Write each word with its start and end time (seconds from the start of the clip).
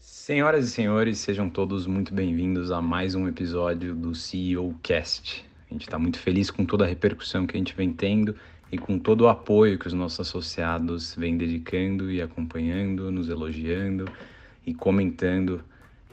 Senhoras 0.00 0.66
e 0.66 0.70
senhores, 0.70 1.18
sejam 1.18 1.50
todos 1.50 1.86
muito 1.86 2.14
bem-vindos 2.14 2.70
a 2.70 2.80
mais 2.80 3.14
um 3.14 3.28
episódio 3.28 3.94
do 3.94 4.14
CEO 4.14 4.74
Cast. 4.82 5.44
A 5.70 5.72
gente 5.72 5.82
está 5.82 5.98
muito 5.98 6.18
feliz 6.18 6.50
com 6.50 6.64
toda 6.64 6.84
a 6.84 6.88
repercussão 6.88 7.46
que 7.46 7.56
a 7.56 7.58
gente 7.58 7.74
vem 7.74 7.92
tendo 7.92 8.34
e 8.72 8.78
com 8.78 8.98
todo 8.98 9.22
o 9.22 9.28
apoio 9.28 9.78
que 9.78 9.86
os 9.86 9.92
nossos 9.92 10.20
associados 10.20 11.14
vêm 11.14 11.36
dedicando 11.36 12.10
e 12.10 12.22
acompanhando, 12.22 13.10
nos 13.10 13.28
elogiando 13.28 14.10
e 14.66 14.72
comentando 14.74 15.62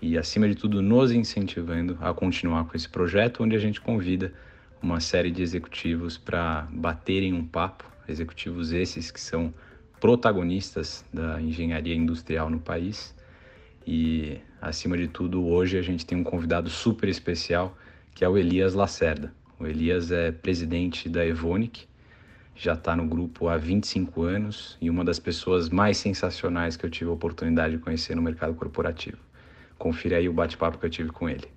e, 0.01 0.17
acima 0.17 0.47
de 0.47 0.55
tudo, 0.55 0.81
nos 0.81 1.11
incentivando 1.11 1.97
a 2.01 2.13
continuar 2.13 2.65
com 2.65 2.75
esse 2.75 2.89
projeto, 2.89 3.43
onde 3.43 3.55
a 3.55 3.59
gente 3.59 3.79
convida 3.79 4.33
uma 4.81 4.99
série 4.99 5.31
de 5.31 5.41
executivos 5.41 6.17
para 6.17 6.67
baterem 6.71 7.33
um 7.33 7.45
papo, 7.45 7.85
executivos 8.07 8.71
esses 8.71 9.09
que 9.09 9.21
são 9.21 9.53
protagonistas 9.99 11.05
da 11.13 11.41
engenharia 11.41 11.95
industrial 11.95 12.49
no 12.49 12.59
país 12.59 13.15
e, 13.85 14.39
acima 14.61 14.97
de 14.97 15.07
tudo, 15.07 15.45
hoje 15.45 15.77
a 15.77 15.81
gente 15.81 16.05
tem 16.05 16.17
um 16.17 16.23
convidado 16.23 16.69
super 16.69 17.09
especial, 17.09 17.75
que 18.13 18.23
é 18.23 18.29
o 18.29 18.37
Elias 18.37 18.73
Lacerda. 18.73 19.33
O 19.59 19.65
Elias 19.65 20.11
é 20.11 20.31
presidente 20.31 21.07
da 21.07 21.25
Evonik, 21.25 21.87
já 22.55 22.73
está 22.73 22.95
no 22.95 23.07
grupo 23.07 23.47
há 23.47 23.57
25 23.57 24.23
anos 24.23 24.77
e 24.79 24.89
uma 24.89 25.03
das 25.03 25.19
pessoas 25.19 25.69
mais 25.69 25.97
sensacionais 25.97 26.75
que 26.77 26.85
eu 26.85 26.89
tive 26.89 27.09
a 27.09 27.13
oportunidade 27.13 27.75
de 27.75 27.81
conhecer 27.81 28.15
no 28.15 28.21
mercado 28.21 28.53
corporativo. 28.53 29.17
Confira 29.77 30.17
aí 30.17 30.29
o 30.29 30.33
bate-papo 30.33 30.77
que 30.77 30.85
eu 30.85 30.89
tive 30.89 31.09
com 31.09 31.27
ele. 31.27 31.47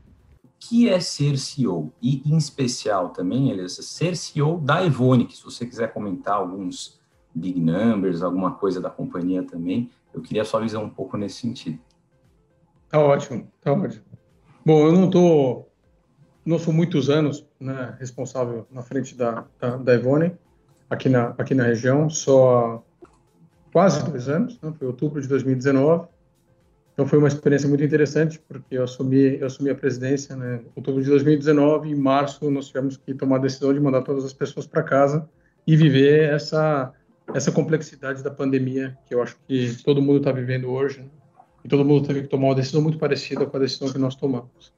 O 0.42 0.48
que 0.58 0.88
é 0.88 0.98
ser 1.00 1.36
CEO? 1.36 1.92
E, 2.00 2.22
em 2.24 2.38
especial, 2.38 3.10
também, 3.10 3.50
Elias, 3.50 3.74
ser 3.74 4.16
CEO 4.16 4.58
da 4.58 4.84
Evonik. 4.84 5.36
Se 5.36 5.44
você 5.44 5.66
quiser 5.66 5.92
comentar 5.92 6.36
alguns 6.36 6.98
big 7.34 7.60
numbers, 7.60 8.22
alguma 8.22 8.52
coisa 8.52 8.80
da 8.80 8.88
companhia 8.88 9.42
também, 9.42 9.90
eu 10.14 10.22
queria 10.22 10.42
a 10.42 10.44
sua 10.44 10.60
visão 10.60 10.84
um 10.84 10.88
pouco 10.88 11.18
nesse 11.18 11.40
sentido. 11.40 11.78
Tá 12.94 13.00
ótimo, 13.00 13.50
tá 13.60 13.72
ótimo. 13.72 14.04
Bom, 14.64 14.86
eu 14.86 14.92
não 14.92 15.10
tô, 15.10 15.66
não 16.46 16.60
sou 16.60 16.72
muitos 16.72 17.10
anos 17.10 17.44
né, 17.58 17.96
responsável 17.98 18.68
na 18.70 18.82
frente 18.82 19.16
da, 19.16 19.44
da, 19.58 19.76
da 19.78 19.94
Evone, 19.94 20.32
aqui 20.88 21.08
na, 21.08 21.34
aqui 21.36 21.56
na 21.56 21.64
região, 21.64 22.08
só 22.08 22.84
quase 23.72 24.08
dois 24.08 24.28
anos, 24.28 24.60
né, 24.62 24.72
foi 24.78 24.86
outubro 24.86 25.20
de 25.20 25.26
2019. 25.26 26.06
Então 26.92 27.04
foi 27.04 27.18
uma 27.18 27.26
experiência 27.26 27.68
muito 27.68 27.82
interessante, 27.82 28.38
porque 28.46 28.78
eu 28.78 28.84
assumi, 28.84 29.40
eu 29.40 29.46
assumi 29.48 29.70
a 29.70 29.74
presidência 29.74 30.36
né, 30.36 30.60
em 30.64 30.70
outubro 30.76 31.02
de 31.02 31.10
2019 31.10 31.88
e 31.88 31.92
em 31.92 31.96
março 31.96 32.48
nós 32.48 32.68
tivemos 32.68 32.96
que 32.96 33.12
tomar 33.12 33.38
a 33.38 33.40
decisão 33.40 33.74
de 33.74 33.80
mandar 33.80 34.02
todas 34.02 34.24
as 34.24 34.32
pessoas 34.32 34.68
para 34.68 34.84
casa 34.84 35.28
e 35.66 35.76
viver 35.76 36.32
essa, 36.32 36.92
essa 37.34 37.50
complexidade 37.50 38.22
da 38.22 38.30
pandemia 38.30 38.96
que 39.04 39.12
eu 39.16 39.20
acho 39.20 39.36
que 39.48 39.82
todo 39.82 40.00
mundo 40.00 40.18
está 40.18 40.30
vivendo 40.30 40.70
hoje. 40.70 41.00
Né? 41.00 41.23
E 41.64 41.68
todo 41.68 41.84
mundo 41.84 42.06
teve 42.06 42.22
que 42.22 42.28
tomar 42.28 42.48
uma 42.48 42.54
decisão 42.54 42.82
muito 42.82 42.98
parecida 42.98 43.46
com 43.46 43.56
a 43.56 43.60
decisão 43.60 43.90
que 43.90 43.98
nós 43.98 44.14
tomamos. 44.14 44.72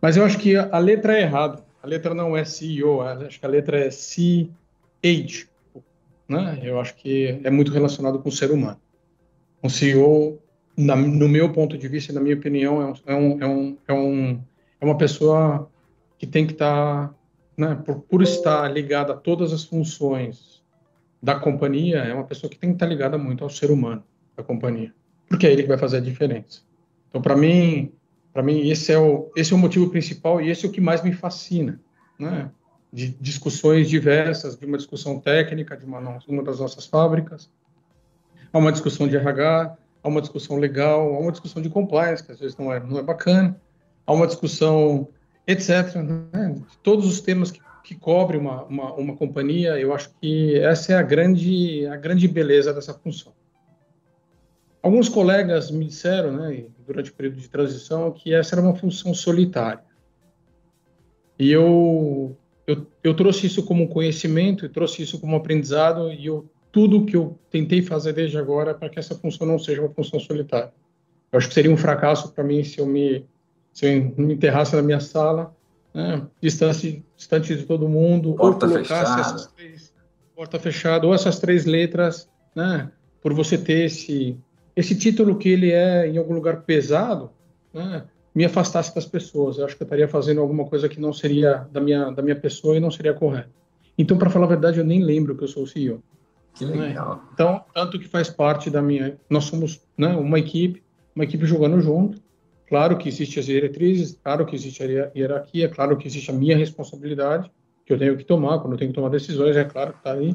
Mas 0.00 0.16
eu 0.16 0.24
acho 0.24 0.36
que 0.36 0.56
a 0.56 0.78
letra 0.78 1.16
é 1.16 1.22
errada. 1.22 1.64
A 1.80 1.86
letra 1.86 2.12
não 2.12 2.36
é 2.36 2.44
CEO, 2.44 3.00
acho 3.02 3.38
que 3.38 3.46
a 3.46 3.48
letra 3.48 3.78
é 3.78 3.90
CH. 3.90 5.48
Né? 6.28 6.60
Eu 6.62 6.80
acho 6.80 6.96
que 6.96 7.40
é 7.44 7.50
muito 7.50 7.70
relacionado 7.70 8.18
com 8.18 8.28
o 8.28 8.32
ser 8.32 8.50
humano. 8.50 8.80
Um 9.62 9.68
CEO, 9.68 10.40
na, 10.76 10.96
no 10.96 11.28
meu 11.28 11.52
ponto 11.52 11.78
de 11.78 11.86
vista 11.86 12.12
na 12.12 12.20
minha 12.20 12.34
opinião, 12.34 12.82
é, 13.06 13.14
um, 13.14 13.40
é, 13.40 13.46
um, 13.46 13.78
é, 13.86 13.92
um, 13.92 14.40
é 14.80 14.84
uma 14.84 14.98
pessoa 14.98 15.70
que 16.18 16.26
tem 16.26 16.46
que 16.46 16.52
estar, 16.52 17.08
tá, 17.08 17.14
né, 17.56 17.80
por, 17.86 18.00
por 18.00 18.22
estar 18.22 18.68
ligada 18.68 19.12
a 19.12 19.16
todas 19.16 19.52
as 19.52 19.62
funções 19.62 20.64
da 21.22 21.38
companhia, 21.38 21.98
é 21.98 22.12
uma 22.12 22.24
pessoa 22.24 22.50
que 22.50 22.58
tem 22.58 22.70
que 22.70 22.76
estar 22.76 22.86
ligada 22.86 23.16
muito 23.16 23.44
ao 23.44 23.50
ser 23.50 23.70
humano 23.70 24.02
da 24.36 24.42
companhia 24.42 24.92
porque 25.32 25.46
é 25.46 25.52
ele 25.52 25.62
que 25.62 25.68
vai 25.68 25.78
fazer 25.78 25.96
a 25.96 26.00
diferença. 26.00 26.60
Então, 27.08 27.22
para 27.22 27.34
mim, 27.34 27.90
para 28.34 28.42
mim 28.42 28.68
esse 28.68 28.92
é 28.92 28.98
o 28.98 29.32
esse 29.34 29.52
é 29.54 29.56
o 29.56 29.58
motivo 29.58 29.88
principal 29.88 30.42
e 30.42 30.50
esse 30.50 30.66
é 30.66 30.68
o 30.68 30.72
que 30.72 30.80
mais 30.80 31.02
me 31.02 31.12
fascina, 31.12 31.80
né? 32.18 32.50
De 32.92 33.08
discussões 33.18 33.88
diversas, 33.88 34.56
de 34.58 34.66
uma 34.66 34.76
discussão 34.76 35.18
técnica 35.18 35.74
de 35.74 35.86
uma, 35.86 36.18
uma 36.28 36.42
das 36.42 36.60
nossas 36.60 36.84
fábricas, 36.84 37.50
há 38.52 38.58
uma 38.58 38.70
discussão 38.70 39.08
de 39.08 39.16
RH, 39.16 39.74
há 40.02 40.08
uma 40.08 40.20
discussão 40.20 40.58
legal, 40.58 41.14
há 41.14 41.18
uma 41.18 41.32
discussão 41.32 41.62
de 41.62 41.70
compliance 41.70 42.22
que 42.22 42.30
às 42.30 42.38
vezes 42.38 42.54
não 42.58 42.70
é 42.70 42.78
não 42.78 42.98
é 42.98 43.02
bacana, 43.02 43.58
há 44.06 44.12
uma 44.12 44.26
discussão 44.26 45.08
etc. 45.46 45.94
Né? 45.96 46.60
Todos 46.82 47.06
os 47.06 47.22
temas 47.22 47.50
que, 47.50 47.60
que 47.82 47.94
cobre 47.94 48.36
uma, 48.36 48.64
uma, 48.64 48.92
uma 48.92 49.16
companhia, 49.16 49.78
eu 49.78 49.94
acho 49.94 50.10
que 50.20 50.58
essa 50.58 50.92
é 50.92 50.96
a 50.96 51.02
grande 51.02 51.86
a 51.86 51.96
grande 51.96 52.28
beleza 52.28 52.74
dessa 52.74 52.92
função. 52.92 53.32
Alguns 54.82 55.08
colegas 55.08 55.70
me 55.70 55.86
disseram, 55.86 56.32
né, 56.32 56.64
durante 56.84 57.10
o 57.10 57.14
período 57.14 57.36
de 57.36 57.48
transição, 57.48 58.10
que 58.10 58.34
essa 58.34 58.56
era 58.56 58.62
uma 58.62 58.74
função 58.74 59.14
solitária. 59.14 59.84
E 61.38 61.52
eu, 61.52 62.36
eu, 62.66 62.86
eu 63.02 63.14
trouxe 63.14 63.46
isso 63.46 63.64
como 63.64 63.88
conhecimento, 63.88 64.64
eu 64.64 64.68
trouxe 64.68 65.02
isso 65.02 65.20
como 65.20 65.36
aprendizado, 65.36 66.12
e 66.12 66.26
eu, 66.26 66.50
tudo 66.72 67.04
que 67.04 67.14
eu 67.14 67.38
tentei 67.48 67.80
fazer 67.80 68.12
desde 68.12 68.36
agora 68.36 68.74
para 68.74 68.88
que 68.88 68.98
essa 68.98 69.14
função 69.14 69.46
não 69.46 69.58
seja 69.58 69.80
uma 69.80 69.90
função 69.90 70.18
solitária. 70.18 70.72
Eu 71.30 71.38
acho 71.38 71.48
que 71.48 71.54
seria 71.54 71.70
um 71.70 71.76
fracasso 71.76 72.32
para 72.32 72.42
mim 72.42 72.64
se 72.64 72.80
eu 72.80 72.86
me, 72.86 73.24
se 73.72 73.86
eu 73.86 74.14
me 74.16 74.34
enterrasse 74.34 74.74
na 74.74 74.82
minha 74.82 75.00
sala, 75.00 75.54
né, 75.94 76.26
distante, 76.40 77.04
distante 77.16 77.54
de 77.56 77.64
todo 77.66 77.88
mundo, 77.88 78.34
porta 78.34 78.66
ou 78.66 78.72
colocasse 78.72 78.88
fechada. 78.88 79.20
essas 79.20 79.46
três, 79.46 79.94
porta 80.34 80.58
fechada, 80.58 81.06
ou 81.06 81.14
essas 81.14 81.38
três 81.38 81.66
letras, 81.66 82.28
né, 82.54 82.90
por 83.20 83.32
você 83.32 83.56
ter 83.56 83.84
esse 83.84 84.36
esse 84.74 84.96
título 84.96 85.36
que 85.36 85.48
ele 85.48 85.70
é 85.70 86.06
em 86.08 86.18
algum 86.18 86.34
lugar 86.34 86.62
pesado, 86.62 87.30
né, 87.72 88.04
me 88.34 88.44
afastasse 88.44 88.94
das 88.94 89.06
pessoas. 89.06 89.58
Eu 89.58 89.66
acho 89.66 89.76
que 89.76 89.82
eu 89.82 89.86
estaria 89.86 90.08
fazendo 90.08 90.40
alguma 90.40 90.64
coisa 90.64 90.88
que 90.88 91.00
não 91.00 91.12
seria 91.12 91.66
da 91.70 91.80
minha 91.80 92.10
da 92.10 92.22
minha 92.22 92.36
pessoa 92.36 92.76
e 92.76 92.80
não 92.80 92.90
seria 92.90 93.12
correto. 93.12 93.50
Então, 93.96 94.16
para 94.16 94.30
falar 94.30 94.46
a 94.46 94.48
verdade, 94.48 94.78
eu 94.78 94.84
nem 94.84 95.02
lembro 95.02 95.36
que 95.36 95.44
eu 95.44 95.48
sou 95.48 95.64
o 95.64 95.66
CEO. 95.66 96.02
Que 96.54 96.64
legal. 96.64 97.16
Né? 97.16 97.22
Então, 97.34 97.64
tanto 97.74 97.98
que 97.98 98.08
faz 98.08 98.30
parte 98.30 98.70
da 98.70 98.80
minha. 98.80 99.18
Nós 99.28 99.44
somos 99.44 99.80
né, 99.96 100.08
uma 100.08 100.38
equipe, 100.38 100.82
uma 101.14 101.24
equipe 101.24 101.44
jogando 101.44 101.80
junto. 101.80 102.20
Claro 102.68 102.96
que 102.96 103.08
existem 103.08 103.40
as 103.40 103.46
diretrizes, 103.46 104.18
claro 104.22 104.46
que 104.46 104.56
existe 104.56 104.82
a 104.82 105.10
hierarquia, 105.14 105.68
claro 105.68 105.96
que 105.96 106.06
existe 106.06 106.30
a 106.30 106.34
minha 106.34 106.56
responsabilidade, 106.56 107.50
que 107.84 107.92
eu 107.92 107.98
tenho 107.98 108.16
que 108.16 108.24
tomar, 108.24 108.60
quando 108.60 108.72
eu 108.72 108.78
tenho 108.78 108.90
que 108.90 108.94
tomar 108.94 109.10
decisões, 109.10 109.56
é 109.56 109.64
claro 109.64 109.92
que 109.92 109.98
está 109.98 110.12
aí. 110.14 110.34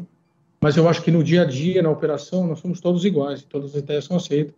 Mas 0.60 0.76
eu 0.76 0.90
acho 0.90 1.02
que 1.04 1.12
no 1.12 1.24
dia 1.24 1.44
a 1.44 1.46
dia, 1.46 1.82
na 1.82 1.90
operação, 1.90 2.48
nós 2.48 2.60
somos 2.60 2.82
todos 2.82 3.06
iguais, 3.06 3.44
todas 3.44 3.76
as 3.76 3.82
ideias 3.82 4.06
são 4.06 4.18
aceitas 4.18 4.56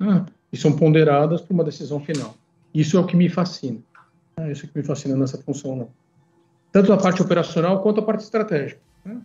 ah, 0.00 0.24
e 0.52 0.56
são 0.56 0.72
ponderadas 0.72 1.40
para 1.42 1.52
uma 1.52 1.64
decisão 1.64 2.00
final. 2.00 2.34
Isso 2.74 2.96
é 2.96 3.00
o 3.00 3.06
que 3.06 3.16
me 3.16 3.28
fascina. 3.28 3.78
É 4.36 4.50
isso 4.50 4.66
que 4.66 4.78
me 4.78 4.84
fascina 4.84 5.14
nessa 5.16 5.36
função. 5.38 5.88
Tanto 6.70 6.92
a 6.92 6.96
parte 6.96 7.20
operacional 7.20 7.82
quanto 7.82 8.00
a 8.00 8.02
parte 8.02 8.22
estratégica. 8.22 8.80
Né? 9.04 9.20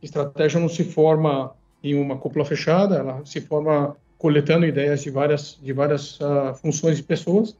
Estratégia 0.00 0.60
não 0.60 0.68
se 0.68 0.84
forma 0.84 1.52
em 1.82 1.94
uma 2.00 2.16
cúpula 2.16 2.44
fechada, 2.44 2.96
ela 2.96 3.24
se 3.24 3.40
forma 3.40 3.96
coletando 4.18 4.64
ideias 4.64 5.02
de 5.02 5.10
várias, 5.10 5.58
de 5.60 5.72
várias 5.72 6.18
uh, 6.20 6.54
funções 6.54 6.96
de 6.96 7.02
pessoas 7.02 7.56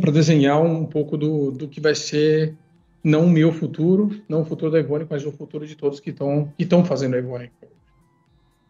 para 0.00 0.10
desenhar 0.10 0.60
um 0.60 0.84
pouco 0.84 1.16
do, 1.16 1.52
do 1.52 1.68
que 1.68 1.80
vai 1.80 1.94
ser 1.94 2.54
não 3.02 3.26
o 3.26 3.30
meu 3.30 3.52
futuro, 3.52 4.10
não 4.28 4.42
o 4.42 4.44
futuro 4.44 4.70
da 4.72 4.78
Evonik, 4.78 5.08
mas 5.10 5.24
o 5.24 5.32
futuro 5.32 5.66
de 5.66 5.76
todos 5.76 6.00
que 6.00 6.10
estão 6.10 6.52
que 6.56 6.64
estão 6.64 6.84
fazendo 6.84 7.14
a 7.14 7.18
Evonik. 7.18 7.52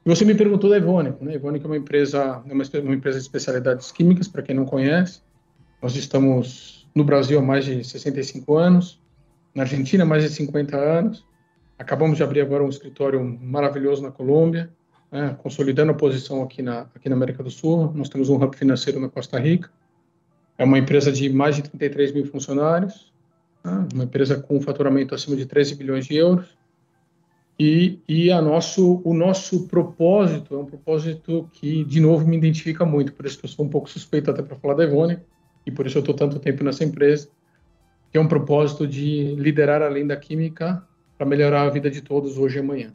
Você 0.05 0.25
me 0.25 0.37
perguntou 0.37 0.71
da 0.71 0.77
Evonik, 0.77 1.23
né? 1.25 1.35
Evonik 1.35 1.65
é 1.65 1.69
uma 1.69 1.77
empresa, 1.77 2.43
é 2.49 2.53
uma, 2.53 2.65
uma 2.83 2.95
empresa 2.95 3.19
de 3.19 3.25
especialidades 3.25 3.91
químicas, 3.91 4.29
para 4.29 4.43
quem 4.43 4.55
não 4.55 4.65
conhece. 4.65 5.21
Nós 5.83 5.97
estamos 5.97 6.89
no 6.95 7.03
Brasil 7.03 7.39
há 7.39 7.43
mais 7.43 7.65
de 7.65 7.83
65 7.83 8.57
anos, 8.57 9.01
na 9.55 9.65
Argentina 9.65 10.05
há 10.05 10.07
mais 10.07 10.23
de 10.23 10.31
50 10.31 10.77
anos. 10.77 11.27
Acabamos 11.79 12.17
de 12.17 12.23
abrir 12.23 12.41
agora 12.41 12.63
um 12.63 12.69
escritório 12.69 13.23
maravilhoso 13.23 14.03
na 14.03 14.11
Colômbia, 14.11 14.71
né? 15.11 15.37
consolidando 15.43 15.91
a 15.91 15.95
posição 15.95 16.43
aqui 16.43 16.63
na, 16.63 16.83
aqui 16.95 17.09
na 17.09 17.17
América 17.17 17.43
do 17.43 17.51
Sul. 17.51 17.93
Nós 17.93 18.09
temos 18.09 18.29
um 18.29 18.37
hub 18.37 18.57
financeiro 18.57 19.01
na 19.01 19.09
Costa 19.09 19.39
Rica. 19.39 19.71
É 20.57 20.65
uma 20.65 20.79
empresa 20.79 21.11
de 21.11 21.29
mais 21.29 21.57
de 21.57 21.63
33 21.63 22.13
mil 22.13 22.27
funcionários, 22.27 23.13
uma 23.93 24.05
empresa 24.05 24.37
com 24.37 24.61
faturamento 24.61 25.15
acima 25.15 25.37
de 25.37 25.47
13 25.47 25.75
bilhões 25.75 26.07
de 26.07 26.17
euros. 26.17 26.57
E, 27.59 27.99
e 28.07 28.31
a 28.31 28.43
nosso, 28.43 29.01
o 29.03 29.15
nosso 29.15 29.67
propósito 29.67 30.55
é 30.55 30.59
um 30.59 30.67
propósito 30.67 31.49
que, 31.55 31.85
de 31.85 32.01
novo, 32.01 32.27
me 32.27 32.37
identifica 32.37 32.85
muito, 32.85 33.15
por 33.15 33.25
isso 33.25 33.39
que 33.39 33.47
eu 33.47 33.51
sou 33.51 33.65
um 33.65 33.69
pouco 33.69 33.89
suspeito 33.89 34.31
até 34.31 34.43
para 34.43 34.57
falar 34.57 34.75
da 34.75 34.85
Ivone, 34.85 35.19
e 35.65 35.71
por 35.71 35.87
isso 35.87 35.97
eu 35.97 36.01
estou 36.01 36.15
tanto 36.15 36.39
tempo 36.39 36.63
nessa 36.63 36.85
empresa, 36.85 37.29
que 38.13 38.19
é 38.19 38.21
um 38.21 38.29
propósito 38.29 38.87
de 38.87 39.35
liderar 39.37 39.81
além 39.81 40.07
da 40.07 40.17
química 40.17 40.87
para 41.17 41.27
melhorar 41.27 41.63
a 41.63 41.71
vida 41.71 41.91
de 41.91 42.03
todos 42.03 42.37
hoje 42.37 42.59
e 42.59 42.61
amanhã. 42.61 42.93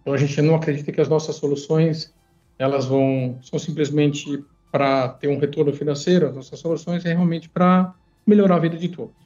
Então 0.00 0.14
a 0.14 0.16
gente 0.16 0.40
não 0.40 0.54
acredita 0.54 0.90
que 0.90 1.00
as 1.00 1.08
nossas 1.08 1.36
soluções 1.36 2.14
elas 2.58 2.86
vão 2.86 3.38
são 3.42 3.58
simplesmente 3.58 4.42
para 4.70 5.08
ter 5.08 5.28
um 5.28 5.38
retorno 5.38 5.72
financeiro, 5.72 6.28
as 6.28 6.34
nossas 6.34 6.58
soluções 6.58 7.04
é 7.04 7.12
realmente 7.12 7.48
para 7.48 7.94
melhorar 8.26 8.56
a 8.56 8.58
vida 8.58 8.76
de 8.76 8.88
todos. 8.88 9.21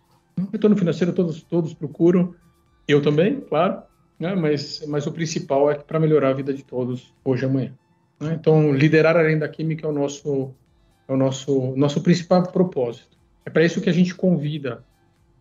Retorno 0.53 0.77
financeiro 0.77 1.13
todos, 1.13 1.43
todos 1.43 1.73
procuram, 1.73 2.35
eu 2.87 3.03
também, 3.03 3.41
claro, 3.41 3.83
né? 4.19 4.35
mas, 4.35 4.85
mas 4.87 5.07
o 5.07 5.13
principal 5.13 5.71
é 5.71 5.75
para 5.75 5.99
melhorar 5.99 6.31
a 6.31 6.35
vida 6.35 6.53
de 6.53 6.63
todos 6.63 7.15
hoje 7.25 7.45
e 7.45 7.47
amanhã. 7.47 7.73
Né? 8.21 8.37
Então, 8.39 8.73
liderar 8.73 9.17
além 9.17 9.39
da 9.39 9.49
química 9.49 9.87
é 9.87 9.91
o 9.91 9.93
nosso, 9.93 10.55
É 11.09 11.13
o 11.13 11.17
nosso, 11.17 11.75
nosso 11.77 12.03
principal 12.03 12.43
propósito. 12.45 13.17
É 13.45 13.51
para 13.51 13.65
isso 13.65 13.81
que 13.81 13.89
a 13.89 13.93
gente 13.93 14.15
convida 14.15 14.85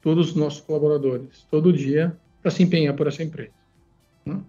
todos 0.01 0.29
os 0.29 0.35
nossos 0.35 0.61
colaboradores, 0.61 1.45
todo 1.49 1.73
dia, 1.73 2.15
para 2.41 2.51
se 2.51 2.61
empenhar 2.63 2.95
por 2.95 3.07
essa 3.07 3.23
empresa. 3.23 3.51
Hum? 4.27 4.43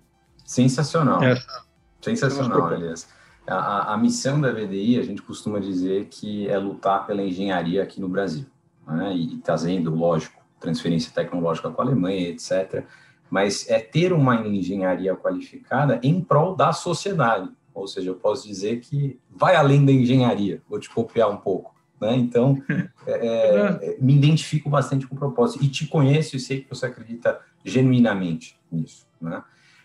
Sensacional. 0.45 1.23
Essa, 1.23 1.67
Sensacional, 2.03 2.67
aliás. 2.67 3.09
A, 3.47 3.95
a, 3.95 3.97
missão 3.97 4.41
da 4.41 4.53
VDI, 4.53 4.99
a 4.99 5.03
gente 5.03 5.23
costuma 5.23 5.59
dizer 5.59 6.07
que 6.07 6.49
é 6.49 6.59
lutar 6.59 7.07
pela 7.07 7.23
engenharia 7.23 7.83
aqui 7.83 8.01
no 8.01 8.09
Brasil. 8.09 8.45
Né? 8.87 9.17
E 9.17 9.37
trazendo, 9.39 9.95
lógico, 9.95 10.36
transferência 10.61 11.13
tecnológica 11.13 11.71
com 11.71 11.81
a 11.81 11.85
Alemanha, 11.85 12.29
etc. 12.29 12.85
Mas 13.31 13.69
é 13.69 13.79
ter 13.79 14.13
uma 14.13 14.47
engenharia 14.47 15.15
qualificada 15.15 16.01
em 16.03 16.21
prol 16.21 16.55
da 16.55 16.73
sociedade. 16.73 17.51
Ou 17.75 17.87
seja, 17.87 18.11
eu 18.11 18.15
posso 18.15 18.47
dizer 18.47 18.81
que 18.81 19.21
vai 19.31 19.55
além 19.55 19.85
da 19.85 19.93
engenharia. 19.93 20.63
Vou 20.69 20.81
te 20.81 20.89
copiar 20.89 21.31
um 21.31 21.37
pouco. 21.37 21.75
Né? 22.01 22.17
Então, 22.17 22.63
é, 23.07 23.27
é, 23.27 23.97
me 24.01 24.15
identifico 24.15 24.69
bastante 24.71 25.07
com 25.07 25.15
o 25.15 25.19
propósito 25.19 25.65
e 25.65 25.69
te 25.69 25.87
conheço 25.87 26.37
e 26.37 26.41
sei 26.41 26.63
que 26.63 26.69
você 26.69 26.87
acredita 26.87 27.41
genuinamente 27.65 28.59
nisso. 28.71 29.07
Né? 29.21 29.43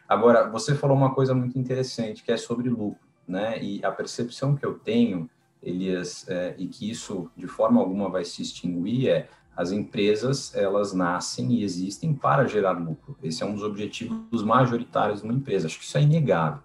Agora, 0.08 0.50
você 0.50 0.76
falou 0.76 0.96
uma 0.96 1.14
coisa 1.14 1.34
muito 1.34 1.58
interessante, 1.58 2.24
que 2.24 2.32
é 2.32 2.38
sobre 2.38 2.70
lucro. 2.70 3.00
Né? 3.28 3.62
E 3.62 3.84
a 3.84 3.92
percepção 3.92 4.56
que 4.56 4.66
eu 4.66 4.74
tenho, 4.74 5.30
Elias, 5.62 6.28
é, 6.28 6.56
e 6.58 6.68
que 6.68 6.90
isso 6.90 7.30
de 7.36 7.48
forma 7.48 7.80
alguma 7.80 8.10
vai 8.10 8.26
se 8.26 8.42
extinguir, 8.42 9.10
é 9.10 9.30
as 9.56 9.72
empresas 9.72 10.56
elas 10.56 10.94
nascem 10.94 11.54
e 11.54 11.64
existem 11.64 12.14
para 12.14 12.48
gerar 12.48 12.72
lucro. 12.72 13.18
Esse 13.22 13.44
é 13.44 13.46
um 13.46 13.54
dos 13.54 13.64
objetivos 13.64 14.44
majoritários 14.44 15.22
de 15.22 15.26
uma 15.26 15.34
empresa. 15.34 15.68
Acho 15.68 15.78
que 15.78 15.86
isso 15.86 15.98
é 15.98 16.02
inegável. 16.02 16.62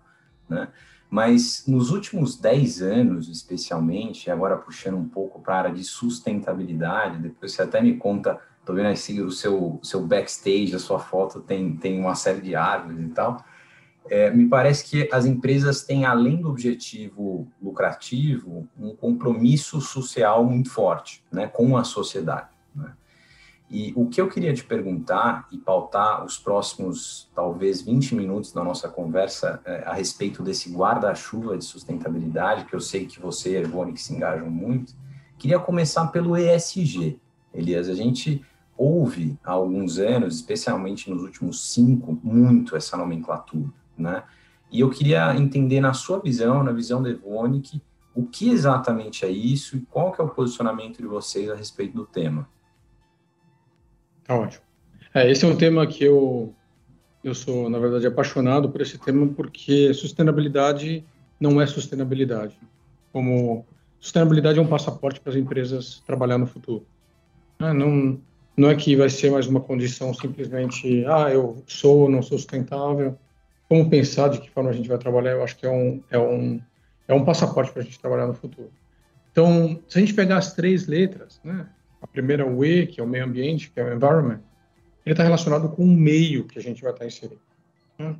Né? 0.48 0.68
Mas 1.10 1.64
nos 1.66 1.90
últimos 1.90 2.36
10 2.36 2.82
anos, 2.82 3.28
especialmente, 3.28 4.30
agora 4.30 4.56
puxando 4.56 4.96
um 4.96 5.08
pouco 5.08 5.40
para 5.40 5.54
a 5.54 5.58
área 5.58 5.72
de 5.72 5.84
sustentabilidade, 5.84 7.18
depois 7.18 7.52
você 7.52 7.62
até 7.62 7.80
me 7.80 7.96
conta, 7.96 8.38
estou 8.60 8.74
vendo 8.74 8.86
aí 8.86 9.20
o 9.20 9.30
seu, 9.30 9.78
seu 9.82 10.04
backstage, 10.04 10.74
a 10.74 10.78
sua 10.78 10.98
foto 10.98 11.40
tem, 11.40 11.76
tem 11.76 12.00
uma 12.00 12.14
série 12.14 12.40
de 12.40 12.54
árvores 12.54 13.00
e 13.00 13.08
tal. 13.08 13.44
É, 14.08 14.30
me 14.30 14.48
parece 14.48 14.88
que 14.88 15.08
as 15.12 15.26
empresas 15.26 15.82
têm, 15.82 16.04
além 16.04 16.36
do 16.36 16.48
objetivo 16.48 17.48
lucrativo, 17.60 18.68
um 18.78 18.94
compromisso 18.94 19.80
social 19.80 20.44
muito 20.44 20.70
forte 20.70 21.24
né, 21.30 21.48
com 21.48 21.76
a 21.76 21.82
sociedade. 21.82 22.55
Né? 22.76 22.92
E 23.68 23.92
o 23.96 24.06
que 24.06 24.20
eu 24.20 24.28
queria 24.28 24.54
te 24.54 24.62
perguntar 24.62 25.48
e 25.50 25.58
pautar 25.58 26.24
os 26.24 26.38
próximos, 26.38 27.28
talvez, 27.34 27.82
20 27.82 28.14
minutos 28.14 28.52
da 28.52 28.62
nossa 28.62 28.88
conversa 28.88 29.60
é, 29.64 29.82
a 29.84 29.92
respeito 29.92 30.42
desse 30.42 30.70
guarda-chuva 30.70 31.58
de 31.58 31.64
sustentabilidade, 31.64 32.64
que 32.66 32.74
eu 32.74 32.80
sei 32.80 33.06
que 33.06 33.20
você 33.20 33.52
e 33.52 33.56
a 33.56 33.60
Ivone 33.62 33.96
se 33.96 34.14
engajam 34.14 34.48
muito, 34.48 34.94
queria 35.36 35.58
começar 35.58 36.06
pelo 36.08 36.36
ESG. 36.36 37.18
Elias, 37.52 37.88
a 37.88 37.94
gente 37.94 38.44
ouve 38.78 39.36
há 39.42 39.52
alguns 39.52 39.98
anos, 39.98 40.36
especialmente 40.36 41.10
nos 41.10 41.22
últimos 41.22 41.72
cinco, 41.72 42.18
muito 42.22 42.76
essa 42.76 42.96
nomenclatura, 42.96 43.72
né? 43.98 44.22
E 44.70 44.80
eu 44.80 44.90
queria 44.90 45.34
entender 45.36 45.80
na 45.80 45.92
sua 45.92 46.20
visão, 46.20 46.62
na 46.62 46.72
visão 46.72 47.02
da 47.02 47.08
Evonik, 47.08 47.80
o 48.14 48.24
que 48.24 48.50
exatamente 48.50 49.24
é 49.24 49.30
isso 49.30 49.76
e 49.76 49.80
qual 49.80 50.12
que 50.12 50.20
é 50.20 50.24
o 50.24 50.28
posicionamento 50.28 50.98
de 50.98 51.06
vocês 51.06 51.48
a 51.50 51.54
respeito 51.54 51.94
do 51.94 52.04
tema. 52.04 52.48
Tá 54.26 54.34
ótimo. 54.34 54.62
É, 55.14 55.30
esse 55.30 55.44
é 55.44 55.48
um 55.48 55.56
tema 55.56 55.86
que 55.86 56.04
eu, 56.04 56.54
eu 57.22 57.34
sou, 57.34 57.70
na 57.70 57.78
verdade, 57.78 58.06
apaixonado 58.06 58.68
por 58.68 58.80
esse 58.80 58.98
tema, 58.98 59.26
porque 59.28 59.94
sustentabilidade 59.94 61.04
não 61.40 61.60
é 61.60 61.66
sustentabilidade. 61.66 62.58
Como 63.12 63.64
sustentabilidade 64.00 64.58
é 64.58 64.62
um 64.62 64.66
passaporte 64.66 65.20
para 65.20 65.30
as 65.30 65.36
empresas 65.36 66.02
trabalhar 66.06 66.38
no 66.38 66.46
futuro. 66.46 66.86
É, 67.60 67.72
não, 67.72 68.20
não 68.56 68.68
é 68.68 68.74
que 68.74 68.96
vai 68.96 69.08
ser 69.08 69.30
mais 69.30 69.46
uma 69.46 69.60
condição 69.60 70.12
simplesmente, 70.12 71.04
ah, 71.06 71.30
eu 71.30 71.62
sou 71.66 72.00
ou 72.00 72.10
não 72.10 72.20
sou 72.20 72.36
sustentável. 72.36 73.16
Como 73.68 73.88
pensar 73.88 74.28
de 74.28 74.40
que 74.40 74.50
forma 74.50 74.70
a 74.70 74.72
gente 74.72 74.88
vai 74.88 74.98
trabalhar, 74.98 75.32
eu 75.32 75.42
acho 75.42 75.56
que 75.56 75.66
é 75.66 75.70
um, 75.70 76.02
é 76.10 76.18
um, 76.18 76.60
é 77.08 77.14
um 77.14 77.24
passaporte 77.24 77.72
para 77.72 77.82
a 77.82 77.84
gente 77.84 77.98
trabalhar 77.98 78.26
no 78.26 78.34
futuro. 78.34 78.70
Então, 79.32 79.80
se 79.88 79.98
a 79.98 80.00
gente 80.00 80.14
pegar 80.14 80.38
as 80.38 80.54
três 80.54 80.86
letras, 80.86 81.40
né, 81.44 81.66
a 82.06 82.12
primeira, 82.12 82.46
o 82.46 82.64
E, 82.64 82.86
que 82.86 83.00
é 83.00 83.04
o 83.04 83.06
meio 83.06 83.24
ambiente, 83.24 83.70
que 83.70 83.80
é 83.80 83.84
o 83.84 83.92
environment, 83.92 84.40
ele 85.04 85.12
está 85.12 85.22
relacionado 85.22 85.68
com 85.68 85.84
o 85.84 85.86
meio 85.86 86.44
que 86.44 86.58
a 86.58 86.62
gente 86.62 86.82
vai 86.82 86.92
estar 86.92 87.04
tá 87.04 87.06
inserindo. 87.06 87.40
Né? 87.98 88.16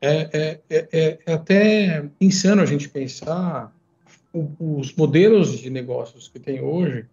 É, 0.00 0.30
é, 0.32 0.60
é, 0.68 1.18
é, 1.26 1.32
até 1.32 2.04
insano 2.20 2.62
a 2.62 2.66
gente 2.66 2.88
pensar 2.88 3.74
os 4.60 4.94
modelos 4.94 5.58
de 5.58 5.70
negócios 5.70 6.28
que 6.28 6.38
tem 6.38 6.60
hoje 6.60 7.06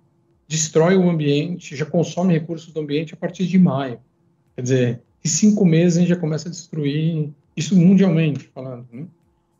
destrói 0.47 0.97
o 0.97 1.09
ambiente, 1.09 1.75
já 1.75 1.85
consome 1.85 2.33
recursos 2.33 2.73
do 2.73 2.81
ambiente 2.81 3.13
a 3.13 3.17
partir 3.17 3.47
de 3.47 3.57
maio. 3.57 3.99
Quer 4.55 4.61
dizer, 4.61 5.01
em 5.23 5.27
cinco 5.27 5.65
meses 5.65 5.97
a 5.97 6.01
gente 6.01 6.09
já 6.09 6.17
começa 6.17 6.49
a 6.49 6.51
destruir 6.51 7.31
isso 7.55 7.75
mundialmente 7.75 8.49
falando. 8.53 8.85
Né? 8.91 9.07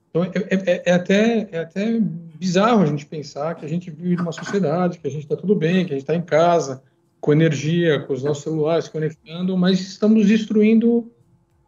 Então, 0.09 0.24
é, 0.25 0.31
é, 0.35 0.83
é, 0.85 0.91
até, 0.91 1.47
é 1.51 1.59
até 1.59 2.00
bizarro 2.33 2.83
a 2.83 2.85
gente 2.85 3.06
pensar 3.06 3.56
que 3.56 3.65
a 3.65 3.69
gente 3.69 3.89
vive 3.91 4.15
numa 4.15 4.31
sociedade, 4.31 5.00
que 5.00 5.07
a 5.07 5.12
gente 5.12 5.24
está 5.24 5.35
tudo 5.35 5.56
bem, 5.56 5.85
que 5.85 5.94
a 5.94 5.95
gente 5.95 6.03
está 6.03 6.15
em 6.15 6.21
casa, 6.21 6.81
com 7.21 7.31
energia, 7.31 8.01
com 8.01 8.13
os 8.13 8.24
nossos 8.24 8.44
celulares 8.44 8.88
conectando, 8.88 9.57
mas 9.57 9.80
estamos 9.80 10.27
destruindo 10.27 11.12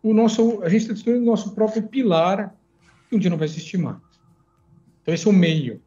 o 0.03 0.13
nosso, 0.13 0.62
a 0.63 0.69
gente 0.69 0.81
está 0.81 0.94
destruindo 0.94 1.21
o 1.21 1.25
nosso 1.25 1.53
próprio 1.56 1.83
pilar, 1.83 2.56
que 3.09 3.15
um 3.15 3.19
dia 3.19 3.29
não 3.29 3.38
vai 3.38 3.47
existir 3.47 3.77
mais. 3.77 3.97
Então, 5.01 5.13
esse 5.13 5.27
é 5.27 5.29
o 5.29 5.33
meio. 5.33 5.81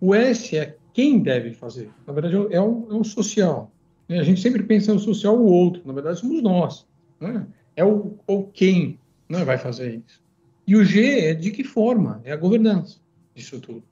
O 0.00 0.14
S 0.14 0.56
é 0.56 0.76
quem 0.92 1.18
deve 1.18 1.52
fazer. 1.52 1.90
Na 2.06 2.12
verdade, 2.12 2.36
é 2.50 2.60
um, 2.60 2.90
é 2.90 2.94
um 2.94 3.04
social. 3.04 3.70
A 4.08 4.22
gente 4.22 4.40
sempre 4.40 4.62
pensa 4.62 4.92
no 4.92 5.00
social 5.00 5.36
o 5.36 5.46
outro. 5.46 5.82
Na 5.84 5.92
verdade, 5.92 6.20
somos 6.20 6.42
nós. 6.42 6.86
Né? 7.20 7.46
É 7.74 7.84
o, 7.84 8.16
o 8.26 8.44
quem 8.44 8.98
né, 9.28 9.44
vai 9.44 9.58
fazer 9.58 10.02
isso. 10.06 10.22
E 10.66 10.76
o 10.76 10.84
G 10.84 11.20
é 11.20 11.34
de 11.34 11.50
que 11.50 11.64
forma? 11.64 12.20
É 12.24 12.32
a 12.32 12.36
governança 12.36 12.98
disso 13.34 13.60
tudo. 13.60 13.82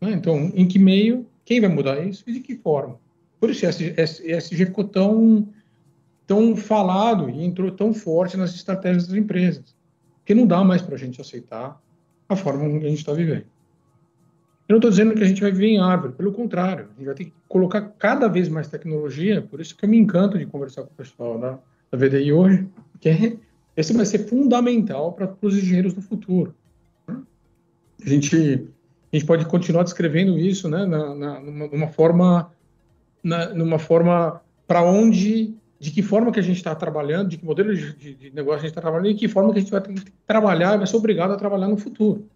Né? 0.00 0.12
Então, 0.12 0.50
em 0.54 0.66
que 0.66 0.78
meio, 0.78 1.26
quem 1.44 1.60
vai 1.60 1.70
mudar 1.70 2.00
isso 2.04 2.24
e 2.26 2.32
de 2.32 2.40
que 2.40 2.56
forma? 2.56 2.98
Por 3.40 3.50
isso, 3.50 3.66
ESG 3.66 4.66
ficou 4.66 4.84
tão, 4.84 5.48
tão 6.26 6.56
falado 6.56 7.28
e 7.28 7.44
entrou 7.44 7.70
tão 7.70 7.92
forte 7.92 8.36
nas 8.36 8.54
estratégias 8.54 9.06
das 9.06 9.16
empresas, 9.16 9.74
que 10.24 10.34
não 10.34 10.46
dá 10.46 10.64
mais 10.64 10.82
para 10.82 10.94
a 10.94 10.98
gente 10.98 11.20
aceitar 11.20 11.80
a 12.28 12.36
forma 12.36 12.60
como 12.60 12.78
a 12.78 12.88
gente 12.88 12.98
está 12.98 13.12
vivendo. 13.12 13.44
Eu 14.68 14.72
não 14.72 14.78
estou 14.78 14.90
dizendo 14.90 15.14
que 15.14 15.22
a 15.22 15.26
gente 15.26 15.40
vai 15.40 15.52
viver 15.52 15.68
em 15.68 15.78
árvore, 15.78 16.14
pelo 16.14 16.32
contrário, 16.32 16.86
a 16.86 16.98
gente 16.98 17.06
vai 17.06 17.14
ter 17.14 17.24
que 17.26 17.32
colocar 17.48 17.82
cada 17.98 18.26
vez 18.26 18.48
mais 18.48 18.66
tecnologia, 18.66 19.40
por 19.40 19.60
isso 19.60 19.76
que 19.76 19.84
eu 19.84 19.88
me 19.88 19.96
encanto 19.96 20.36
de 20.36 20.46
conversar 20.46 20.82
com 20.82 20.92
o 20.92 20.96
pessoal 20.96 21.38
da, 21.38 21.58
da 21.90 21.96
VDI 21.96 22.32
hoje, 22.32 22.66
que 22.98 23.08
é, 23.08 23.36
esse 23.76 23.92
vai 23.92 24.04
ser 24.04 24.26
fundamental 24.26 25.12
para 25.12 25.32
os 25.40 25.56
engenheiros 25.56 25.94
do 25.94 26.02
futuro. 26.02 26.52
A 27.08 28.08
gente 28.08 28.68
a 29.16 29.18
gente 29.18 29.26
pode 29.26 29.46
continuar 29.46 29.82
descrevendo 29.82 30.38
isso, 30.38 30.68
né, 30.68 30.84
na, 30.84 31.14
na, 31.14 31.40
numa, 31.40 31.66
numa 31.68 31.88
forma, 31.88 32.52
na, 33.22 33.54
numa 33.54 33.78
forma 33.78 34.42
para 34.66 34.82
onde, 34.82 35.54
de 35.80 35.90
que 35.90 36.02
forma 36.02 36.30
que 36.30 36.38
a 36.38 36.42
gente 36.42 36.56
está 36.56 36.74
trabalhando, 36.74 37.30
de 37.30 37.38
que 37.38 37.44
modelo 37.44 37.74
de, 37.74 38.14
de, 38.14 38.30
negócio 38.30 38.58
a 38.58 38.62
gente 38.62 38.70
está 38.70 38.80
trabalhando 38.80 39.10
e 39.10 39.14
de 39.14 39.20
que 39.20 39.28
forma 39.28 39.52
que 39.52 39.58
a 39.58 39.62
gente 39.62 39.70
vai 39.70 39.80
ter 39.80 39.94
que 39.94 40.12
trabalhar, 40.26 40.76
vai 40.76 40.86
ser 40.86 40.96
obrigado 40.96 41.32
a 41.32 41.36
trabalhar 41.36 41.68
no 41.68 41.78
futuro. 41.78 42.28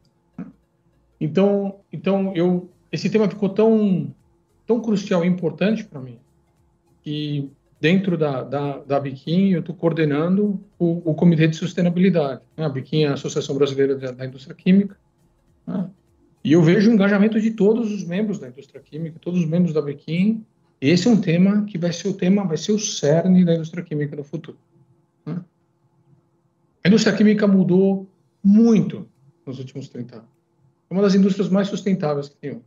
Então, 1.21 1.81
então 1.93 2.33
eu, 2.35 2.71
esse 2.91 3.11
tema 3.11 3.29
ficou 3.29 3.51
tão, 3.51 4.15
tão 4.67 4.81
crucial 4.81 5.23
e 5.23 5.29
importante 5.29 5.85
para 5.85 6.01
mim 6.01 6.19
que 7.03 7.51
dentro 7.79 8.17
da, 8.17 8.43
da, 8.43 8.79
da 8.79 9.01
Biquim 9.01 9.51
eu 9.51 9.61
estou 9.61 9.75
coordenando 9.75 10.61
o, 10.79 11.11
o, 11.11 11.15
Comitê 11.15 11.47
de 11.47 11.57
Sustentabilidade. 11.57 12.41
Né? 12.57 12.65
A 12.65 12.69
Biquim 12.69 13.05
é 13.05 13.09
a 13.09 13.15
Associação 13.15 13.55
Brasileira 13.55 13.97
da, 13.97 14.13
da 14.13 14.27
Indústria 14.27 14.55
Química. 14.55 14.97
Né? 15.67 15.91
E 16.43 16.53
eu 16.53 16.63
vejo 16.63 16.91
o 16.91 16.95
engajamento 16.95 17.41
de 17.41 17.51
todos 17.51 17.93
os 17.93 18.05
membros 18.05 18.39
da 18.39 18.49
indústria 18.49 18.81
química, 18.81 19.19
todos 19.21 19.41
os 19.41 19.47
membros 19.47 19.75
da 19.75 19.83
Bequim. 19.83 20.45
Esse 20.81 21.07
é 21.07 21.11
um 21.11 21.21
tema 21.21 21.65
que 21.65 21.77
vai 21.77 21.93
ser 21.93 22.09
o 22.09 22.15
tema, 22.15 22.45
vai 22.45 22.57
ser 22.57 22.73
o 22.73 22.79
cerne 22.79 23.45
da 23.45 23.55
indústria 23.55 23.85
química 23.85 24.17
no 24.17 24.25
futuro. 24.25 24.59
Né? 25.27 25.43
A 26.83 26.89
indústria 26.89 27.15
química 27.15 27.47
mudou 27.47 28.09
muito 28.43 29.07
nos 29.45 29.59
últimos 29.59 29.89
30 29.89 30.17
anos. 30.17 30.29
É 30.89 30.95
uma 30.95 31.03
das 31.03 31.15
indústrias 31.15 31.49
mais 31.49 31.69
sustentáveis 31.69 32.29
que 32.29 32.37
tem 32.37 32.51
hoje. 32.53 32.65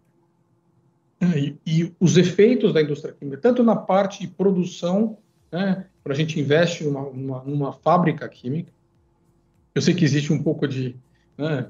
E, 1.35 1.57
e, 1.65 1.95
os 1.99 2.17
efeitos 2.17 2.73
da 2.73 2.81
indústria 2.81 3.13
química, 3.13 3.37
tanto 3.37 3.63
na 3.63 3.75
parte 3.75 4.19
de 4.19 4.27
produção, 4.27 5.17
né, 5.51 5.87
quando 6.03 6.13
a 6.13 6.17
gente 6.17 6.39
investe 6.39 6.83
numa, 6.83 7.09
numa, 7.09 7.43
numa 7.43 7.73
fábrica 7.73 8.27
química, 8.27 8.71
eu 9.73 9.81
sei 9.81 9.93
que 9.93 10.03
existe 10.03 10.33
um 10.33 10.43
pouco 10.43 10.67
de. 10.67 10.95
Né, 11.37 11.69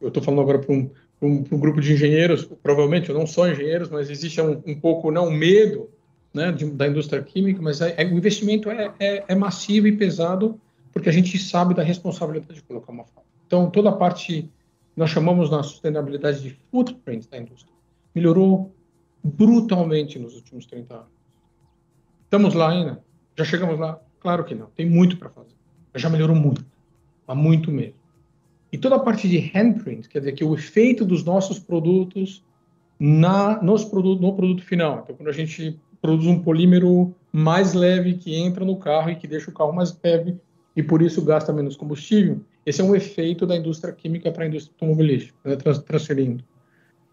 eu 0.00 0.08
estou 0.08 0.22
falando 0.22 0.42
agora 0.42 0.60
para 0.60 0.72
um, 0.72 0.90
um, 1.24 1.44
um, 1.50 1.58
grupo 1.58 1.80
de 1.80 1.92
engenheiros, 1.92 2.44
provavelmente 2.62 3.12
não 3.12 3.26
sou 3.26 3.48
engenheiros, 3.48 3.88
mas 3.88 4.10
existe 4.10 4.40
um, 4.40 4.62
um 4.66 4.78
pouco, 4.78 5.10
não, 5.10 5.30
medo 5.30 5.88
né, 6.32 6.52
de, 6.52 6.64
da 6.66 6.86
indústria 6.86 7.22
química, 7.22 7.62
mas 7.62 7.80
é, 7.80 7.94
é, 7.96 8.04
o 8.04 8.16
investimento 8.16 8.70
é, 8.70 8.92
é, 8.98 9.24
é, 9.28 9.34
massivo 9.34 9.86
e 9.86 9.96
pesado, 9.96 10.60
porque 10.92 11.08
a 11.08 11.12
gente 11.12 11.38
sabe 11.38 11.74
da 11.74 11.82
responsabilidade 11.82 12.54
de 12.54 12.62
colocar 12.62 12.92
uma 12.92 13.04
fábrica. 13.04 13.30
Então, 13.46 13.70
toda 13.70 13.90
a 13.90 13.92
parte, 13.92 14.50
nós 14.96 15.10
chamamos 15.10 15.50
na 15.50 15.62
sustentabilidade 15.62 16.42
de 16.42 16.50
footprint 16.70 17.28
da 17.28 17.38
indústria, 17.38 17.72
melhorou 18.14 18.72
brutalmente 19.22 20.18
nos 20.18 20.34
últimos 20.34 20.66
30 20.66 20.94
anos. 20.94 21.06
Estamos 22.24 22.54
lá 22.54 22.70
ainda? 22.70 23.02
Já 23.36 23.44
chegamos 23.44 23.78
lá? 23.78 24.00
Claro 24.20 24.44
que 24.44 24.54
não. 24.54 24.66
Tem 24.74 24.88
muito 24.88 25.16
para 25.16 25.30
fazer. 25.30 25.54
Já 25.94 26.10
melhorou 26.10 26.34
muito. 26.34 26.64
Há 27.26 27.34
muito 27.34 27.70
mesmo. 27.70 27.94
E 28.74 28.76
toda 28.76 28.96
a 28.96 28.98
parte 28.98 29.28
de 29.28 29.38
handprint, 29.38 30.08
quer 30.08 30.18
dizer, 30.18 30.32
que 30.32 30.44
o 30.44 30.52
efeito 30.52 31.04
dos 31.04 31.22
nossos 31.22 31.60
produtos 31.60 32.42
na, 32.98 33.62
nos 33.62 33.84
produtos, 33.84 34.20
no 34.20 34.34
produto 34.34 34.64
final. 34.64 35.02
Então, 35.04 35.14
quando 35.14 35.28
a 35.28 35.32
gente 35.32 35.78
produz 36.02 36.26
um 36.26 36.40
polímero 36.40 37.14
mais 37.32 37.72
leve 37.72 38.14
que 38.14 38.34
entra 38.34 38.64
no 38.64 38.76
carro 38.76 39.10
e 39.10 39.14
que 39.14 39.28
deixa 39.28 39.48
o 39.48 39.54
carro 39.54 39.72
mais 39.72 39.96
leve 40.02 40.34
e 40.74 40.82
por 40.82 41.02
isso 41.02 41.24
gasta 41.24 41.52
menos 41.52 41.76
combustível, 41.76 42.40
esse 42.66 42.80
é 42.80 42.84
um 42.84 42.96
efeito 42.96 43.46
da 43.46 43.54
indústria 43.54 43.94
química 43.94 44.32
para 44.32 44.42
a 44.42 44.48
indústria 44.48 44.74
automobilística, 44.74 45.38
né, 45.44 45.54
transferindo. 45.54 46.42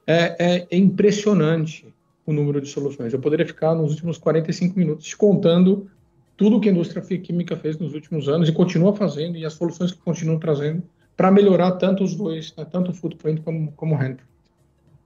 É, 0.07 0.35
é, 0.39 0.67
é, 0.67 0.75
impressionante 0.75 1.93
o 2.25 2.33
número 2.33 2.59
de 2.59 2.69
soluções. 2.69 3.13
Eu 3.13 3.19
poderia 3.19 3.45
ficar 3.45 3.75
nos 3.75 3.91
últimos 3.91 4.17
45 4.17 4.79
minutos 4.79 5.05
te 5.05 5.15
contando 5.15 5.87
tudo 6.35 6.59
que 6.59 6.69
a 6.69 6.71
indústria 6.71 7.03
química 7.19 7.55
fez 7.55 7.77
nos 7.77 7.93
últimos 7.93 8.27
anos 8.27 8.49
e 8.49 8.51
continua 8.51 8.95
fazendo 8.95 9.37
e 9.37 9.45
as 9.45 9.53
soluções 9.53 9.91
que 9.91 9.99
continuam 9.99 10.39
trazendo 10.39 10.81
para 11.15 11.31
melhorar 11.31 11.71
tanto 11.73 12.03
os 12.03 12.15
dois, 12.15 12.53
né, 12.55 12.65
tanto 12.65 12.91
o 12.91 12.93
footprint 12.93 13.41
como, 13.41 13.71
como 13.73 13.95
o 13.95 13.97
handprint. 13.97 14.29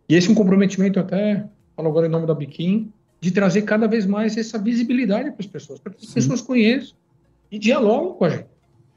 E 0.07 0.15
esse 0.15 0.27
é 0.27 0.31
um 0.31 0.35
comprometimento, 0.35 0.99
até 0.99 1.47
falo 1.75 1.89
agora 1.89 2.07
em 2.07 2.09
nome 2.09 2.27
da 2.27 2.33
Biquim, 2.33 2.91
de 3.19 3.31
trazer 3.31 3.63
cada 3.63 3.87
vez 3.87 4.05
mais 4.05 4.37
essa 4.37 4.57
visibilidade 4.59 5.31
para 5.31 5.41
as 5.41 5.47
pessoas, 5.47 5.79
para 5.79 5.93
que 5.93 6.05
as 6.05 6.13
pessoas 6.13 6.41
conheçam 6.41 6.95
e 7.51 7.57
dialogam 7.57 8.13
com 8.13 8.25
a 8.25 8.29
gente. 8.29 8.47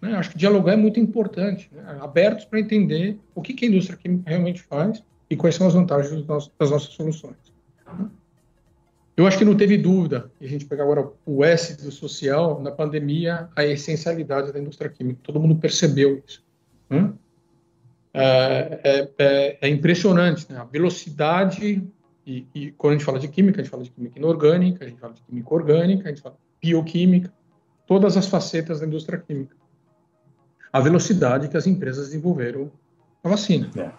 Né? 0.00 0.14
Acho 0.14 0.30
que 0.30 0.38
dialogar 0.38 0.74
é 0.74 0.76
muito 0.76 1.00
importante, 1.00 1.70
né? 1.72 1.98
abertos 2.00 2.44
para 2.44 2.60
entender 2.60 3.18
o 3.34 3.42
que, 3.42 3.54
que 3.54 3.64
a 3.64 3.68
indústria 3.68 3.96
química 3.96 4.28
realmente 4.28 4.62
faz 4.62 5.02
e 5.30 5.36
quais 5.36 5.54
são 5.54 5.66
as 5.66 5.74
vantagens 5.74 6.24
das 6.24 6.70
nossas 6.70 6.92
soluções. 6.92 7.36
Eu 9.16 9.26
acho 9.26 9.36
que 9.36 9.44
não 9.44 9.56
teve 9.56 9.76
dúvida, 9.76 10.30
e 10.40 10.46
a 10.46 10.48
gente 10.48 10.64
pegar 10.64 10.84
agora 10.84 11.10
o 11.26 11.44
S 11.44 11.76
do 11.76 11.90
social, 11.90 12.62
na 12.62 12.70
pandemia, 12.70 13.48
a 13.56 13.64
essencialidade 13.64 14.52
da 14.52 14.60
indústria 14.60 14.88
química. 14.88 15.18
Todo 15.24 15.40
mundo 15.40 15.56
percebeu 15.56 16.22
isso. 16.24 16.44
Né? 16.88 17.12
É, 18.12 18.80
é, 18.82 19.10
é, 19.18 19.58
é, 19.60 19.68
impressionante 19.68 20.50
né? 20.50 20.58
a 20.58 20.64
velocidade, 20.64 21.86
e, 22.26 22.46
e, 22.54 22.70
quando 22.72 22.92
a 22.92 22.96
gente 22.96 23.04
fala 23.04 23.18
de 23.18 23.28
química, 23.28 23.60
a 23.60 23.64
gente 23.64 23.70
fala 23.70 23.82
de 23.82 23.90
química 23.90 24.18
inorgânica, 24.18 24.84
a 24.84 24.88
gente 24.88 25.00
fala 25.00 25.14
de 25.14 25.22
química 25.22 25.54
orgânica, 25.54 26.08
a 26.08 26.08
gente 26.08 26.20
fala 26.20 26.34
de 26.34 26.68
bioquímica, 26.68 27.32
todas 27.86 28.16
as 28.16 28.26
facetas 28.26 28.80
da 28.80 28.86
indústria 28.86 29.18
química. 29.18 29.56
A 30.72 30.80
velocidade 30.80 31.48
que 31.48 31.56
as 31.56 31.66
empresas 31.66 32.06
desenvolveram 32.06 32.70
a 33.24 33.28
vacina. 33.28 33.70
É. 33.76 33.90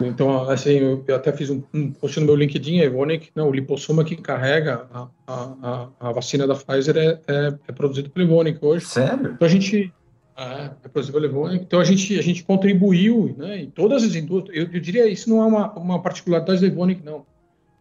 Então, 0.00 0.48
assim, 0.50 1.02
eu 1.06 1.16
até 1.16 1.32
fiz 1.32 1.48
um, 1.48 1.62
um 1.72 1.90
post 1.90 2.20
no 2.20 2.26
meu 2.26 2.36
LinkedIn, 2.36 2.80
Evonik, 2.80 3.30
não, 3.34 3.48
o 3.48 3.52
lipossoma 3.52 4.04
que 4.04 4.14
carrega 4.14 4.86
a, 4.92 5.08
a, 5.26 5.88
a, 5.98 6.12
vacina 6.12 6.46
da 6.46 6.54
Pfizer 6.54 6.96
é, 6.96 7.20
é, 7.26 7.58
é 7.66 7.72
produzido 7.72 8.10
pela 8.10 8.26
Evonik 8.26 8.58
hoje. 8.62 8.84
Sério? 8.84 9.32
Então, 9.32 9.46
a 9.46 9.48
gente, 9.48 9.92
é, 10.36 10.68
pela 10.88 11.24
Evonik, 11.24 11.64
então 11.64 11.80
a 11.80 11.84
gente, 11.84 12.18
a 12.18 12.22
gente 12.22 12.44
contribuiu, 12.44 13.34
né, 13.38 13.62
em 13.62 13.70
todas 13.70 14.04
as 14.04 14.14
indústrias, 14.14 14.66
eu, 14.66 14.72
eu 14.72 14.80
diria, 14.80 15.08
isso 15.08 15.30
não 15.30 15.42
é 15.42 15.46
uma, 15.46 15.72
uma 15.72 16.02
particularidade 16.02 16.60
da 16.60 16.66
Evonik, 16.66 17.02
não. 17.02 17.24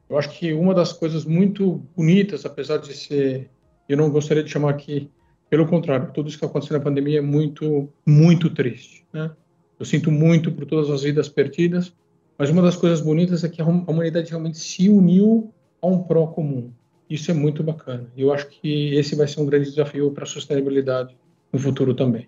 Eu 0.09 0.17
acho 0.17 0.29
que 0.29 0.53
uma 0.53 0.73
das 0.73 0.93
coisas 0.93 1.25
muito 1.25 1.83
bonitas, 1.97 2.45
apesar 2.45 2.77
de 2.77 2.93
ser, 2.93 3.49
eu 3.89 3.97
não 3.97 4.09
gostaria 4.09 4.43
de 4.43 4.49
chamar 4.49 4.69
aqui, 4.69 5.09
pelo 5.49 5.67
contrário, 5.67 6.11
tudo 6.13 6.29
isso 6.29 6.39
que 6.39 6.45
aconteceu 6.45 6.77
na 6.77 6.83
pandemia 6.83 7.19
é 7.19 7.21
muito, 7.21 7.89
muito 8.05 8.49
triste, 8.49 9.05
né? 9.11 9.31
Eu 9.77 9.85
sinto 9.85 10.09
muito 10.09 10.51
por 10.51 10.65
todas 10.65 10.89
as 10.89 11.03
vidas 11.03 11.27
perdidas, 11.27 11.93
mas 12.37 12.49
uma 12.49 12.61
das 12.61 12.75
coisas 12.75 13.01
bonitas 13.01 13.43
é 13.43 13.49
que 13.49 13.61
a 13.61 13.65
humanidade 13.65 14.29
realmente 14.29 14.57
se 14.57 14.89
uniu 14.89 15.51
a 15.81 15.87
um 15.87 16.03
pró 16.03 16.27
comum. 16.27 16.71
Isso 17.09 17.29
é 17.29 17.33
muito 17.33 17.61
bacana. 17.61 18.09
E 18.15 18.21
eu 18.21 18.33
acho 18.33 18.47
que 18.47 18.95
esse 18.95 19.15
vai 19.15 19.27
ser 19.27 19.41
um 19.41 19.45
grande 19.45 19.69
desafio 19.69 20.11
para 20.11 20.23
a 20.23 20.27
sustentabilidade 20.27 21.15
no 21.51 21.59
futuro 21.59 21.93
também. 21.93 22.27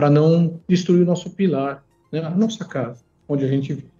Para 0.00 0.08
não 0.08 0.58
destruir 0.66 1.02
o 1.02 1.04
nosso 1.04 1.28
pilar, 1.28 1.84
né? 2.10 2.24
a 2.24 2.30
nossa 2.30 2.64
casa, 2.64 3.04
onde 3.28 3.44
a 3.44 3.46
gente 3.46 3.74
vive. 3.74 3.90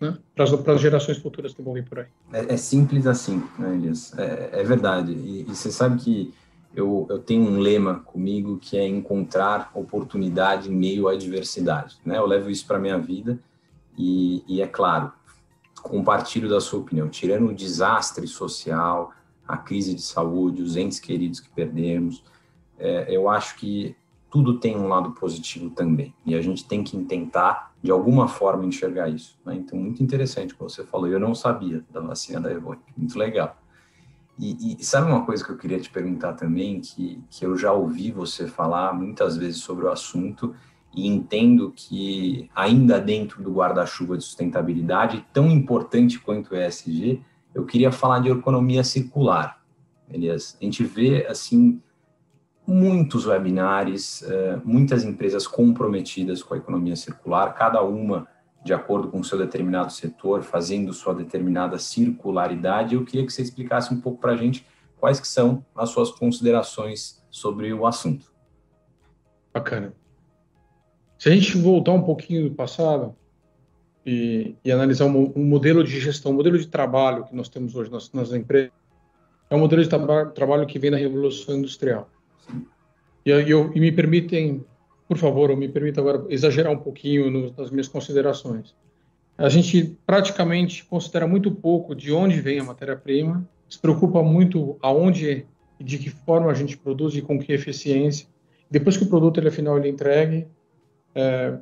Né? 0.00 0.16
Para, 0.32 0.44
as, 0.44 0.80
gerações 0.80 1.18
futuras 1.18 1.52
que 1.52 1.60
vão 1.60 1.74
vir 1.74 1.84
por 1.84 1.98
aí. 1.98 2.06
É, 2.32 2.54
é 2.54 2.56
simples 2.56 3.04
assim, 3.04 3.42
né, 3.58 3.74
Elias? 3.74 4.16
É, 4.16 4.60
é 4.60 4.62
verdade. 4.62 5.10
E, 5.10 5.40
e, 5.40 5.44
você 5.52 5.72
sabe 5.72 6.00
que 6.00 6.32
eu, 6.72 7.04
eu 7.10 7.18
tenho 7.18 7.50
um 7.50 7.58
lema 7.58 7.96
comigo 8.04 8.58
que 8.58 8.76
é 8.78 8.86
encontrar 8.86 9.72
oportunidade 9.74 10.70
em 10.70 10.76
meio 10.76 11.08
à 11.08 11.14
adversidade. 11.14 11.96
Né? 12.06 12.16
Eu 12.16 12.26
levo 12.26 12.48
isso 12.48 12.64
para 12.64 12.78
minha 12.78 12.96
vida 12.96 13.36
e, 13.98 14.44
e, 14.46 14.62
é 14.62 14.68
claro, 14.68 15.12
compartilho 15.82 16.48
da 16.48 16.60
sua 16.60 16.78
opinião, 16.78 17.08
tirando 17.08 17.48
o 17.48 17.52
desastre 17.52 18.28
social, 18.28 19.12
a 19.48 19.56
crise 19.56 19.94
de 19.94 20.02
saúde, 20.02 20.62
os 20.62 20.76
entes 20.76 21.00
queridos 21.00 21.40
que 21.40 21.50
perdemos, 21.50 22.22
é, 22.78 23.06
eu 23.08 23.28
acho 23.28 23.56
que 23.56 23.96
tudo 24.34 24.58
tem 24.58 24.76
um 24.76 24.88
lado 24.88 25.12
positivo 25.12 25.70
também. 25.70 26.12
E 26.26 26.34
a 26.34 26.42
gente 26.42 26.64
tem 26.64 26.82
que 26.82 26.98
tentar, 27.04 27.72
de 27.80 27.92
alguma 27.92 28.26
forma, 28.26 28.66
enxergar 28.66 29.08
isso. 29.08 29.38
Né? 29.46 29.54
Então, 29.54 29.78
muito 29.78 30.02
interessante 30.02 30.52
o 30.52 30.56
que 30.56 30.62
você 30.64 30.82
falou. 30.82 31.06
Eu 31.06 31.20
não 31.20 31.36
sabia 31.36 31.84
da 31.88 32.00
vacina 32.00 32.40
da 32.40 32.50
Evoque. 32.50 32.82
Muito 32.96 33.16
legal. 33.16 33.56
E, 34.36 34.76
e, 34.76 34.84
sabe 34.84 35.08
uma 35.08 35.24
coisa 35.24 35.44
que 35.44 35.52
eu 35.52 35.56
queria 35.56 35.78
te 35.78 35.88
perguntar 35.88 36.32
também, 36.32 36.80
que, 36.80 37.22
que 37.30 37.46
eu 37.46 37.56
já 37.56 37.72
ouvi 37.72 38.10
você 38.10 38.48
falar 38.48 38.92
muitas 38.92 39.36
vezes 39.36 39.58
sobre 39.58 39.84
o 39.84 39.88
assunto, 39.88 40.52
e 40.92 41.06
entendo 41.06 41.72
que 41.76 42.50
ainda 42.56 43.00
dentro 43.00 43.40
do 43.40 43.52
guarda-chuva 43.52 44.18
de 44.18 44.24
sustentabilidade, 44.24 45.24
tão 45.32 45.48
importante 45.48 46.18
quanto 46.18 46.54
o 46.54 46.56
ESG, 46.56 47.22
eu 47.54 47.64
queria 47.64 47.92
falar 47.92 48.18
de 48.18 48.30
economia 48.30 48.82
circular. 48.82 49.62
Elias, 50.10 50.58
a 50.60 50.64
gente 50.64 50.82
vê 50.82 51.24
assim 51.28 51.80
muitos 52.66 53.26
webinários, 53.26 54.22
eh, 54.22 54.58
muitas 54.64 55.04
empresas 55.04 55.46
comprometidas 55.46 56.42
com 56.42 56.54
a 56.54 56.56
economia 56.56 56.96
circular, 56.96 57.54
cada 57.54 57.82
uma 57.82 58.26
de 58.64 58.72
acordo 58.72 59.08
com 59.08 59.20
o 59.20 59.24
seu 59.24 59.36
determinado 59.36 59.92
setor, 59.92 60.42
fazendo 60.42 60.92
sua 60.92 61.14
determinada 61.14 61.78
circularidade. 61.78 62.94
Eu 62.94 63.04
queria 63.04 63.26
que 63.26 63.32
você 63.32 63.42
explicasse 63.42 63.92
um 63.92 64.00
pouco 64.00 64.18
para 64.18 64.32
a 64.32 64.36
gente 64.36 64.66
quais 64.98 65.20
que 65.20 65.28
são 65.28 65.64
as 65.76 65.90
suas 65.90 66.10
considerações 66.10 67.22
sobre 67.30 67.72
o 67.74 67.86
assunto. 67.86 68.32
Bacana. 69.52 69.92
Se 71.18 71.28
a 71.28 71.32
gente 71.32 71.58
voltar 71.58 71.92
um 71.92 72.02
pouquinho 72.02 72.48
do 72.48 72.54
passado 72.54 73.14
e, 74.04 74.56
e 74.64 74.72
analisar 74.72 75.04
um, 75.04 75.32
um, 75.36 75.44
modelo 75.44 75.84
de 75.84 76.00
gestão, 76.00 76.32
um 76.32 76.36
modelo 76.36 76.58
de 76.58 76.66
trabalho 76.66 77.24
que 77.24 77.36
nós 77.36 77.50
temos 77.50 77.76
hoje 77.76 77.90
nas, 77.90 78.10
nas 78.12 78.32
empresas, 78.32 78.72
é 79.50 79.54
um 79.54 79.58
modelo 79.58 79.82
de 79.82 79.88
traba 79.88 80.26
trabalho 80.26 80.66
que 80.66 80.78
vem 80.78 80.90
da 80.90 80.96
Revolução 80.96 81.54
Industrial. 81.54 82.08
E, 83.24 83.30
eu, 83.30 83.72
e 83.74 83.80
me 83.80 83.90
permitem, 83.90 84.64
por 85.08 85.16
favor, 85.16 85.50
eu 85.50 85.56
me 85.56 85.68
permito 85.68 86.00
agora 86.00 86.24
exagerar 86.28 86.72
um 86.72 86.78
pouquinho 86.78 87.30
no, 87.30 87.54
nas 87.56 87.70
minhas 87.70 87.88
considerações. 87.88 88.74
A 89.36 89.48
gente 89.48 89.98
praticamente 90.06 90.84
considera 90.84 91.26
muito 91.26 91.50
pouco 91.50 91.94
de 91.94 92.12
onde 92.12 92.40
vem 92.40 92.60
a 92.60 92.64
matéria-prima, 92.64 93.48
se 93.68 93.78
preocupa 93.78 94.22
muito 94.22 94.78
aonde 94.80 95.46
e 95.78 95.84
de 95.84 95.98
que 95.98 96.10
forma 96.10 96.50
a 96.50 96.54
gente 96.54 96.76
produz 96.76 97.14
e 97.16 97.22
com 97.22 97.38
que 97.38 97.52
eficiência. 97.52 98.28
Depois 98.70 98.96
que 98.96 99.04
o 99.04 99.08
produto 99.08 99.40
ele, 99.40 99.48
afinal 99.48 99.76
ele 99.76 99.88
é 99.88 99.90
entregue, 99.90 100.46
é, 101.14 101.58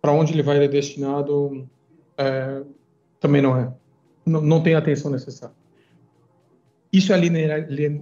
para 0.00 0.12
onde 0.12 0.32
ele 0.32 0.42
vai 0.42 0.56
ele 0.56 0.66
é 0.66 0.68
destinado 0.68 1.68
é, 2.16 2.62
também 3.18 3.42
não 3.42 3.56
é. 3.56 3.72
Não, 4.24 4.40
não 4.40 4.62
tem 4.62 4.74
a 4.74 4.78
atenção 4.78 5.10
necessária. 5.10 5.54
Isso 6.92 7.12
é 7.12 7.16
a 7.16 7.18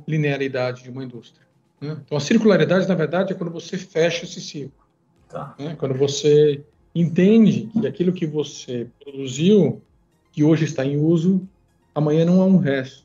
linearidade 0.07 0.83
de 0.83 0.91
uma 0.91 1.05
indústria. 1.05 1.47
Né? 1.81 1.97
Então, 2.05 2.19
a 2.19 2.21
circularidade, 2.21 2.89
na 2.89 2.95
verdade, 2.95 3.33
é 3.33 3.37
quando 3.37 3.53
você 3.53 3.77
fecha 3.77 4.25
esse 4.25 4.41
ciclo. 4.41 4.73
Tá. 5.29 5.55
Né? 5.59 5.77
Quando 5.79 5.95
você 5.95 6.65
entende 6.95 7.71
que 7.73 7.87
aquilo 7.87 8.13
que 8.13 8.27
você 8.27 8.89
produziu, 9.03 9.83
que 10.33 10.43
hoje 10.43 10.65
está 10.65 10.85
em 10.85 10.97
uso, 10.97 11.47
amanhã 11.95 12.25
não 12.25 12.41
é 12.41 12.45
um 12.45 12.57
resto, 12.57 13.05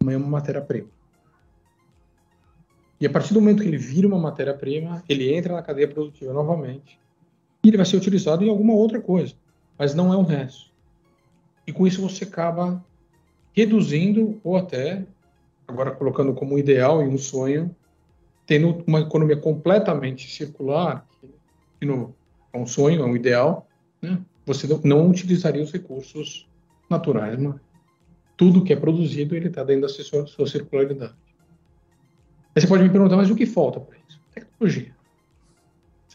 amanhã 0.00 0.16
é 0.16 0.20
uma 0.20 0.28
matéria-prima. 0.28 0.88
E 3.00 3.06
a 3.06 3.10
partir 3.10 3.32
do 3.32 3.40
momento 3.40 3.62
que 3.62 3.68
ele 3.68 3.78
vira 3.78 4.06
uma 4.06 4.18
matéria-prima, 4.18 5.02
ele 5.08 5.32
entra 5.34 5.54
na 5.54 5.62
cadeia 5.62 5.88
produtiva 5.88 6.32
novamente 6.32 6.98
e 7.64 7.68
ele 7.68 7.76
vai 7.76 7.86
ser 7.86 7.96
utilizado 7.96 8.44
em 8.44 8.50
alguma 8.50 8.74
outra 8.74 9.00
coisa, 9.00 9.34
mas 9.78 9.94
não 9.94 10.12
é 10.12 10.16
um 10.16 10.22
resto. 10.22 10.70
E 11.66 11.72
com 11.72 11.86
isso 11.86 12.02
você 12.02 12.24
acaba 12.24 12.84
reduzindo 13.52 14.38
ou 14.44 14.56
até, 14.56 15.06
agora 15.66 15.92
colocando 15.92 16.34
como 16.34 16.58
ideal 16.58 17.02
e 17.02 17.08
um 17.08 17.16
sonho, 17.16 17.74
tendo 18.50 18.82
uma 18.84 18.98
economia 18.98 19.36
completamente 19.36 20.28
circular, 20.28 21.06
que 21.78 21.86
é 21.86 22.58
um 22.58 22.66
sonho, 22.66 23.00
é 23.00 23.04
um 23.06 23.14
ideal, 23.14 23.68
né? 24.02 24.20
você 24.44 24.66
não 24.82 25.08
utilizaria 25.08 25.62
os 25.62 25.70
recursos 25.70 26.48
naturais, 26.90 27.38
mas 27.38 27.54
tudo 28.36 28.64
que 28.64 28.72
é 28.72 28.76
produzido 28.76 29.36
ele 29.36 29.46
está 29.46 29.62
dentro 29.62 29.82
da 29.82 29.88
sua, 29.88 30.26
sua 30.26 30.48
circularidade. 30.48 31.14
Aí 32.52 32.60
você 32.60 32.66
pode 32.66 32.82
me 32.82 32.90
perguntar, 32.90 33.16
mas 33.16 33.30
o 33.30 33.36
que 33.36 33.46
falta 33.46 33.78
para 33.78 33.96
isso? 34.08 34.20
Tecnologia 34.34 34.92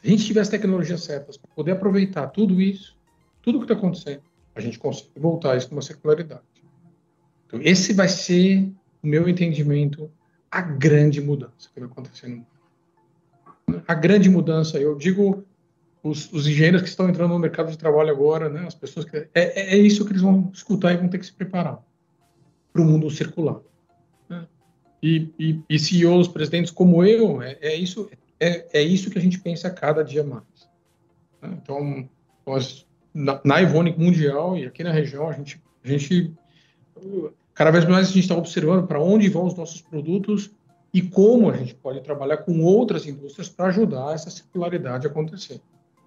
a 0.06 0.10
gente 0.10 0.26
tiver 0.26 0.42
as 0.42 0.50
tecnologias 0.50 1.02
certas 1.02 1.36
para 1.38 1.50
poder 1.56 1.72
aproveitar 1.72 2.28
tudo 2.28 2.62
isso, 2.62 2.96
tudo 3.42 3.60
que 3.60 3.64
está 3.64 3.74
acontecendo, 3.76 4.22
a 4.54 4.60
gente 4.60 4.78
consegue 4.78 5.10
voltar 5.16 5.58
isso 5.58 5.68
com 5.68 5.76
uma 5.76 5.82
circularidade. 5.82 6.44
Então, 7.48 7.60
esse 7.64 7.94
vai 7.94 8.08
ser, 8.08 8.72
o 9.02 9.08
meu 9.08 9.28
entendimento, 9.28 10.12
a 10.56 10.62
grande 10.62 11.20
mudança 11.20 11.70
que 11.74 11.82
vai 11.82 11.90
acontecer 11.90 12.30
no 12.30 12.38
mundo. 12.38 13.84
A 13.86 13.94
grande 13.94 14.30
mudança, 14.30 14.80
eu 14.80 14.96
digo 14.96 15.44
os, 16.02 16.32
os, 16.32 16.48
engenheiros 16.48 16.82
que 16.82 16.88
estão 16.88 17.10
entrando 17.10 17.34
no 17.34 17.40
mercado 17.40 17.70
de 17.70 17.78
trabalho 17.78 18.10
agora, 18.10 18.48
né, 18.48 18.66
as 18.66 18.74
pessoas 18.74 19.06
que 19.06 19.18
é, 19.18 19.28
é, 19.34 19.76
é 19.76 19.78
isso 19.78 20.06
que 20.06 20.14
eles 20.14 20.22
vão 20.22 20.50
escutar 20.54 20.94
e 20.94 20.98
vão 20.98 21.10
ter 21.10 21.20
que 21.20 21.26
se 21.26 21.34
preparar 21.34 21.84
para 22.72 22.82
o 22.82 22.86
mundo 22.86 23.10
circular. 23.10 23.60
Né? 24.30 24.48
E, 25.04 25.30
e, 25.38 25.62
e 25.70 25.78
CEOs, 25.78 26.30
presidentes 26.30 26.72
como 26.72 27.04
eu, 27.04 27.42
é, 27.42 27.58
é 27.60 27.76
isso 27.76 28.10
é, 28.40 28.80
é 28.80 28.82
isso 28.82 29.10
que 29.10 29.18
a 29.18 29.22
gente 29.22 29.40
pensa 29.40 29.70
cada 29.70 30.06
dia 30.06 30.24
mais. 30.24 30.70
Né? 31.42 31.58
Então, 31.62 32.08
nós, 32.48 32.88
na, 33.14 33.42
na 33.44 33.56
Mundial 33.98 34.58
e 34.58 34.66
aqui 34.66 34.86
na 34.86 34.92
região, 34.94 35.28
a 35.28 35.34
gente, 35.34 35.62
a 35.84 35.88
gente 35.90 36.34
cada 37.56 37.72
vez 37.72 37.86
mais 37.86 38.10
a 38.10 38.12
gente 38.12 38.20
está 38.20 38.36
observando 38.36 38.86
para 38.86 39.02
onde 39.02 39.30
vão 39.30 39.48
os 39.48 39.56
nossos 39.56 39.82
produtos 39.82 40.52
e 40.94 41.02
como 41.02 41.50
a 41.50 41.58
gente 41.58 41.74
pode 41.76 42.02
trabalhar 42.02 42.38
com 42.38 42.62
outras 42.62 43.08
indústrias 43.08 43.50
para 43.50 43.68
ajudar 43.68 44.14
essa 44.14 44.30
circularidade 44.30 45.08
a 45.08 45.10
acontecer. 45.10 45.60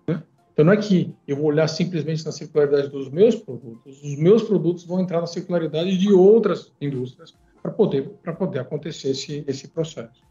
Né? 0.07 0.23
Então, 0.53 0.65
não 0.65 0.73
é 0.73 0.77
que 0.77 1.15
eu 1.27 1.37
vou 1.37 1.47
olhar 1.47 1.67
simplesmente 1.69 2.25
na 2.25 2.33
circularidade 2.33 2.89
dos 2.89 3.11
meus 3.11 3.35
produtos, 3.35 4.03
os 4.03 4.17
meus 4.17 4.43
produtos 4.43 4.85
vão 4.85 5.01
entrar 5.01 5.21
na 5.21 5.27
circularidade 5.27 5.97
de 5.97 6.13
outras 6.13 6.73
indústrias 6.81 7.35
para 7.63 7.71
poder, 7.71 8.09
poder 8.39 8.61
acontecer 8.61 9.11
esse, 9.11 9.45
esse 9.47 9.69
processo. 9.69 10.23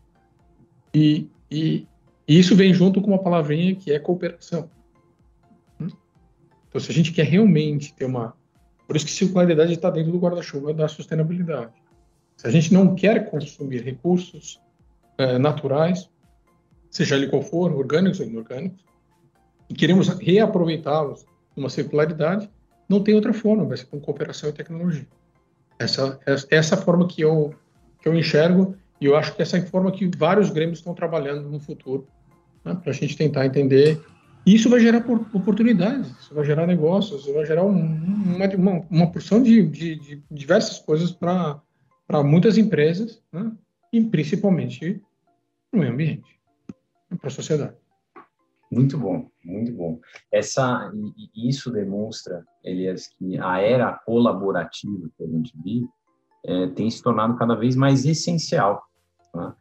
E, 0.94 1.30
e, 1.52 1.88
e, 2.28 2.40
isso 2.40 2.56
vem 2.56 2.74
junto 2.74 3.02
com 3.02 3.12
uma 3.12 3.22
palavrinha 3.22 3.76
que 3.76 3.92
é 3.92 4.00
cooperação. 4.00 4.70
Hum? 5.80 5.90
Então, 6.68 6.82
se 6.82 6.92
a 6.92 6.94
gente 6.94 7.12
quer 7.12 7.26
realmente 7.26 7.94
ter 7.94 8.06
uma. 8.06 8.36
Por 8.88 8.96
isso 8.96 9.06
que 9.06 9.12
circularidade 9.12 9.74
está 9.74 9.90
dentro 9.90 10.12
do 10.12 10.18
guarda-chuva 10.18 10.74
da 10.74 10.88
sustentabilidade. 10.88 11.74
Se 12.38 12.48
a 12.48 12.52
gente 12.52 12.74
não 12.74 12.96
quer 12.96 13.30
consumir 13.30 13.84
recursos 13.84 14.62
é, 15.18 15.38
naturais, 15.38 16.10
seja 16.90 17.16
ele 17.16 17.28
qual 17.28 17.42
for, 17.42 17.74
orgânicos 17.74 18.20
ou 18.20 18.26
inorgânicos, 18.26 18.86
e 19.70 19.74
queremos 19.74 20.08
reaproveitá-los 20.08 21.26
numa 21.56 21.70
circularidade, 21.70 22.50
não 22.88 23.04
tem 23.04 23.14
outra 23.14 23.34
forma, 23.34 23.66
vai 23.66 23.78
ser 23.78 23.86
com 23.86 24.00
cooperação 24.00 24.50
e 24.50 24.54
tecnologia. 24.54 25.08
Essa, 25.78 26.20
essa, 26.26 26.48
essa 26.50 26.78
forma 26.78 27.08
que 27.08 27.22
eu, 27.22 27.54
que 28.02 28.08
eu 28.08 28.16
enxergo 28.16 28.76
e 29.00 29.06
eu 29.06 29.16
acho 29.16 29.36
que 29.36 29.42
essa 29.42 29.58
é 29.58 29.62
a 29.62 29.66
forma 29.66 29.92
que 29.92 30.10
vários 30.18 30.50
grêmios 30.50 30.80
estão 30.80 30.94
trabalhando 30.94 31.50
no 31.50 31.60
futuro, 31.60 32.08
né, 32.64 32.76
para 32.82 32.92
a 32.92 32.96
gente 32.96 33.16
tentar 33.16 33.46
entender. 33.46 34.02
Isso 34.48 34.70
vai 34.70 34.80
gerar 34.80 35.06
oportunidades, 35.34 36.10
isso 36.22 36.34
vai 36.34 36.46
gerar 36.46 36.66
negócios, 36.66 37.22
isso 37.22 37.34
vai 37.34 37.46
gerar 37.46 37.66
um, 37.66 37.76
uma, 38.58 38.86
uma, 38.90 39.12
porção 39.12 39.44
de, 39.44 39.68
de, 39.68 40.00
de 40.00 40.24
diversas 40.32 40.80
coisas 40.80 41.12
para 41.12 41.62
muitas 42.24 42.58
empresas, 42.58 43.22
né, 43.30 43.52
e 43.92 44.02
principalmente 44.02 45.04
para 45.70 45.78
o 45.78 45.82
meio 45.82 45.92
ambiente, 45.92 46.40
para 47.20 47.28
a 47.28 47.30
sociedade. 47.30 47.76
Muito 48.72 48.98
bom, 48.98 49.30
muito 49.44 49.74
bom. 49.74 50.00
Essa, 50.32 50.94
isso 51.36 51.70
demonstra, 51.70 52.42
Elias, 52.64 53.08
que 53.08 53.38
a 53.40 53.60
era 53.60 53.92
colaborativa 54.06 55.10
que 55.18 55.24
a 55.26 55.28
gente 55.28 55.54
vive 55.62 55.90
é, 56.46 56.68
tem 56.68 56.90
se 56.90 57.04
tornado 57.04 57.36
cada 57.36 57.54
vez 57.54 57.76
mais 57.76 58.06
essencial 58.06 58.88
né? 59.38 59.54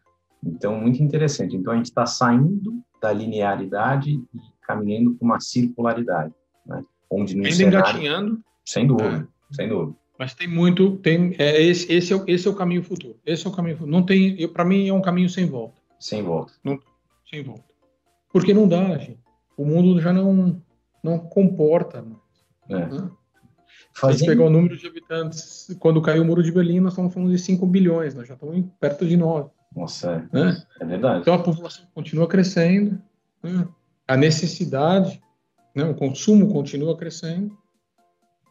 Então, 0.44 0.78
muito 0.80 1.02
interessante. 1.02 1.56
Então, 1.56 1.72
a 1.72 1.76
gente 1.76 1.86
está 1.86 2.06
saindo 2.06 2.80
da 3.00 3.12
linearidade 3.12 4.10
e 4.10 4.38
caminhando 4.66 5.14
para 5.14 5.24
uma 5.24 5.40
circularidade, 5.40 6.34
né? 6.66 6.82
onde 7.10 7.36
no 7.36 7.44
Ainda 7.44 7.56
cenário... 7.56 7.78
engatinhando. 7.78 8.44
Sem 8.64 8.86
dúvida, 8.86 9.28
é. 9.50 9.54
sem 9.54 9.68
dúvida. 9.68 9.96
Mas 10.18 10.34
tem 10.34 10.48
muito, 10.48 10.96
tem, 10.96 11.34
é, 11.38 11.62
esse, 11.62 11.92
esse, 11.92 12.12
é, 12.12 12.24
esse 12.26 12.48
é 12.48 12.50
o 12.50 12.54
caminho 12.54 12.82
futuro. 12.82 13.16
Esse 13.24 13.46
é 13.46 13.50
o 13.50 13.52
caminho 13.52 13.76
futuro. 13.76 13.92
Não 13.92 14.04
tem, 14.04 14.48
para 14.48 14.64
mim, 14.64 14.88
é 14.88 14.92
um 14.92 15.02
caminho 15.02 15.28
sem 15.28 15.46
volta. 15.46 15.80
Sem 16.00 16.22
volta. 16.22 16.52
Não, 16.64 16.78
sem 17.30 17.42
volta. 17.42 17.64
Porque 18.32 18.52
não 18.52 18.66
dá, 18.66 18.96
gente. 18.98 19.20
O 19.56 19.64
mundo 19.64 20.00
já 20.00 20.12
não, 20.12 20.60
não 21.02 21.18
comporta 21.18 22.02
mais. 22.02 22.20
É. 22.68 22.86
Né? 22.86 23.10
Fazendo... 23.92 23.92
Se 23.94 24.06
a 24.06 24.12
gente 24.12 24.26
pegar 24.26 24.44
o 24.44 24.50
número 24.50 24.76
de 24.76 24.86
habitantes, 24.86 25.74
quando 25.78 26.02
caiu 26.02 26.22
o 26.22 26.26
muro 26.26 26.42
de 26.42 26.52
Berlim, 26.52 26.80
nós 26.80 26.92
estamos 26.92 27.14
falando 27.14 27.30
de 27.30 27.38
5 27.38 27.64
bilhões, 27.66 28.14
nós 28.14 28.26
já 28.26 28.34
estamos 28.34 28.64
perto 28.80 29.06
de 29.06 29.16
9. 29.16 29.50
Nossa, 29.74 30.28
é, 30.32 30.36
né? 30.36 30.62
é 30.80 30.84
verdade. 30.84 31.20
Então 31.20 31.34
a 31.34 31.42
população 31.42 31.86
continua 31.94 32.26
crescendo, 32.26 33.00
né? 33.42 33.68
A 34.06 34.16
necessidade, 34.16 35.20
né? 35.74 35.84
o 35.84 35.94
consumo 35.94 36.52
continua 36.52 36.96
crescendo, 36.96 37.56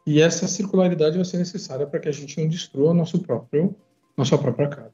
e 0.05 0.21
essa 0.21 0.47
circularidade 0.47 1.15
vai 1.15 1.25
ser 1.25 1.37
necessária 1.37 1.87
para 1.87 1.99
que 1.99 2.07
a 2.07 2.11
gente 2.11 2.39
não 2.39 2.47
destrua 2.47 2.93
nosso 2.93 3.21
próprio, 3.23 3.75
nossa 4.15 4.37
própria 4.37 4.69
casa. 4.69 4.93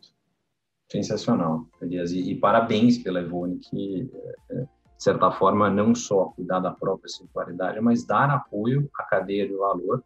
Sensacional, 0.90 1.66
Elias. 1.82 2.12
E, 2.12 2.32
e 2.32 2.36
parabéns 2.36 2.98
pela 2.98 3.20
Evone, 3.20 3.58
que, 3.58 4.10
é, 4.50 4.56
de 4.62 4.68
certa 4.98 5.32
forma, 5.32 5.70
não 5.70 5.94
só 5.94 6.26
cuidar 6.26 6.60
da 6.60 6.72
própria 6.72 7.10
circularidade, 7.10 7.82
mas 7.82 8.06
dar 8.06 8.30
apoio 8.30 8.90
à 8.98 9.04
cadeia 9.04 9.48
de 9.48 9.56
valor 9.56 10.04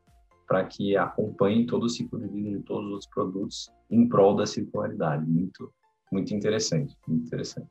para 0.48 0.64
que 0.64 0.96
acompanhe 0.96 1.66
todo 1.66 1.84
o 1.84 1.90
ciclo 1.90 2.20
de 2.20 2.28
vida 2.28 2.58
de 2.58 2.64
todos 2.64 2.86
os 2.86 2.92
outros 2.92 3.10
produtos 3.10 3.72
em 3.90 4.08
prol 4.08 4.36
da 4.36 4.46
circularidade. 4.46 5.26
Muito, 5.26 5.72
muito 6.12 6.34
interessante, 6.34 6.96
muito 7.08 7.28
interessante. 7.28 7.68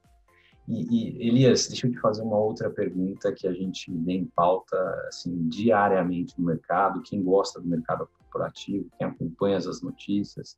E, 0.66 0.82
e, 1.22 1.28
Elias, 1.28 1.68
deixa 1.68 1.86
eu 1.86 1.92
te 1.92 2.00
fazer 2.00 2.22
uma 2.22 2.38
outra 2.38 2.70
pergunta 2.70 3.32
que 3.32 3.46
a 3.46 3.52
gente 3.52 3.92
vê 3.92 4.14
em 4.14 4.24
pauta 4.24 4.76
assim, 5.08 5.48
diariamente 5.48 6.38
no 6.38 6.46
mercado. 6.46 7.02
Quem 7.02 7.22
gosta 7.22 7.60
do 7.60 7.68
mercado 7.68 8.08
corporativo, 8.18 8.88
quem 8.98 9.06
acompanha 9.06 9.58
as 9.58 9.82
notícias, 9.82 10.56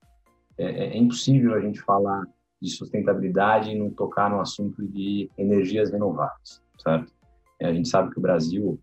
é, 0.57 0.64
é, 0.64 0.87
é 0.95 0.97
impossível 0.97 1.55
a 1.55 1.61
gente 1.61 1.81
falar 1.81 2.25
de 2.61 2.71
sustentabilidade 2.71 3.71
e 3.71 3.79
não 3.79 3.90
tocar 3.90 4.31
no 4.31 4.40
assunto 4.40 4.87
de 4.87 5.31
energias 5.37 5.90
renováveis, 5.90 6.62
certo? 6.79 7.12
É, 7.61 7.66
a 7.66 7.73
gente 7.73 7.88
sabe 7.88 8.11
que 8.11 8.19
o 8.19 8.23
Brasil, 8.23 8.79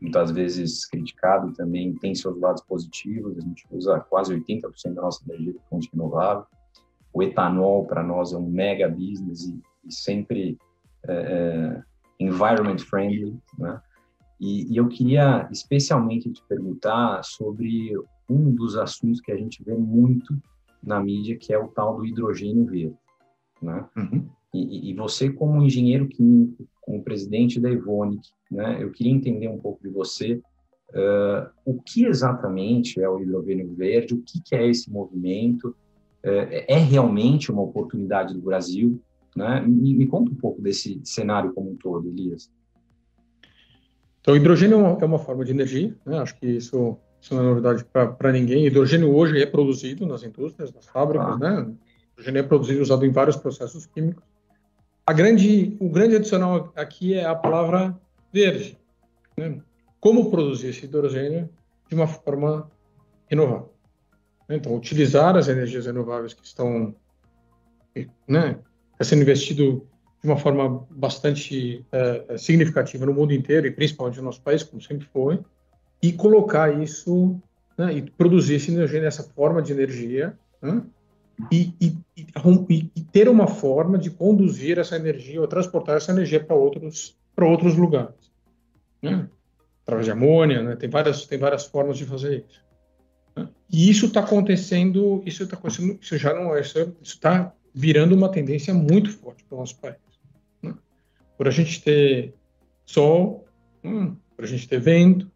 muitas 0.00 0.30
vezes 0.30 0.86
criticado, 0.86 1.52
também 1.52 1.94
tem 1.94 2.14
seus 2.14 2.40
lados 2.40 2.62
positivos. 2.62 3.38
A 3.38 3.40
gente 3.40 3.64
usa 3.70 4.00
quase 4.00 4.34
80% 4.34 4.94
da 4.94 5.02
nossa 5.02 5.22
energia 5.28 5.52
de 5.52 5.60
fonte 5.68 5.88
renovável 5.92 6.46
o 7.12 7.22
etanol 7.22 7.84
para 7.86 8.02
nós 8.02 8.32
é 8.32 8.36
um 8.36 8.48
mega 8.48 8.88
business 8.88 9.44
e, 9.44 9.60
e 9.84 9.92
sempre 9.92 10.58
é, 11.08 11.12
é, 11.12 11.82
environment 12.20 12.78
friendly, 12.78 13.36
né? 13.58 13.80
E, 14.40 14.72
e, 14.72 14.76
eu 14.76 14.88
queria 14.88 15.48
especialmente 15.52 16.30
te 16.30 16.42
perguntar 16.48 17.22
sobre 17.22 17.92
um 18.28 18.50
dos 18.50 18.76
assuntos 18.76 19.20
que 19.20 19.30
a 19.30 19.36
gente 19.36 19.62
vê 19.62 19.74
muito 19.74 20.36
na 20.82 21.00
mídia, 21.00 21.36
que 21.36 21.52
é 21.52 21.58
o 21.58 21.68
tal 21.68 21.96
do 21.96 22.04
hidrogênio 22.04 22.64
verde, 22.64 22.96
né? 23.60 23.84
Uhum. 23.96 24.28
E, 24.52 24.90
e, 24.90 24.94
você, 24.94 25.30
como 25.30 25.62
engenheiro 25.62 26.08
químico, 26.08 26.66
como 26.80 27.02
presidente 27.02 27.60
da 27.60 27.70
Evonik, 27.70 28.28
né? 28.50 28.82
Eu 28.82 28.90
queria 28.90 29.12
entender 29.12 29.48
um 29.48 29.58
pouco 29.58 29.82
de 29.82 29.88
você 29.88 30.42
uh, 30.90 31.50
o 31.64 31.80
que 31.80 32.04
exatamente 32.04 33.00
é 33.00 33.08
o 33.08 33.20
hidrogênio 33.20 33.74
verde, 33.74 34.14
o 34.14 34.22
que, 34.22 34.40
que 34.42 34.54
é 34.54 34.66
esse 34.68 34.90
movimento, 34.90 35.74
é, 36.22 36.74
é 36.74 36.78
realmente 36.78 37.50
uma 37.50 37.62
oportunidade 37.62 38.34
do 38.34 38.40
Brasil? 38.40 39.00
Né? 39.34 39.60
Me, 39.60 39.94
me, 39.94 40.06
conta 40.06 40.30
um 40.30 40.34
pouco 40.34 40.60
desse 40.60 41.00
cenário 41.04 41.52
como 41.52 41.70
um 41.70 41.76
todo, 41.76 42.08
Elias. 42.08 42.50
Então, 44.20 44.36
hidrogênio 44.36 44.74
é 44.74 44.78
uma, 44.78 44.98
é 45.00 45.04
uma 45.04 45.18
forma 45.18 45.44
de 45.44 45.50
energia, 45.50 45.96
né? 46.06 46.18
acho 46.18 46.38
que 46.38 46.46
isso, 46.46 46.96
isso 47.20 47.34
não 47.34 47.42
é 47.42 47.46
novidade 47.46 47.84
para 47.84 48.32
ninguém. 48.32 48.66
Hidrogênio 48.66 49.12
hoje 49.14 49.40
é 49.40 49.46
produzido 49.46 50.06
nas 50.06 50.22
indústrias, 50.22 50.72
nas 50.72 50.86
fábricas, 50.86 51.34
ah. 51.34 51.38
né? 51.38 51.74
Hidrogênio 52.12 52.40
é 52.40 52.42
produzido 52.42 52.82
usado 52.82 53.04
em 53.04 53.10
vários 53.10 53.36
processos 53.36 53.86
químicos. 53.86 54.22
A 55.04 55.12
grande, 55.12 55.76
o 55.80 55.88
grande 55.88 56.16
adicional 56.16 56.72
aqui 56.76 57.14
é 57.14 57.24
a 57.24 57.34
palavra 57.34 57.98
verde. 58.32 58.78
Né? 59.36 59.60
Como 59.98 60.30
produzir 60.30 60.68
esse 60.68 60.84
hidrogênio 60.84 61.48
de 61.88 61.94
uma 61.94 62.06
forma 62.06 62.70
renovável? 63.26 63.72
Né? 64.48 64.56
Então, 64.56 64.76
utilizar 64.76 65.36
as 65.36 65.48
energias 65.48 65.86
renováveis 65.86 66.34
que 66.34 66.44
estão 66.44 66.94
né, 68.28 68.58
tá 69.02 69.08
sendo 69.08 69.22
investido 69.22 69.86
de 70.22 70.28
uma 70.28 70.36
forma 70.36 70.86
bastante 70.90 71.84
é, 71.90 72.38
significativa 72.38 73.04
no 73.04 73.12
mundo 73.12 73.32
inteiro 73.32 73.66
e 73.66 73.70
principalmente 73.70 74.18
no 74.18 74.24
nosso 74.24 74.40
país, 74.40 74.62
como 74.62 74.80
sempre 74.80 75.06
foi, 75.12 75.40
e 76.00 76.12
colocar 76.12 76.80
isso 76.80 77.40
né, 77.76 77.92
e 77.94 78.02
produzir 78.02 78.56
essa 78.56 78.70
energia 78.70 79.00
nessa 79.00 79.24
forma 79.24 79.60
de 79.60 79.72
energia 79.72 80.38
né, 80.60 80.82
e, 81.50 81.74
e, 81.80 81.96
e, 82.16 82.90
e, 82.94 83.00
ter 83.00 83.28
uma 83.28 83.48
forma 83.48 83.98
de 83.98 84.10
conduzir 84.10 84.78
essa 84.78 84.94
energia 84.94 85.40
ou 85.40 85.48
transportar 85.48 85.96
essa 85.96 86.12
energia 86.12 86.42
para 86.42 86.54
outros 86.54 87.16
para 87.34 87.46
outros 87.46 87.76
lugares, 87.76 88.30
né? 89.00 89.26
através 89.82 90.04
de 90.04 90.12
amônia, 90.12 90.62
né? 90.62 90.76
tem 90.76 90.88
várias 90.88 91.26
tem 91.26 91.38
várias 91.38 91.64
formas 91.64 91.96
de 91.96 92.04
fazer 92.04 92.44
isso. 92.48 92.62
E 93.72 93.88
isso 93.88 94.06
está 94.06 94.20
acontecendo, 94.20 95.22
isso 95.24 95.44
está 95.44 95.56
acontecendo, 95.56 95.98
isso 96.00 96.18
já 96.18 96.34
não 96.34 96.54
é, 96.54 96.60
isso 96.60 96.94
está 97.02 97.54
virando 97.74 98.14
uma 98.14 98.28
tendência 98.28 98.74
muito 98.74 99.10
forte 99.10 99.44
para 99.44 99.56
o 99.56 99.60
nosso 99.60 99.78
país. 99.78 99.96
Né? 100.62 100.74
Por 101.36 101.48
a 101.48 101.50
gente 101.50 101.82
ter 101.82 102.34
sol, 102.84 103.46
hum, 103.84 104.16
por 104.36 104.44
a 104.44 104.48
gente 104.48 104.68
ter 104.68 104.80
vento, 104.80 105.30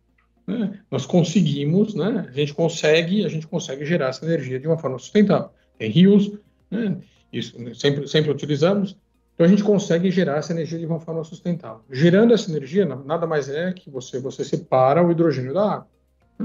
né, 0.46 0.80
nós 0.90 1.06
conseguimos, 1.06 1.94
né, 1.94 2.26
a 2.28 2.32
gente 2.32 2.54
consegue, 2.54 3.24
a 3.24 3.28
gente 3.28 3.46
consegue 3.46 3.84
gerar 3.84 4.08
essa 4.08 4.24
energia 4.24 4.60
de 4.60 4.66
uma 4.66 4.78
forma 4.78 4.98
sustentável. 4.98 5.50
Tem 5.78 5.90
rios, 5.90 6.38
né, 6.70 6.98
isso 7.32 7.56
sempre, 7.74 8.06
sempre 8.06 8.30
utilizamos, 8.30 8.96
então 9.34 9.44
a 9.44 9.48
gente 9.48 9.62
consegue 9.62 10.10
gerar 10.10 10.38
essa 10.38 10.52
energia 10.52 10.78
de 10.78 10.86
uma 10.86 11.00
forma 11.00 11.22
sustentável. 11.24 11.82
Gerando 11.90 12.32
essa 12.32 12.50
energia, 12.50 12.86
nada 12.86 13.26
mais 13.26 13.48
é 13.48 13.72
que 13.72 13.90
você, 13.90 14.18
você 14.18 14.44
separa 14.44 15.06
o 15.06 15.10
hidrogênio 15.10 15.52
da 15.52 15.72
água. 15.72 15.88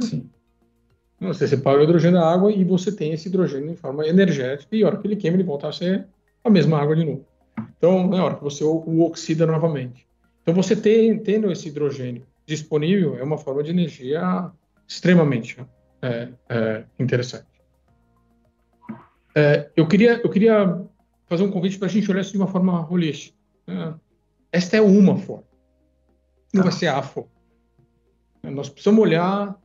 Sim. 0.02 0.30
Você 1.22 1.48
separa 1.48 1.80
o 1.80 1.84
hidrogênio 1.84 2.20
da 2.20 2.28
água 2.28 2.52
e 2.52 2.64
você 2.64 2.92
tem 2.92 3.14
esse 3.14 3.28
hidrogênio 3.28 3.70
em 3.70 3.76
forma 3.76 4.08
energética, 4.08 4.76
e 4.76 4.84
a 4.84 4.88
hora 4.88 4.98
que 4.98 5.06
ele 5.06 5.16
queima, 5.16 5.38
ele 5.38 5.44
volta 5.44 5.68
a 5.68 5.72
ser 5.72 6.08
a 6.44 6.50
mesma 6.50 6.82
água 6.82 6.96
de 6.96 7.06
novo. 7.06 7.26
Então, 7.78 8.08
na 8.08 8.24
hora 8.24 8.36
que 8.36 8.44
você 8.44 8.64
o, 8.64 9.02
oxida 9.02 9.46
novamente. 9.46 10.08
Então, 10.42 10.52
você 10.52 10.76
tem, 10.76 11.20
tendo 11.20 11.52
esse 11.52 11.68
hidrogênio 11.68 12.26
disponível 12.44 13.18
é 13.18 13.24
uma 13.24 13.38
forma 13.38 13.62
de 13.62 13.70
energia 13.70 14.52
extremamente 14.88 15.58
é, 16.02 16.30
é, 16.50 16.84
interessante. 17.00 17.46
É, 19.36 19.70
eu, 19.76 19.88
queria, 19.88 20.20
eu 20.24 20.30
queria 20.30 20.82
fazer 21.28 21.44
um 21.44 21.52
convite 21.52 21.78
para 21.78 21.88
a 21.88 21.92
gente 21.92 22.10
olhar 22.10 22.22
isso 22.22 22.32
de 22.32 22.38
uma 22.38 22.48
forma 22.48 22.92
holística. 22.92 23.38
Né? 23.68 23.94
Esta 24.52 24.78
é 24.78 24.82
uma 24.82 25.16
forma, 25.18 25.46
não 26.52 26.64
vai 26.64 26.72
ser 26.72 26.88
a 26.88 27.02
forma. 27.04 27.30
Nós 28.44 28.70
precisamos 28.70 29.00
olhar 29.00 29.56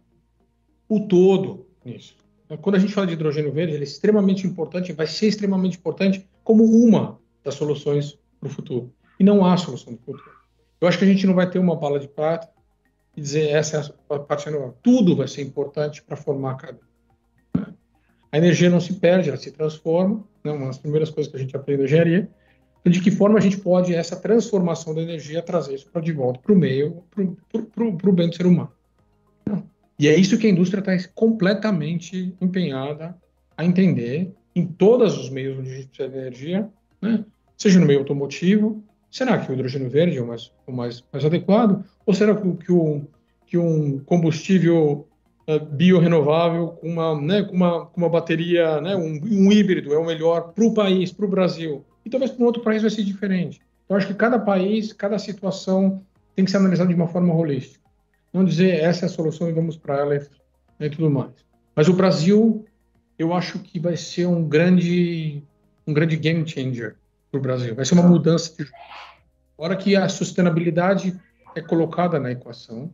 o 0.89 1.01
todo 1.01 1.67
nisso. 1.85 2.17
Quando 2.63 2.77
a 2.77 2.79
gente 2.79 2.93
fala 2.93 3.07
de 3.07 3.15
hidrogênio 3.15 3.53
verde, 3.53 3.75
ele 3.75 3.83
é 3.83 3.87
extremamente 3.87 4.47
importante, 4.47 4.93
vai 4.93 5.07
ser 5.07 5.27
extremamente 5.27 5.79
importante 5.79 6.29
como 6.45 6.65
uma 6.65 7.19
das 7.43 7.55
soluções 7.55 8.19
para 8.39 8.49
o 8.49 8.51
futuro. 8.51 8.93
E 9.19 9.25
não 9.25 9.45
há 9.45 9.57
solução 9.57 9.95
do 9.95 9.99
futuro. 9.99 10.37
Eu 10.81 10.87
acho 10.87 10.99
que 10.99 11.05
a 11.05 11.09
gente 11.09 11.27
não 11.27 11.35
vai 11.35 11.49
ter 11.49 11.59
uma 11.59 11.75
bala 11.75 11.99
de 11.99 12.07
prata 12.07 12.49
e 13.17 13.21
dizer 13.21 13.49
essa 13.49 13.95
é 14.11 14.15
a 14.15 14.19
parte 14.19 14.47
renovável. 14.47 14.77
Tudo 14.83 15.17
vai 15.17 15.27
ser 15.27 15.43
importante 15.43 16.03
para 16.03 16.17
formar 16.17 16.53
a 16.53 16.55
cadeia. 16.55 16.87
A 18.31 18.39
energia 18.39 18.69
não 18.69 18.81
se 18.81 18.93
perde, 18.95 19.31
ela 19.31 19.39
se 19.39 19.51
transforma. 19.51 20.23
Né? 20.45 20.53
Uma 20.53 20.67
das 20.67 20.79
primeiras 20.79 21.11
coisas 21.11 21.31
que 21.31 21.37
a 21.37 21.41
gente 21.41 21.57
aprende 21.57 21.81
na 21.81 21.87
engenharia. 21.87 22.31
Então, 22.81 22.93
de 22.93 23.01
que 23.01 23.11
forma 23.11 23.39
a 23.39 23.41
gente 23.41 23.59
pode, 23.59 23.95
essa 23.95 24.15
transformação 24.15 24.95
da 24.95 25.03
energia, 25.03 25.43
trazer 25.43 25.75
isso 25.75 25.91
para 25.91 26.03
de 26.03 26.13
volta 26.13 26.39
para 26.39 26.53
o 26.53 26.57
meio, 26.57 27.03
para 27.11 27.85
o 27.85 28.13
bem 28.13 28.29
do 28.29 28.37
ser 28.37 28.47
humano. 28.47 28.71
E 29.99 30.09
é 30.09 30.15
isso 30.15 30.37
que 30.37 30.47
a 30.47 30.51
indústria 30.51 30.81
está 30.81 31.11
completamente 31.15 32.35
empenhada 32.41 33.17
a 33.57 33.65
entender 33.65 34.33
em 34.55 34.67
todos 34.67 35.19
os 35.19 35.31
meios 35.31 35.59
onde 35.59 35.71
a 35.71 35.75
gente 35.77 35.89
precisa 35.89 36.09
de 36.09 36.19
energia, 36.19 36.69
né? 37.01 37.25
seja 37.57 37.81
no 37.81 37.87
meio 37.87 38.01
automotivo, 38.01 38.83
será 39.11 39.39
que 39.39 39.51
o 39.51 39.55
hidrogênio 39.55 39.89
verde 39.89 40.19
é 40.19 40.23
o 40.23 40.27
mais, 40.27 40.53
o 40.67 40.73
mais, 40.73 41.03
mais 41.11 41.25
adequado? 41.25 41.83
Ou 42.05 42.13
será 42.13 42.35
que, 42.35 42.73
o, 42.73 43.09
que 43.47 43.57
um 43.57 43.99
combustível 44.01 45.09
uh, 45.49 45.65
biorrenovável 45.73 46.69
com 46.69 46.89
uma, 46.89 47.21
né, 47.21 47.43
com 47.45 47.55
uma, 47.55 47.87
com 47.87 47.99
uma 47.99 48.11
bateria, 48.11 48.81
né, 48.83 48.95
um, 48.95 49.19
um 49.23 49.51
híbrido 49.51 49.95
é 49.95 49.99
o 49.99 50.05
melhor 50.05 50.53
para 50.53 50.65
o 50.65 50.75
país, 50.75 51.11
para 51.11 51.25
o 51.25 51.29
Brasil? 51.29 51.85
E 52.05 52.11
talvez 52.11 52.31
para 52.31 52.43
um 52.43 52.47
outro 52.47 52.63
país 52.63 52.83
vai 52.83 52.91
ser 52.91 53.03
diferente. 53.03 53.61
Então, 53.85 53.97
acho 53.97 54.09
que 54.09 54.15
cada 54.15 54.39
país, 54.39 54.93
cada 54.93 55.19
situação 55.19 56.03
tem 56.35 56.45
que 56.45 56.51
ser 56.51 56.59
analisada 56.59 56.91
de 56.91 56.95
uma 56.95 57.09
forma 57.09 57.35
holística 57.35 57.86
não 58.37 58.45
dizer 58.45 58.81
essa 58.81 59.05
é 59.05 59.07
a 59.07 59.11
solução 59.11 59.49
e 59.49 59.53
vamos 59.53 59.77
para 59.77 59.99
ela 59.99 60.29
e, 60.79 60.91
tudo 60.91 61.11
mais. 61.11 61.33
Mas 61.75 61.89
o 61.89 61.95
Brasil, 61.95 62.67
eu 63.19 63.33
acho 63.33 63.59
que 63.61 63.81
vai 63.81 63.97
ser 63.97 64.27
um 64.27 64.47
grande, 64.47 65.43
um 65.87 65.95
grande 65.95 66.17
game 66.17 66.47
changer 66.47 66.97
para 67.31 67.39
o 67.39 67.43
Brasil. 67.43 67.75
Vai 67.75 67.85
ser 67.85 67.95
uma 67.95 68.03
mudança 68.03 68.55
de 68.57 68.71
a 69.59 69.63
hora 69.63 69.77
que 69.77 69.97
a 69.97 70.07
sustentabilidade 70.09 71.19
é 71.55 71.63
colocada 71.63 72.21
na 72.21 72.31
equação 72.31 72.93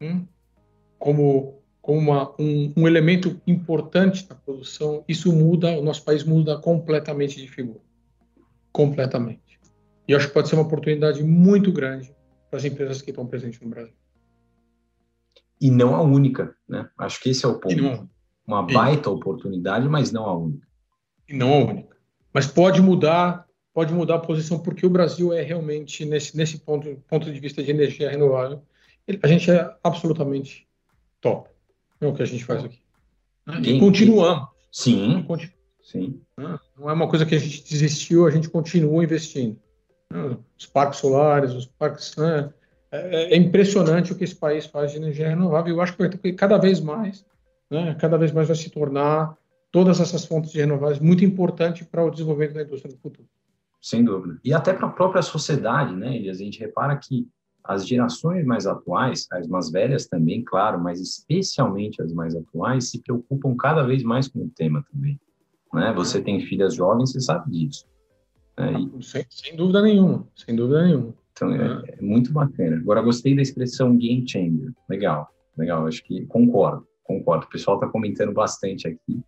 hum, 0.00 0.26
como, 0.98 1.62
como 1.80 1.98
uma, 1.98 2.34
um, 2.40 2.72
um, 2.76 2.88
elemento 2.88 3.40
importante 3.46 4.26
na 4.28 4.34
produção, 4.34 5.04
isso 5.06 5.32
muda, 5.32 5.78
o 5.78 5.82
nosso 5.82 6.04
país 6.04 6.24
muda 6.24 6.58
completamente 6.58 7.40
de 7.40 7.46
figura. 7.46 7.78
Completamente. 8.72 9.60
E 10.08 10.14
acho 10.14 10.26
que 10.26 10.34
pode 10.34 10.48
ser 10.48 10.56
uma 10.56 10.64
oportunidade 10.64 11.22
muito 11.22 11.70
grande 11.70 12.12
para 12.50 12.58
as 12.58 12.64
empresas 12.64 13.00
que 13.00 13.10
estão 13.10 13.24
presentes 13.24 13.60
no 13.60 13.68
Brasil 13.68 13.94
e 15.60 15.70
não 15.70 15.94
a 15.94 16.02
única, 16.02 16.54
né? 16.68 16.88
Acho 16.98 17.20
que 17.20 17.30
esse 17.30 17.44
é 17.44 17.48
o 17.48 17.58
ponto. 17.58 17.76
Não, 17.76 18.08
Uma 18.46 18.62
baita 18.62 19.08
e, 19.08 19.12
oportunidade, 19.12 19.88
mas 19.88 20.12
não 20.12 20.24
a 20.26 20.36
única. 20.36 20.66
E 21.28 21.34
não 21.34 21.52
a 21.52 21.58
única. 21.58 21.96
Mas 22.32 22.46
pode 22.46 22.80
mudar, 22.82 23.46
pode 23.72 23.92
mudar 23.92 24.16
a 24.16 24.20
posição 24.20 24.58
porque 24.58 24.86
o 24.86 24.90
Brasil 24.90 25.32
é 25.32 25.42
realmente 25.42 26.04
nesse 26.04 26.36
nesse 26.36 26.58
ponto 26.58 27.02
ponto 27.08 27.32
de 27.32 27.40
vista 27.40 27.62
de 27.62 27.70
energia 27.70 28.10
renovável, 28.10 28.62
a 29.22 29.26
gente 29.26 29.50
é 29.50 29.74
absolutamente 29.82 30.66
top. 31.20 31.48
É 32.00 32.06
o 32.06 32.12
que 32.12 32.22
a 32.22 32.26
gente 32.26 32.44
faz 32.44 32.64
aqui. 32.64 32.80
E 33.62 33.78
continuamos. 33.78 34.48
Sim. 34.70 35.22
Continu... 35.22 35.52
Sim. 35.82 36.20
Não 36.36 36.90
é 36.90 36.92
uma 36.92 37.08
coisa 37.08 37.24
que 37.24 37.34
a 37.34 37.38
gente 37.38 37.62
desistiu, 37.62 38.26
a 38.26 38.30
gente 38.30 38.50
continua 38.50 39.04
investindo. 39.04 39.58
Os 40.58 40.66
parques 40.66 41.00
solares, 41.00 41.52
os 41.52 41.66
parques 41.66 42.14
né? 42.16 42.52
É, 42.90 43.34
é, 43.34 43.36
impressionante 43.36 44.12
o 44.12 44.16
que 44.16 44.24
esse 44.24 44.34
país 44.34 44.66
faz 44.66 44.92
de 44.92 44.98
energia 44.98 45.28
renovável. 45.28 45.74
Eu 45.74 45.80
acho 45.80 45.96
que 45.96 46.32
cada 46.32 46.56
vez 46.56 46.80
mais, 46.80 47.24
né, 47.70 47.96
cada 48.00 48.16
vez 48.16 48.32
mais 48.32 48.46
vai 48.46 48.56
se 48.56 48.70
tornar 48.70 49.36
todas 49.72 50.00
essas 50.00 50.24
fontes 50.24 50.52
de 50.52 50.60
renováveis 50.60 51.00
muito 51.00 51.24
importante 51.24 51.84
para 51.84 52.04
o 52.04 52.10
desenvolvimento 52.10 52.54
da 52.54 52.62
indústria 52.62 52.94
do 52.94 53.00
futuro. 53.00 53.28
Sem 53.80 54.04
dúvida. 54.04 54.38
E 54.44 54.54
até 54.54 54.72
para 54.72 54.86
a 54.86 54.90
própria 54.90 55.22
sociedade, 55.22 55.94
né, 55.94 56.16
Elias? 56.16 56.40
A 56.40 56.44
gente 56.44 56.60
repara 56.60 56.96
que 56.96 57.28
as 57.62 57.86
gerações 57.86 58.44
mais 58.44 58.66
atuais, 58.66 59.26
as 59.32 59.48
mais 59.48 59.70
velhas 59.70 60.06
também, 60.06 60.42
claro, 60.42 60.80
mas 60.80 61.00
especialmente 61.00 62.00
as 62.00 62.12
mais 62.12 62.34
atuais, 62.34 62.90
se 62.90 63.02
preocupam 63.02 63.56
cada 63.56 63.82
vez 63.82 64.02
mais 64.04 64.28
com 64.28 64.40
o 64.40 64.48
tema 64.48 64.84
também. 64.92 65.20
Né? 65.74 65.92
Você 65.94 66.22
tem 66.22 66.40
filhas 66.40 66.74
jovens, 66.74 67.12
você 67.12 67.20
sabe 67.20 67.50
disso. 67.50 67.84
Né? 68.56 68.72
E... 68.80 69.02
Sem, 69.02 69.26
sem 69.28 69.56
dúvida 69.56 69.82
nenhuma, 69.82 70.26
sem 70.34 70.54
dúvida 70.54 70.84
nenhuma. 70.84 71.12
Então, 71.36 71.52
é, 71.52 71.82
é, 71.88 72.00
muito 72.00 72.32
bacana. 72.32 72.78
Agora, 72.78 73.02
gostei 73.02 73.36
da 73.36 73.42
expressão 73.42 73.94
game 73.94 74.26
changer. 74.26 74.72
Legal, 74.88 75.28
legal. 75.56 75.86
Acho 75.86 76.02
que 76.02 76.24
concordo, 76.26 76.88
concordo. 77.04 77.44
O 77.44 77.50
pessoal 77.50 77.76
está 77.76 77.86
comentando 77.86 78.32
bastante 78.32 78.88
aqui 78.88 79.20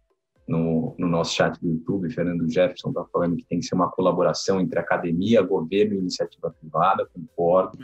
no, 0.49 0.95
no, 0.99 1.07
nosso 1.07 1.35
chat 1.35 1.61
do 1.61 1.69
YouTube. 1.69 2.11
Fernando 2.11 2.51
Jefferson 2.51 2.89
está 2.89 3.05
falando 3.13 3.37
que 3.37 3.45
tem 3.45 3.59
que 3.59 3.67
ser 3.67 3.75
uma 3.75 3.91
colaboração 3.91 4.59
entre 4.59 4.79
academia, 4.79 5.43
governo 5.43 5.97
e 5.97 5.99
iniciativa 5.99 6.51
privada. 6.51 7.07
Concordo. 7.13 7.79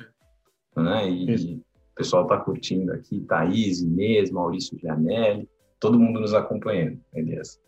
Né? 0.75 1.11
E, 1.11 1.35
e 1.35 1.55
o 1.57 1.95
pessoal 1.95 2.23
está 2.23 2.39
curtindo 2.39 2.93
aqui. 2.93 3.21
Thaís, 3.21 3.83
Inês, 3.83 4.31
Maurício 4.31 4.79
Gianelli. 4.79 5.47
Todo 5.79 6.01
mundo 6.01 6.19
nos 6.19 6.33
acompanhando, 6.33 6.99
beleza. 7.13 7.59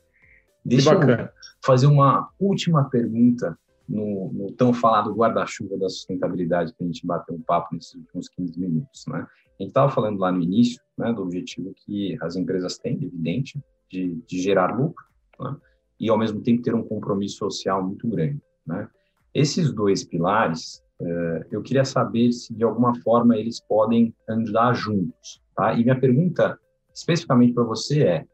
Deixa 0.64 0.94
eu 0.94 1.28
fazer 1.62 1.86
uma 1.86 2.30
última 2.40 2.88
pergunta 2.88 3.58
no, 3.88 4.32
no 4.32 4.52
tão 4.52 4.72
falado 4.72 5.14
guarda-chuva 5.14 5.76
da 5.78 5.88
sustentabilidade 5.88 6.72
que 6.74 6.82
a 6.82 6.86
gente 6.86 7.06
bateu 7.06 7.34
um 7.34 7.40
papo 7.40 7.74
nesses 7.74 7.94
últimos 7.94 8.28
15 8.28 8.58
minutos, 8.58 9.04
né? 9.06 9.26
A 9.58 9.62
gente 9.62 9.70
estava 9.70 9.90
falando 9.90 10.18
lá 10.18 10.30
no 10.30 10.42
início, 10.42 10.82
né, 10.98 11.12
do 11.12 11.22
objetivo 11.22 11.72
que 11.74 12.16
as 12.20 12.36
empresas 12.36 12.76
têm, 12.78 12.94
evidente, 12.94 13.58
de, 13.90 14.14
de 14.26 14.40
gerar 14.40 14.76
lucro, 14.76 15.04
né? 15.40 15.56
e 15.98 16.10
ao 16.10 16.18
mesmo 16.18 16.42
tempo 16.42 16.62
ter 16.62 16.74
um 16.74 16.82
compromisso 16.82 17.38
social 17.38 17.82
muito 17.82 18.06
grande, 18.08 18.40
né? 18.66 18.88
Esses 19.32 19.72
dois 19.72 20.04
pilares, 20.04 20.82
eh, 21.00 21.46
eu 21.50 21.62
queria 21.62 21.84
saber 21.84 22.32
se 22.32 22.54
de 22.54 22.64
alguma 22.64 22.94
forma 23.02 23.36
eles 23.36 23.60
podem 23.60 24.14
andar 24.28 24.74
juntos, 24.74 25.42
tá? 25.54 25.74
E 25.74 25.82
minha 25.82 25.98
pergunta 25.98 26.58
especificamente 26.94 27.52
para 27.52 27.64
você 27.64 28.02
é: 28.02 28.26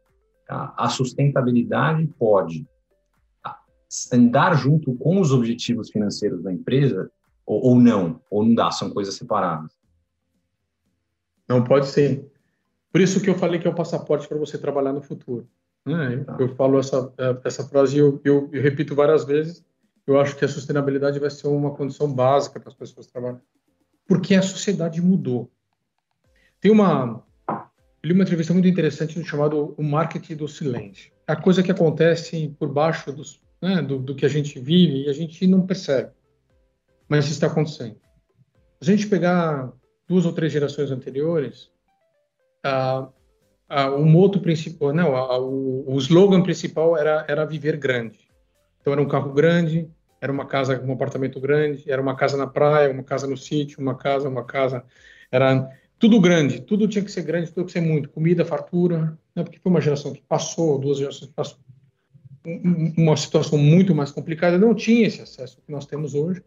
a 0.49 0.89
sustentabilidade 0.89 2.07
pode 2.19 2.67
andar 4.13 4.55
junto 4.55 4.95
com 4.95 5.21
os 5.21 5.33
objetivos 5.33 5.91
financeiros 5.91 6.43
da 6.43 6.53
empresa 6.53 7.11
ou, 7.45 7.71
ou 7.71 7.81
não? 7.81 8.21
Ou 8.31 8.45
não 8.45 8.55
dá, 8.55 8.71
são 8.71 8.91
coisas 8.91 9.15
separadas? 9.15 9.73
Não 11.49 11.63
pode 11.63 11.87
ser. 11.87 12.31
Por 12.91 13.01
isso 13.01 13.21
que 13.21 13.29
eu 13.29 13.35
falei 13.35 13.61
que 13.61 13.67
é 13.67 13.71
o 13.71 13.75
passaporte 13.75 14.29
para 14.29 14.39
você 14.39 14.57
trabalhar 14.59 14.93
no 14.93 15.03
futuro. 15.03 15.49
Né? 15.85 16.19
Tá. 16.25 16.37
Eu 16.39 16.55
falo 16.55 16.79
essa, 16.79 17.13
essa 17.45 17.65
frase 17.65 17.97
e 17.97 17.99
eu, 17.99 18.21
eu, 18.25 18.49
eu, 18.53 18.63
repito 18.63 18.95
várias 18.95 19.25
vezes. 19.25 19.65
Eu 20.07 20.21
acho 20.21 20.37
que 20.37 20.45
a 20.45 20.49
sustentabilidade 20.49 21.19
vai 21.19 21.31
ser 21.31 21.49
uma 21.49 21.73
condição 21.73 22.13
básica 22.13 22.59
para 22.59 22.69
as 22.69 22.75
pessoas 22.75 23.07
trabalharem. 23.07 23.43
Porque 24.07 24.35
a 24.35 24.43
sociedade 24.43 25.01
mudou. 25.01 25.51
Tem 26.61 26.71
uma, 26.71 27.25
eu 27.49 28.09
li 28.09 28.13
uma 28.13 28.23
entrevista 28.23 28.53
muito 28.53 28.69
interessante 28.69 29.23
chamado 29.25 29.75
O 29.77 29.83
Marketing 29.83 30.37
do 30.37 30.49
Silêncio. 30.49 31.13
A 31.27 31.37
coisa 31.37 31.63
que 31.63 31.71
acontece 31.71 32.55
por 32.59 32.69
baixo 32.69 33.13
dos, 33.13 33.41
né, 33.63 33.81
do, 33.81 33.99
do, 34.01 34.15
que 34.17 34.27
a 34.27 34.29
gente 34.29 34.59
vive 34.59 35.05
e 35.05 35.09
a 35.09 35.13
gente 35.13 35.47
não 35.47 35.65
percebe. 35.65 36.11
Mas 37.09 37.27
isso 37.27 37.35
está 37.35 37.47
acontecendo. 37.47 37.97
Se 38.81 38.91
a 38.91 38.97
gente 38.97 39.07
pegar 39.07 39.73
duas 40.09 40.27
ou 40.27 40.33
três 40.33 40.53
gerações 40.53 40.91
anteriores, 40.91 41.71
o 43.97 44.05
moto 44.05 44.41
principal, 44.41 44.93
não, 44.93 45.13
o, 45.41 45.95
o 45.95 45.99
slogan 45.99 46.43
principal 46.43 46.97
era, 46.97 47.25
era 47.29 47.47
viver 47.47 47.77
grande. 47.77 48.19
Então 48.81 48.93
era 48.93 49.01
um 49.01 49.09
carro 49.09 49.33
grande, 49.33 49.89
era 50.21 50.33
uma 50.33 50.45
casa, 50.45 50.83
um 50.83 50.93
apartamento 50.93 51.41
grande, 51.41 51.85
era 51.91 52.03
uma 52.03 52.17
casa 52.17 52.37
na 52.37 52.49
praia, 52.49 52.93
uma 52.93 53.05
casa 53.05 53.29
no 53.29 53.37
sítio, 53.37 53.81
uma 53.81 53.97
casa, 53.97 54.29
uma 54.29 54.45
casa, 54.45 54.85
era 55.31 55.69
tudo 55.99 56.21
grande, 56.21 56.61
tudo 56.61 56.89
tinha 56.89 57.05
que 57.05 57.13
ser 57.13 57.23
grande, 57.23 57.47
tudo 57.47 57.55
tinha 57.55 57.67
que 57.67 57.73
ser 57.73 57.81
muito, 57.81 58.09
comida, 58.09 58.45
fartura, 58.45 59.17
né? 59.37 59.45
porque 59.45 59.61
foi 59.61 59.71
uma 59.71 59.81
geração 59.81 60.13
que 60.13 60.23
passou, 60.23 60.79
duas 60.79 60.99
gerações 60.99 61.29
que 61.29 61.35
passou 61.35 61.59
uma 62.45 63.17
situação 63.17 63.59
muito 63.59 63.95
mais 63.95 64.11
complicada, 64.11 64.59
não 64.59 64.75
tinha 64.75 65.07
esse 65.07 65.21
acesso 65.21 65.61
que 65.65 65.71
nós 65.71 65.87
temos 65.87 66.15
hoje. 66.15 66.43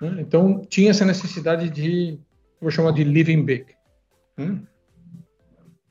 Né? 0.00 0.16
Então, 0.20 0.64
tinha 0.64 0.90
essa 0.90 1.04
necessidade 1.04 1.68
de, 1.70 2.18
vou 2.60 2.70
chamar 2.70 2.92
de 2.92 3.04
living 3.04 3.44
big. 3.44 3.66
Né? 4.36 4.62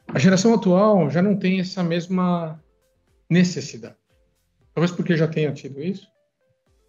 A 0.08 0.20
geração 0.20 0.54
atual 0.54 1.10
já 1.10 1.22
não 1.22 1.36
tem 1.36 1.60
essa 1.60 1.84
mesma 1.84 2.62
necessidade. 3.30 3.96
Talvez 4.74 4.92
porque 4.92 5.18
já 5.18 5.28
tenha 5.28 5.52
tido 5.54 5.82
isso, 5.82 6.08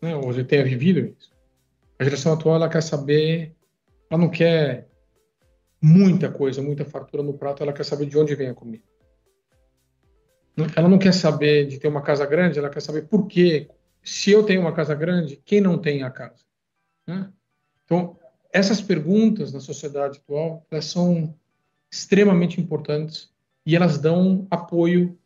né? 0.00 0.14
ou 0.16 0.32
já 0.32 0.44
tenha 0.44 0.64
vivido 0.64 1.00
isso. 1.00 1.32
A 1.98 2.04
geração 2.04 2.32
atual 2.32 2.56
ela 2.56 2.68
quer 2.68 2.82
saber, 2.82 3.54
ela 4.10 4.20
não 4.20 4.28
quer 4.28 4.88
muita 5.80 6.30
coisa, 6.30 6.62
muita 6.62 6.84
fartura 6.84 7.22
no 7.22 7.34
prato, 7.34 7.62
ela 7.62 7.72
quer 7.72 7.84
saber 7.84 8.06
de 8.06 8.16
onde 8.16 8.34
vem 8.34 8.48
a 8.48 8.54
comida. 8.54 8.84
Ela 10.76 10.88
não 10.88 10.98
quer 10.98 11.12
saber 11.12 11.66
de 11.66 11.78
ter 11.78 11.88
uma 11.88 12.02
casa 12.02 12.26
grande, 12.26 12.58
ela 12.58 12.68
quer 12.68 12.80
saber 12.80 13.02
por 13.02 13.26
quê. 13.26 13.68
Se 14.02 14.30
eu 14.30 14.42
tenho 14.42 14.60
uma 14.60 14.72
casa 14.72 14.94
grande, 14.94 15.40
quem 15.44 15.60
não 15.60 15.78
tem 15.78 16.02
a 16.02 16.10
casa? 16.10 16.44
Né? 17.06 17.30
Então, 17.84 18.16
essas 18.52 18.80
perguntas 18.80 19.52
na 19.52 19.60
sociedade 19.60 20.18
atual, 20.18 20.66
elas 20.70 20.86
são 20.86 21.34
extremamente 21.90 22.60
importantes 22.60 23.30
e 23.64 23.74
elas 23.74 23.98
dão 23.98 24.46
apoio 24.50 25.18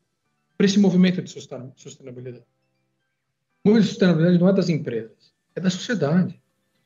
para 0.57 0.67
esse 0.67 0.79
movimento 0.79 1.21
de 1.21 1.31
sustentabilidade. 1.31 2.45
O 3.65 3.69
movimento 3.69 3.85
de 3.85 3.89
sustentabilidade 3.89 4.39
não 4.39 4.49
é 4.49 4.53
das 4.53 4.69
empresas, 4.69 5.35
é 5.55 5.61
da 5.61 5.71
sociedade. 5.71 6.41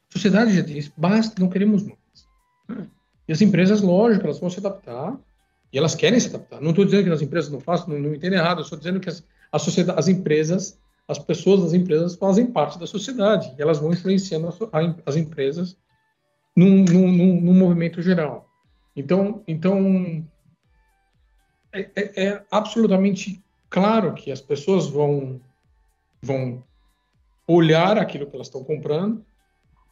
A 0.08 0.12
sociedade 0.12 0.54
já 0.54 0.62
diz, 0.62 0.88
basta, 0.96 1.40
não 1.40 1.48
queremos 1.48 1.82
mais. 1.82 2.88
E 3.28 3.32
as 3.32 3.40
empresas, 3.40 3.80
lógico, 3.80 4.24
elas 4.24 4.40
vão 4.40 4.50
se 4.50 4.58
adaptar 4.58 5.18
e 5.72 5.78
elas 5.78 5.94
querem 5.94 6.18
se 6.18 6.28
adaptar. 6.28 6.60
Não 6.60 6.70
estou 6.70 6.84
dizendo 6.84 7.04
que 7.04 7.10
as 7.10 7.22
empresas 7.22 7.50
não 7.50 7.60
façam, 7.60 7.88
não, 7.88 7.98
não 7.98 8.14
entendem 8.14 8.38
errado, 8.38 8.62
estou 8.62 8.78
dizendo 8.78 9.00
que 9.00 9.08
as, 9.08 9.24
a 9.52 9.58
sociedade, 9.58 9.98
as 9.98 10.08
empresas, 10.08 10.78
as 11.06 11.18
pessoas 11.18 11.62
das 11.62 11.72
empresas 11.72 12.16
fazem 12.16 12.46
parte 12.46 12.78
da 12.78 12.86
sociedade 12.86 13.54
e 13.56 13.62
elas 13.62 13.78
vão 13.78 13.92
influenciando 13.92 14.48
a, 14.48 14.78
a, 14.78 14.94
as 15.06 15.16
empresas 15.16 15.76
num, 16.56 16.84
num, 16.84 17.40
num, 17.40 17.54
movimento 17.54 18.02
geral. 18.02 18.48
Então, 18.96 19.42
então 19.46 20.24
é, 21.72 21.90
é, 21.94 22.24
é, 22.24 22.44
absolutamente 22.50 23.42
claro 23.68 24.14
que 24.14 24.32
as 24.32 24.40
pessoas 24.40 24.88
vão, 24.88 25.40
vão 26.20 26.64
olhar 27.46 27.96
aquilo 27.96 28.26
que 28.26 28.34
elas 28.34 28.48
estão 28.48 28.64
comprando, 28.64 29.24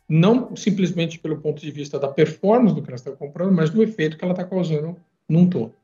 não 0.09 0.57
simplesmente 0.57 1.19
pelo 1.19 1.41
ponto 1.41 1.61
de 1.61 1.71
vista 1.71 1.99
da 1.99 2.09
performance 2.09 2.75
do 2.75 2.83
que 2.83 2.89
elas 2.89 3.01
estão 3.01 3.15
comprando, 3.15 3.53
mas 3.53 3.71
do 3.71 3.83
efeito 3.83 4.17
que 4.17 4.25
ela 4.25 4.33
está 4.33 4.45
causando 4.45 4.97
num 5.29 5.49
todo. 5.49 5.75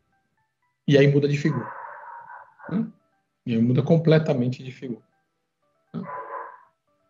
E 0.86 0.96
aí 0.96 1.06
muda 1.06 1.28
de 1.28 1.36
figura. 1.36 1.70
Né? 2.70 2.86
E 3.46 3.54
aí 3.54 3.60
muda 3.60 3.82
completamente 3.82 4.62
de 4.62 4.70
figura. 4.70 5.02
Né? 5.92 6.02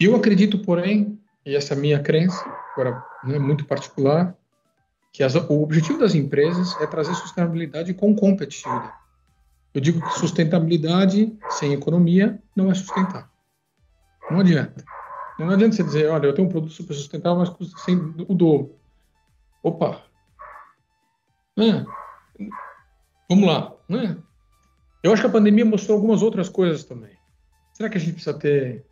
Eu 0.01 0.17
acredito, 0.17 0.59
porém, 0.59 1.21
e 1.47 1.55
essa 1.55 1.75
é 1.75 1.77
a 1.77 1.81
minha 1.81 2.01
crença, 2.01 2.45
agora 2.73 3.05
né, 3.23 3.39
muito 3.39 3.65
particular, 3.65 4.37
que 5.13 5.23
as, 5.23 5.35
o 5.35 5.63
objetivo 5.63 5.99
das 5.99 6.15
empresas 6.15 6.79
é 6.81 6.87
trazer 6.87 7.15
sustentabilidade 7.15 7.95
com 7.95 8.15
competitividade. 8.15 8.93
Eu 9.73 9.81
digo 9.81 10.01
que 10.01 10.19
sustentabilidade 10.19 11.37
sem 11.51 11.73
economia 11.73 12.41
não 12.55 12.71
é 12.71 12.75
sustentável. 12.75 13.29
Não 14.31 14.41
adianta. 14.41 14.85
Não 15.39 15.51
adianta 15.51 15.77
você 15.77 15.83
dizer, 15.83 16.09
olha, 16.11 16.27
eu 16.27 16.35
tenho 16.35 16.49
um 16.49 16.51
produto 16.51 16.73
super 16.73 16.95
sustentável, 16.95 17.39
mas 17.39 17.49
custa 17.49 17.77
sem 17.79 17.97
o 17.97 18.35
dobro. 18.35 18.77
Opa! 19.63 20.03
Né? 21.57 21.85
Vamos 23.29 23.47
lá, 23.47 23.75
né? 23.89 24.17
Eu 25.03 25.13
acho 25.13 25.23
que 25.23 25.29
a 25.29 25.33
pandemia 25.33 25.65
mostrou 25.65 25.97
algumas 25.97 26.23
outras 26.23 26.49
coisas 26.49 26.85
também. 26.85 27.13
Será 27.73 27.89
que 27.89 27.97
a 27.97 28.01
gente 28.01 28.15
precisa 28.15 28.39
ter 28.39 28.85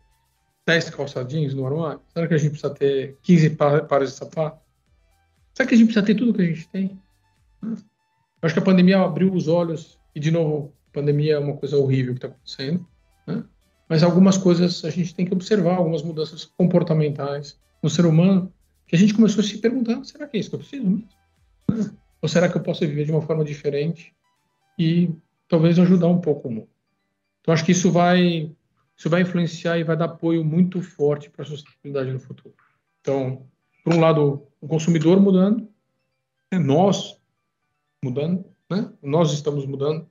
10 0.65 0.89
calçadinhos 0.91 1.53
no 1.53 1.65
armário? 1.65 2.01
Será 2.13 2.27
que 2.27 2.33
a 2.33 2.37
gente 2.37 2.51
precisa 2.51 2.73
ter 2.73 3.17
15 3.23 3.49
pares 3.87 4.11
de 4.11 4.15
sapato? 4.15 4.59
Será 5.53 5.67
que 5.67 5.75
a 5.75 5.77
gente 5.77 5.87
precisa 5.87 6.05
ter 6.05 6.15
tudo 6.15 6.33
que 6.33 6.41
a 6.41 6.45
gente 6.45 6.67
tem? 6.69 7.01
Eu 7.63 7.77
acho 8.41 8.53
que 8.53 8.59
a 8.59 8.63
pandemia 8.63 8.99
abriu 8.99 9.33
os 9.33 9.47
olhos 9.47 9.99
e, 10.13 10.19
de 10.19 10.31
novo, 10.31 10.73
pandemia 10.91 11.35
é 11.35 11.39
uma 11.39 11.57
coisa 11.57 11.77
horrível 11.77 12.13
que 12.13 12.19
está 12.19 12.27
acontecendo, 12.27 12.85
né? 13.25 13.43
mas 13.89 14.03
algumas 14.03 14.37
coisas 14.37 14.83
a 14.85 14.89
gente 14.89 15.15
tem 15.15 15.25
que 15.25 15.33
observar, 15.33 15.75
algumas 15.75 16.03
mudanças 16.03 16.45
comportamentais 16.45 17.59
no 17.81 17.89
ser 17.89 18.05
humano, 18.05 18.53
que 18.87 18.95
a 18.95 18.99
gente 18.99 19.13
começou 19.13 19.41
a 19.41 19.47
se 19.47 19.57
perguntar: 19.57 20.03
será 20.03 20.27
que 20.27 20.37
é 20.37 20.39
isso 20.39 20.49
que 20.49 20.55
eu 20.55 20.59
preciso 20.59 20.83
mesmo? 20.83 21.07
Ou 22.21 22.29
será 22.29 22.47
que 22.47 22.57
eu 22.57 22.61
posso 22.61 22.81
viver 22.81 23.05
de 23.05 23.11
uma 23.11 23.21
forma 23.21 23.43
diferente 23.43 24.13
e 24.77 25.11
talvez 25.47 25.77
ajudar 25.79 26.07
um 26.07 26.19
pouco 26.19 26.47
o 26.47 26.51
mundo? 26.51 26.69
Então, 27.41 27.53
acho 27.53 27.65
que 27.65 27.71
isso 27.71 27.91
vai, 27.91 28.51
isso 28.95 29.09
vai 29.09 29.21
influenciar 29.21 29.77
e 29.77 29.83
vai 29.83 29.97
dar 29.97 30.05
apoio 30.05 30.43
muito 30.43 30.81
forte 30.81 31.29
para 31.29 31.43
a 31.43 31.45
sustentabilidade 31.45 32.11
no 32.11 32.19
futuro. 32.19 32.55
Então, 33.01 33.45
por 33.83 33.93
um 33.93 33.99
lado, 33.99 34.47
o 34.61 34.67
consumidor 34.67 35.19
mudando, 35.19 35.67
né? 36.51 36.59
nós 36.59 37.19
mudando, 38.03 38.45
né? 38.69 38.91
nós 39.01 39.33
estamos 39.33 39.65
mudando, 39.65 40.09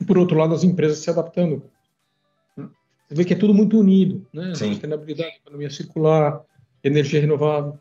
e 0.00 0.04
por 0.04 0.18
outro 0.18 0.36
lado, 0.36 0.54
as 0.54 0.64
empresas 0.64 0.98
se 0.98 1.10
adaptando. 1.10 1.62
Você 2.56 3.14
vê 3.14 3.24
que 3.24 3.34
é 3.34 3.36
tudo 3.36 3.54
muito 3.54 3.78
unido, 3.78 4.26
né? 4.32 4.54
Sim. 4.54 4.72
Sustentabilidade, 4.72 5.36
economia 5.36 5.70
circular, 5.70 6.44
energia 6.82 7.20
renovável. 7.20 7.78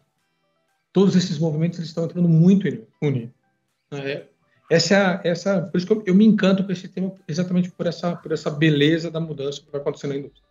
Todos 0.93 1.15
esses 1.15 1.39
movimentos 1.39 1.79
eles 1.79 1.89
estão 1.89 2.05
entrando 2.05 2.29
muito 2.29 2.67
unidos. 3.01 3.33
É, 3.91 4.27
essa, 4.69 5.21
essa, 5.23 5.61
por 5.61 5.77
isso 5.77 5.85
que 5.85 5.93
eu, 5.93 6.03
eu, 6.07 6.15
me 6.15 6.25
encanto 6.25 6.63
com 6.63 6.71
esse 6.71 6.87
tema, 6.87 7.13
exatamente 7.27 7.71
por 7.71 7.85
essa, 7.85 8.15
por 8.15 8.31
essa 8.31 8.49
beleza 8.49 9.11
da 9.11 9.19
mudança 9.19 9.61
que 9.61 9.71
vai 9.71 9.79
acontecer 9.79 10.07
na 10.07 10.15
indústria. 10.15 10.43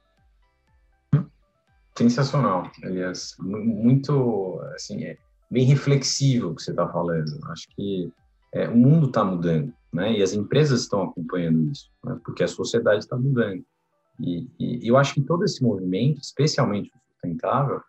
Sensacional, 1.96 2.70
aliás, 2.82 3.34
muito, 3.38 4.60
assim, 4.74 5.04
é 5.04 5.16
bem 5.50 5.64
reflexivo 5.64 6.50
o 6.50 6.54
que 6.54 6.62
você 6.62 6.70
está 6.70 6.88
falando. 6.88 7.38
Acho 7.50 7.68
que 7.74 8.12
é, 8.52 8.68
o 8.68 8.76
mundo 8.76 9.06
está 9.06 9.24
mudando, 9.24 9.72
né? 9.92 10.12
E 10.12 10.22
as 10.22 10.32
empresas 10.32 10.82
estão 10.82 11.02
acompanhando 11.02 11.70
isso, 11.70 11.90
né? 12.04 12.18
porque 12.24 12.42
a 12.42 12.48
sociedade 12.48 12.98
está 12.98 13.16
mudando. 13.16 13.64
E, 14.20 14.48
e, 14.58 14.88
eu 14.88 14.96
acho 14.96 15.14
que 15.14 15.22
todo 15.22 15.44
esse 15.44 15.62
movimento, 15.62 16.20
especialmente 16.20 16.88
o 16.88 17.12
sustentável, 17.12 17.80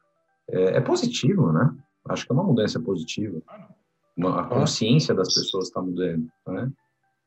é, 0.50 0.78
é 0.78 0.82
positivo, 0.82 1.52
né? 1.52 1.76
Acho 2.08 2.26
que 2.26 2.32
é 2.32 2.36
uma 2.36 2.44
mudança 2.44 2.80
positiva 2.80 3.42
uma, 4.16 4.42
a 4.42 4.44
consciência 4.46 5.14
das 5.14 5.34
pessoas 5.34 5.68
está 5.68 5.82
mudando, 5.82 6.28
né? 6.48 6.72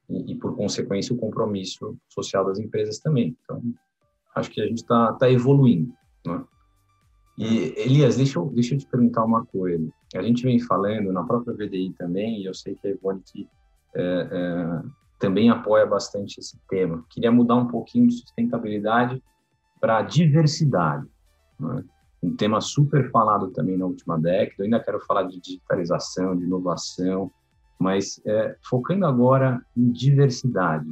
E, 0.09 0.33
e, 0.33 0.35
por 0.37 0.57
consequência, 0.57 1.15
o 1.15 1.19
compromisso 1.19 1.97
social 2.09 2.45
das 2.45 2.59
empresas 2.59 2.99
também. 2.99 3.37
Então, 3.43 3.63
acho 4.35 4.51
que 4.51 4.61
a 4.61 4.67
gente 4.67 4.79
está 4.79 5.13
tá 5.13 5.31
evoluindo, 5.31 5.93
né? 6.27 6.43
E, 7.37 7.75
Elias, 7.77 8.17
deixa 8.17 8.39
eu, 8.39 8.47
deixa 8.47 8.75
eu 8.75 8.79
te 8.79 8.87
perguntar 8.87 9.25
uma 9.25 9.45
coisa. 9.47 9.89
A 10.17 10.23
gente 10.23 10.43
vem 10.43 10.59
falando 10.59 11.13
na 11.13 11.23
própria 11.23 11.55
VDI 11.55 11.95
também, 11.97 12.41
e 12.41 12.47
eu 12.47 12.55
sei 12.55 12.75
que 12.75 12.89
a 12.89 12.91
Ivone 12.91 13.23
que, 13.25 13.49
é, 13.95 14.29
é, 14.33 14.83
também 15.21 15.49
apoia 15.49 15.87
bastante 15.87 16.41
esse 16.41 16.59
tema. 16.69 17.05
Queria 17.11 17.31
mudar 17.31 17.55
um 17.55 17.69
pouquinho 17.69 18.09
de 18.09 18.15
sustentabilidade 18.15 19.23
para 19.81 20.03
diversidade. 20.03 21.07
Né? 21.61 21.85
Um 22.23 22.35
tema 22.35 22.61
super 22.61 23.11
falado 23.11 23.51
também 23.51 23.77
na 23.77 23.87
última 23.87 24.19
década. 24.19 24.57
Eu 24.59 24.65
ainda 24.65 24.81
quero 24.81 25.01
falar 25.01 25.25
de 25.25 25.41
digitalização, 25.41 26.37
de 26.37 26.45
inovação, 26.45 27.31
mas 27.79 28.21
é, 28.27 28.57
focando 28.69 29.07
agora 29.07 29.63
em 29.77 29.91
diversidade. 29.91 30.89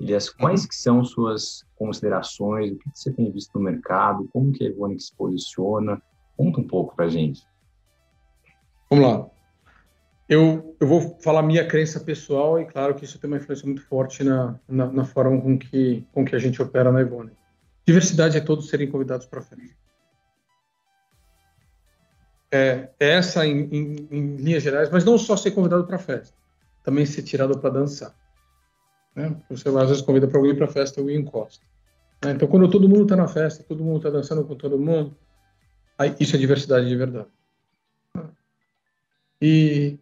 Elias, 0.00 0.30
quais 0.30 0.62
uhum. 0.62 0.68
que 0.68 0.76
são 0.76 1.04
suas 1.04 1.64
considerações? 1.76 2.72
O 2.72 2.78
que, 2.78 2.90
que 2.90 2.98
você 2.98 3.12
tem 3.12 3.30
visto 3.32 3.58
no 3.58 3.64
mercado? 3.64 4.28
Como 4.32 4.52
que 4.52 4.64
a 4.64 4.68
Evonik 4.68 5.02
se 5.02 5.14
posiciona? 5.16 6.00
Conta 6.36 6.60
um 6.60 6.66
pouco 6.66 6.94
para 6.94 7.06
a 7.06 7.08
gente. 7.08 7.42
Vamos 8.88 9.04
lá. 9.04 9.26
Eu, 10.28 10.76
eu 10.78 10.86
vou 10.86 11.18
falar 11.20 11.42
minha 11.42 11.66
crença 11.66 11.98
pessoal 11.98 12.60
e 12.60 12.66
claro 12.66 12.94
que 12.94 13.04
isso 13.04 13.18
tem 13.18 13.28
uma 13.28 13.38
influência 13.38 13.66
muito 13.66 13.82
forte 13.86 14.22
na, 14.22 14.60
na, 14.68 14.86
na 14.86 15.04
forma 15.04 15.40
com 15.40 15.58
que, 15.58 16.06
com 16.12 16.24
que 16.24 16.36
a 16.36 16.38
gente 16.38 16.62
opera 16.62 16.92
na 16.92 17.00
Evonik. 17.00 17.34
Diversidade 17.84 18.36
é 18.36 18.40
todos 18.40 18.68
serem 18.68 18.90
convidados 18.90 19.26
para 19.26 19.40
a 19.40 19.42
festa 19.42 19.87
é, 22.50 22.88
essa 22.98 23.46
em, 23.46 23.68
em, 23.70 24.08
em, 24.10 24.36
linhas 24.36 24.62
gerais, 24.62 24.90
mas 24.90 25.04
não 25.04 25.18
só 25.18 25.36
ser 25.36 25.50
convidado 25.50 25.84
para 25.84 25.98
festa, 25.98 26.34
também 26.82 27.04
ser 27.04 27.22
tirado 27.22 27.58
para 27.58 27.70
dançar. 27.70 28.14
Né? 29.14 29.36
Você 29.50 29.68
às 29.68 29.88
vezes 29.88 30.02
convida 30.02 30.26
para 30.26 30.38
alguém 30.38 30.56
para 30.56 30.66
festa 30.66 31.00
e 31.00 31.16
encosta. 31.16 31.64
Né? 32.24 32.32
Então, 32.32 32.48
quando 32.48 32.70
todo 32.70 32.88
mundo 32.88 33.02
está 33.02 33.16
na 33.16 33.28
festa, 33.28 33.62
todo 33.62 33.84
mundo 33.84 33.98
está 33.98 34.10
dançando 34.10 34.44
com 34.44 34.54
todo 34.54 34.78
mundo, 34.78 35.16
aí, 35.98 36.14
isso 36.18 36.34
é 36.34 36.38
diversidade 36.38 36.88
de 36.88 36.96
verdade. 36.96 37.28
E 39.40 39.98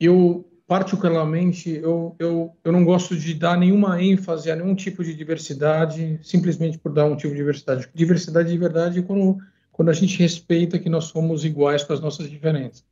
eu, 0.00 0.48
particularmente, 0.66 1.70
eu, 1.70 2.14
eu, 2.18 2.56
eu 2.64 2.72
não 2.72 2.84
gosto 2.84 3.16
de 3.16 3.34
dar 3.34 3.58
nenhuma 3.58 4.02
ênfase 4.02 4.50
a 4.50 4.56
nenhum 4.56 4.74
tipo 4.74 5.04
de 5.04 5.14
diversidade, 5.14 6.18
simplesmente 6.22 6.78
por 6.78 6.92
dar 6.92 7.04
um 7.04 7.16
tipo 7.16 7.32
de 7.32 7.40
diversidade. 7.40 7.88
Diversidade 7.92 8.50
de 8.50 8.56
verdade 8.56 8.98
é 9.00 9.02
quando 9.02 9.38
quando 9.74 9.88
a 9.88 9.92
gente 9.92 10.18
respeita 10.18 10.78
que 10.78 10.88
nós 10.88 11.06
somos 11.06 11.44
iguais 11.44 11.82
com 11.82 11.92
as 11.92 12.00
nossas 12.00 12.30
diferenças. 12.30 12.84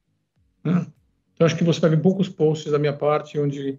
Né? 0.64 0.84
Então, 1.32 1.46
acho 1.46 1.56
que 1.56 1.62
você 1.62 1.80
vai 1.80 1.90
ver 1.90 2.02
poucos 2.02 2.28
posts 2.28 2.72
da 2.72 2.78
minha 2.78 2.92
parte 2.92 3.38
onde 3.38 3.78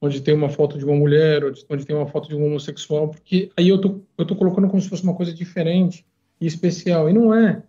onde 0.00 0.20
tem 0.20 0.34
uma 0.34 0.48
foto 0.48 0.76
de 0.76 0.84
uma 0.84 0.96
mulher, 0.96 1.44
onde 1.44 1.86
tem 1.86 1.94
uma 1.94 2.08
foto 2.08 2.28
de 2.28 2.34
um 2.34 2.44
homossexual, 2.44 3.08
porque 3.08 3.52
aí 3.56 3.68
eu 3.68 3.80
tô, 3.80 4.00
eu 4.18 4.26
tô 4.26 4.34
colocando 4.34 4.68
como 4.68 4.82
se 4.82 4.88
fosse 4.88 5.04
uma 5.04 5.14
coisa 5.14 5.32
diferente 5.32 6.04
e 6.40 6.46
especial. 6.46 7.08
E 7.08 7.12
não 7.12 7.32
é. 7.32 7.62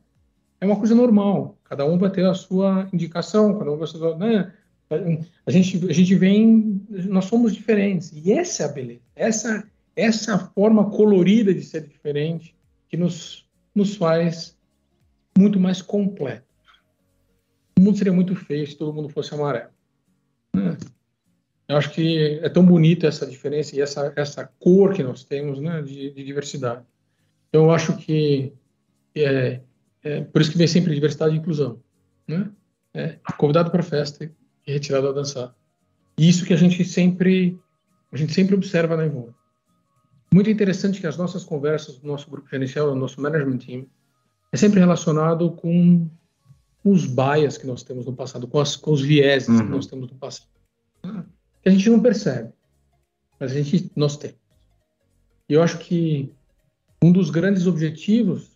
É 0.59 0.65
uma 0.65 0.75
coisa 0.75 0.95
normal. 0.95 1.55
Cada 1.63 1.85
um 1.85 1.95
vai 1.95 2.09
ter 2.09 2.25
a 2.25 2.33
sua 2.33 2.89
indicação, 2.91 3.55
cada 3.59 3.71
um 3.71 3.77
vai 3.77 3.87
ter, 3.87 4.17
né? 4.17 4.51
A 5.45 5.51
gente, 5.51 5.87
a 5.87 5.93
gente 5.93 6.15
vem, 6.15 6.81
nós 6.89 7.25
somos 7.25 7.53
diferentes. 7.53 8.11
E 8.11 8.33
essa 8.33 8.63
é 8.63 8.65
a 8.65 8.69
beleza. 8.69 9.01
Essa, 9.15 9.67
essa 9.95 10.39
forma 10.39 10.89
colorida 10.89 11.53
de 11.53 11.61
ser 11.61 11.87
diferente 11.87 12.55
que 12.89 12.97
nos, 12.97 13.47
nos 13.75 13.95
faz 13.95 14.52
muito 15.37 15.59
mais 15.59 15.81
completo. 15.81 16.45
O 17.77 17.81
mundo 17.81 17.97
seria 17.97 18.13
muito 18.13 18.35
feio 18.35 18.67
se 18.67 18.77
todo 18.77 18.93
mundo 18.93 19.09
fosse 19.09 19.33
amarelo. 19.33 19.71
Né? 20.53 20.77
Eu 21.67 21.77
acho 21.77 21.91
que 21.91 22.39
é 22.41 22.49
tão 22.49 22.65
bonita 22.65 23.07
essa 23.07 23.25
diferença 23.25 23.75
e 23.75 23.81
essa, 23.81 24.13
essa 24.15 24.45
cor 24.59 24.93
que 24.93 25.01
nós 25.01 25.23
temos 25.23 25.59
né, 25.59 25.81
de, 25.81 26.11
de 26.11 26.23
diversidade. 26.23 26.83
Então, 27.49 27.65
eu 27.65 27.71
acho 27.71 27.97
que 27.97 28.53
é, 29.15 29.61
é, 30.03 30.21
por 30.21 30.41
isso 30.41 30.51
que 30.51 30.57
vem 30.57 30.67
sempre 30.67 30.93
diversidade 30.93 31.33
e 31.35 31.37
inclusão. 31.39 31.79
Né? 32.27 32.49
É, 32.93 33.17
convidado 33.37 33.71
para 33.71 33.79
a 33.79 33.83
festa 33.83 34.23
e 34.67 34.71
retirado 34.71 35.07
a 35.07 35.11
dançar. 35.11 35.55
E 36.17 36.29
isso 36.29 36.45
que 36.45 36.53
a 36.53 36.57
gente 36.57 36.83
sempre 36.85 37.57
a 38.11 38.15
gente 38.15 38.31
sempre 38.31 38.53
observa 38.53 38.95
na 38.95 39.07
Ivone. 39.07 39.33
Muito 40.31 40.49
interessante 40.49 41.01
que 41.01 41.07
as 41.07 41.17
nossas 41.17 41.43
conversas 41.43 41.97
do 41.97 42.07
nosso 42.07 42.29
grupo 42.29 42.47
gerencial, 42.47 42.91
do 42.91 42.95
nosso 42.95 43.19
management 43.19 43.57
team, 43.57 43.87
é 44.53 44.57
sempre 44.57 44.79
relacionado 44.79 45.51
com 45.51 46.07
os 46.85 47.05
bias 47.05 47.57
que 47.57 47.67
nós 47.67 47.83
temos 47.83 48.05
no 48.05 48.13
passado, 48.13 48.47
com, 48.47 48.59
as, 48.59 48.75
com 48.75 48.91
os 48.91 49.01
vieses 49.01 49.49
uhum. 49.49 49.57
que 49.57 49.71
nós 49.71 49.87
temos 49.87 50.09
no 50.09 50.15
passado 50.15 50.53
que 51.63 51.69
a 51.69 51.71
gente 51.71 51.89
não 51.89 52.01
percebe, 52.01 52.51
mas 53.39 53.51
a 53.51 53.61
gente 53.61 53.91
nós 53.95 54.17
temos. 54.17 54.37
E 55.49 55.53
eu 55.53 55.63
acho 55.63 55.79
que 55.79 56.31
um 57.01 57.11
dos 57.11 57.29
grandes 57.29 57.65
objetivos 57.67 58.51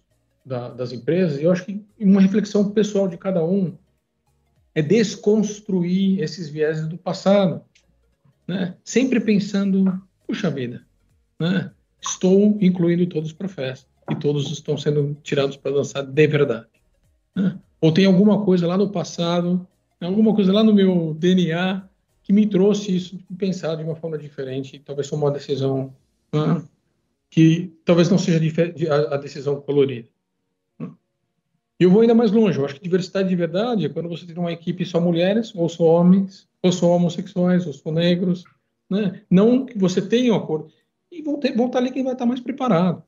da, 0.45 0.69
das 0.69 0.91
empresas, 0.91 1.39
e 1.39 1.43
eu 1.43 1.51
acho 1.51 1.65
que 1.65 1.85
uma 1.99 2.21
reflexão 2.21 2.71
pessoal 2.71 3.07
de 3.07 3.17
cada 3.17 3.43
um, 3.43 3.77
é 4.75 4.81
desconstruir 4.81 6.21
esses 6.21 6.49
vieses 6.49 6.87
do 6.87 6.97
passado, 6.97 7.61
né? 8.47 8.75
Sempre 8.83 9.19
pensando, 9.19 10.01
puxa 10.25 10.49
vida, 10.49 10.85
né? 11.39 11.71
Estou 12.01 12.57
incluindo 12.61 13.07
todos 13.07 13.29
os 13.29 13.35
profetas 13.35 13.87
e 14.09 14.15
todos 14.15 14.51
estão 14.51 14.77
sendo 14.77 15.15
tirados 15.21 15.57
para 15.57 15.71
dançar 15.71 16.03
de 16.03 16.27
verdade. 16.27 16.67
Né? 17.35 17.57
Ou 17.81 17.91
tem 17.91 18.05
alguma 18.05 18.43
coisa 18.43 18.65
lá 18.65 18.77
no 18.77 18.89
passado, 18.89 19.67
alguma 20.01 20.33
coisa 20.33 20.51
lá 20.51 20.63
no 20.63 20.73
meu 20.73 21.15
DNA 21.19 21.87
que 22.23 22.33
me 22.33 22.45
trouxe 22.45 22.95
isso 22.95 23.15
de 23.15 23.37
pensar 23.37 23.75
de 23.75 23.83
uma 23.83 23.95
forma 23.95 24.17
diferente, 24.17 24.81
talvez 24.85 25.09
uma 25.11 25.31
decisão 25.31 25.93
né, 26.33 26.61
que 27.29 27.73
talvez 27.85 28.09
não 28.09 28.17
seja 28.17 28.39
a 29.11 29.17
decisão 29.17 29.61
colorida. 29.61 30.09
E 31.79 31.83
eu 31.83 31.91
vou 31.91 32.01
ainda 32.01 32.15
mais 32.15 32.31
longe. 32.31 32.57
Eu 32.57 32.65
acho 32.65 32.75
que 32.75 32.81
diversidade 32.81 33.29
de 33.29 33.35
verdade 33.35 33.85
é 33.85 33.89
quando 33.89 34.09
você 34.09 34.25
tem 34.25 34.35
uma 34.37 34.51
equipe 34.51 34.83
só 34.83 34.99
mulheres, 34.99 35.53
ou 35.55 35.69
só 35.69 35.83
homens, 35.83 36.47
ou 36.61 36.71
só 36.71 36.87
homossexuais, 36.87 37.67
ou 37.67 37.73
só 37.73 37.91
negros. 37.91 38.43
Né? 38.89 39.21
Não 39.29 39.65
que 39.65 39.77
você 39.77 40.01
tenha 40.01 40.33
um 40.33 40.37
acordo. 40.37 40.71
E 41.11 41.21
vão, 41.21 41.39
ter, 41.39 41.55
vão 41.55 41.67
estar 41.67 41.79
ali 41.79 41.91
quem 41.91 42.03
vai 42.03 42.13
estar 42.13 42.25
mais 42.25 42.39
preparado. 42.39 43.03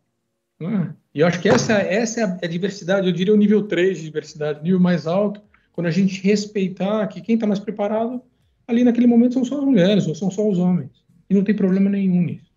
Né? 0.60 0.94
E 1.14 1.22
eu 1.22 1.28
acho 1.28 1.40
que 1.40 1.50
essa, 1.50 1.74
essa 1.74 2.20
é 2.20 2.24
a, 2.24 2.38
é 2.42 2.48
diversidade, 2.48 3.08
eu 3.08 3.14
diria 3.14 3.34
o 3.34 3.38
nível 3.38 3.64
3 3.64 3.98
de 3.98 4.04
diversidade, 4.04 4.62
nível 4.62 4.80
mais 4.80 5.08
alto, 5.08 5.42
quando 5.72 5.88
a 5.88 5.92
gente 5.92 6.22
respeitar 6.22 7.08
que 7.08 7.22
quem 7.22 7.36
está 7.36 7.48
mais 7.48 7.60
preparado 7.60 8.22
ali 8.68 8.84
naquele 8.84 9.08
momento 9.08 9.34
são 9.34 9.46
só 9.46 9.58
as 9.58 9.64
mulheres 9.64 10.08
ou 10.08 10.14
são 10.14 10.30
só 10.30 10.48
os 10.48 10.58
homens. 10.58 10.92
E 11.30 11.34
não 11.34 11.44
tem 11.44 11.56
problema 11.56 11.90
nenhum 11.90 12.22
nisso. 12.22 12.52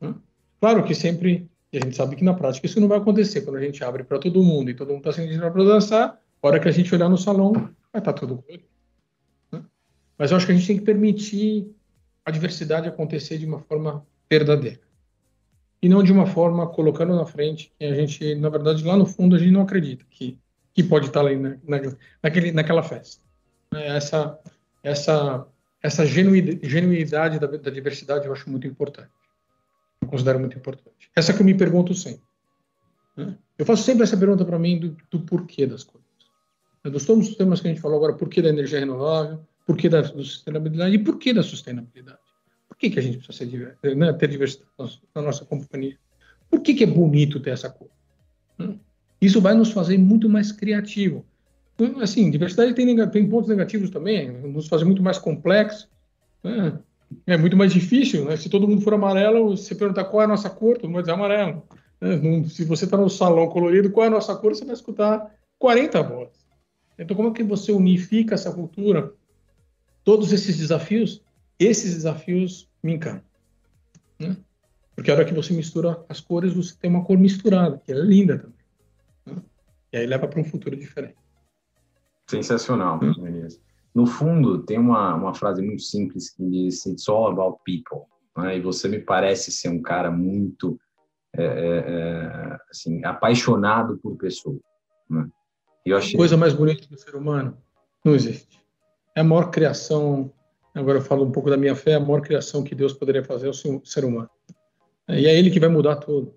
Né? 0.00 0.14
Claro 0.60 0.84
que 0.84 0.94
sempre, 0.94 1.50
e 1.72 1.78
a 1.78 1.80
gente 1.80 1.96
sabe 1.96 2.16
que 2.16 2.24
na 2.24 2.34
prática 2.34 2.66
isso 2.66 2.80
não 2.80 2.88
vai 2.88 2.98
acontecer 2.98 3.42
quando 3.42 3.56
a 3.56 3.60
gente 3.60 3.82
abre 3.82 4.04
para 4.04 4.18
todo 4.18 4.42
mundo 4.42 4.70
e 4.70 4.74
todo 4.74 4.88
mundo 4.88 4.98
está 4.98 5.12
sendo 5.12 5.30
ensinado 5.30 5.52
para 5.52 5.64
dançar, 5.64 6.20
a 6.42 6.46
hora 6.46 6.60
que 6.60 6.68
a 6.68 6.72
gente 6.72 6.94
olhar 6.94 7.08
no 7.08 7.18
salão, 7.18 7.52
vai 7.52 7.98
estar 7.98 8.00
tá 8.00 8.12
tudo. 8.12 8.42
Né? 9.52 9.62
Mas 10.16 10.30
eu 10.30 10.36
acho 10.36 10.46
que 10.46 10.52
a 10.52 10.54
gente 10.54 10.66
tem 10.66 10.78
que 10.78 10.84
permitir 10.84 11.70
a 12.24 12.30
diversidade 12.30 12.88
acontecer 12.88 13.36
de 13.36 13.46
uma 13.46 13.60
forma 13.60 14.06
verdadeira. 14.30 14.80
E 15.82 15.88
não 15.88 16.02
de 16.02 16.12
uma 16.12 16.26
forma 16.26 16.66
colocando 16.66 17.14
na 17.14 17.24
frente 17.24 17.72
que 17.78 17.84
a 17.84 17.94
gente, 17.94 18.34
na 18.34 18.48
verdade, 18.48 18.84
lá 18.84 18.96
no 18.96 19.06
fundo, 19.06 19.34
a 19.34 19.38
gente 19.38 19.50
não 19.50 19.62
acredita 19.62 20.04
que, 20.10 20.38
que 20.74 20.82
pode 20.82 21.06
estar 21.06 21.20
ali 21.20 21.36
na, 21.36 21.56
na, 21.64 21.78
naquele, 22.22 22.52
naquela 22.52 22.82
festa. 22.82 23.22
Né? 23.72 23.96
Essa, 23.96 24.38
essa, 24.82 25.46
essa 25.82 26.04
genuidade 26.04 27.38
da, 27.38 27.46
da 27.46 27.70
diversidade 27.70 28.26
eu 28.26 28.32
acho 28.32 28.50
muito 28.50 28.66
importante. 28.66 29.10
Eu 30.02 30.08
considero 30.08 30.38
muito 30.38 30.56
importante. 30.56 31.10
Essa 31.16 31.32
que 31.32 31.40
eu 31.40 31.46
me 31.46 31.54
pergunto 31.54 31.94
sempre. 31.94 32.22
Né? 33.16 33.36
Eu 33.58 33.66
faço 33.66 33.82
sempre 33.82 34.02
essa 34.02 34.16
pergunta 34.16 34.44
para 34.44 34.58
mim 34.58 34.78
do, 34.78 34.96
do, 35.10 35.20
porquê 35.20 35.66
das 35.66 35.84
coisas. 35.84 36.08
Dos 36.84 37.04
todos 37.04 37.28
os 37.28 37.36
temas 37.36 37.60
que 37.60 37.68
a 37.68 37.70
gente 37.70 37.80
falou 37.80 37.98
agora, 37.98 38.14
porquê 38.14 38.40
da 38.40 38.48
energia 38.48 38.80
renovável, 38.80 39.46
porquê 39.66 39.88
da 39.88 40.02
sustentabilidade 40.02 40.94
e 40.94 40.98
porquê 40.98 41.32
da 41.32 41.42
sustentabilidade. 41.42 42.18
Que, 42.80 42.90
que 42.90 42.98
a 42.98 43.02
gente 43.02 43.18
precisa 43.18 43.50
ser, 43.82 43.94
né, 43.94 44.12
ter 44.14 44.28
diversidade 44.28 45.00
na 45.14 45.22
nossa 45.22 45.44
companhia? 45.44 45.96
Por 46.50 46.60
que, 46.60 46.74
que 46.74 46.82
é 46.82 46.86
bonito 46.86 47.38
ter 47.38 47.50
essa 47.50 47.70
cor? 47.70 47.90
Né? 48.58 48.74
Isso 49.20 49.40
vai 49.40 49.54
nos 49.54 49.70
fazer 49.70 49.98
muito 49.98 50.28
mais 50.28 50.50
criativo 50.50 51.24
assim, 52.00 52.30
diversidade 52.30 52.74
tem, 52.74 53.10
tem 53.10 53.28
pontos 53.28 53.48
negativos 53.48 53.90
também, 53.90 54.30
nos 54.30 54.68
faz 54.68 54.82
muito 54.82 55.02
mais 55.02 55.18
complexo, 55.18 55.88
né? 56.42 56.78
é 57.26 57.36
muito 57.36 57.56
mais 57.56 57.72
difícil, 57.72 58.24
né? 58.24 58.36
Se 58.36 58.48
todo 58.48 58.68
mundo 58.68 58.82
for 58.82 58.94
amarelo, 58.94 59.56
você 59.56 59.74
perguntar 59.74 60.04
qual 60.04 60.22
é 60.22 60.24
a 60.24 60.28
nossa 60.28 60.50
cor, 60.50 60.76
todo 60.76 60.84
mundo 60.84 60.94
vai 60.94 61.02
dizer 61.02 61.12
amarelo. 61.12 61.62
Né? 62.00 62.44
Se 62.48 62.64
você 62.64 62.84
está 62.84 62.96
no 62.96 63.10
salão 63.10 63.48
colorido, 63.48 63.90
qual 63.90 64.04
é 64.04 64.08
a 64.08 64.12
nossa 64.12 64.34
cor, 64.36 64.54
você 64.54 64.64
vai 64.64 64.74
escutar 64.74 65.34
40 65.58 66.02
vozes. 66.02 66.40
Então, 66.98 67.16
como 67.16 67.30
é 67.30 67.32
que 67.32 67.42
você 67.42 67.72
unifica 67.72 68.34
essa 68.34 68.52
cultura? 68.52 69.12
Todos 70.04 70.32
esses 70.32 70.56
desafios, 70.56 71.22
esses 71.58 71.94
desafios 71.94 72.68
me 72.82 72.94
encantam. 72.94 73.24
Né? 74.18 74.36
Porque 74.94 75.10
a 75.10 75.14
hora 75.14 75.24
que 75.24 75.34
você 75.34 75.52
mistura 75.52 76.04
as 76.08 76.20
cores, 76.20 76.52
você 76.52 76.74
tem 76.78 76.90
uma 76.90 77.04
cor 77.04 77.18
misturada, 77.18 77.78
que 77.78 77.92
é 77.92 77.94
linda 77.94 78.38
também. 78.38 78.56
Né? 79.26 79.42
E 79.92 79.96
aí 79.98 80.06
leva 80.06 80.28
para 80.28 80.40
um 80.40 80.44
futuro 80.44 80.76
diferente. 80.76 81.16
Sensacional, 82.28 83.00
hum. 83.02 83.26
Elias. 83.26 83.60
No 83.94 84.06
fundo, 84.06 84.62
tem 84.62 84.78
uma, 84.78 85.14
uma 85.14 85.34
frase 85.34 85.62
muito 85.62 85.82
simples 85.82 86.30
que 86.30 86.44
diz 86.44 86.86
It's 86.86 87.08
all 87.08 87.32
about 87.32 87.58
people. 87.64 88.06
Né? 88.36 88.58
E 88.58 88.60
você 88.60 88.88
me 88.88 89.00
parece 89.00 89.50
ser 89.50 89.68
um 89.68 89.82
cara 89.82 90.10
muito 90.10 90.78
é, 91.34 91.44
é, 91.44 91.46
é 91.46 92.58
assim, 92.70 93.04
apaixonado 93.04 93.98
por 93.98 94.16
pessoas. 94.16 94.60
Né? 95.08 95.28
Achei... 95.96 96.16
Coisa 96.16 96.36
mais 96.36 96.52
bonita 96.52 96.86
do 96.86 96.98
ser 96.98 97.16
humano 97.16 97.56
não 98.04 98.14
existe. 98.14 98.60
É 99.14 99.20
a 99.20 99.24
maior 99.24 99.50
criação, 99.50 100.32
agora 100.80 100.98
eu 100.98 101.02
falo 101.02 101.24
um 101.24 101.32
pouco 101.32 101.50
da 101.50 101.56
minha 101.56 101.74
fé, 101.74 101.94
a 101.94 102.00
maior 102.00 102.20
criação 102.20 102.64
que 102.64 102.74
Deus 102.74 102.92
poderia 102.92 103.24
fazer 103.24 103.46
é 103.46 103.50
o 103.50 103.84
ser 103.84 104.04
humano. 104.04 104.30
E 105.08 105.26
é 105.26 105.38
ele 105.38 105.50
que 105.50 105.60
vai 105.60 105.68
mudar 105.68 105.96
tudo. 105.96 106.34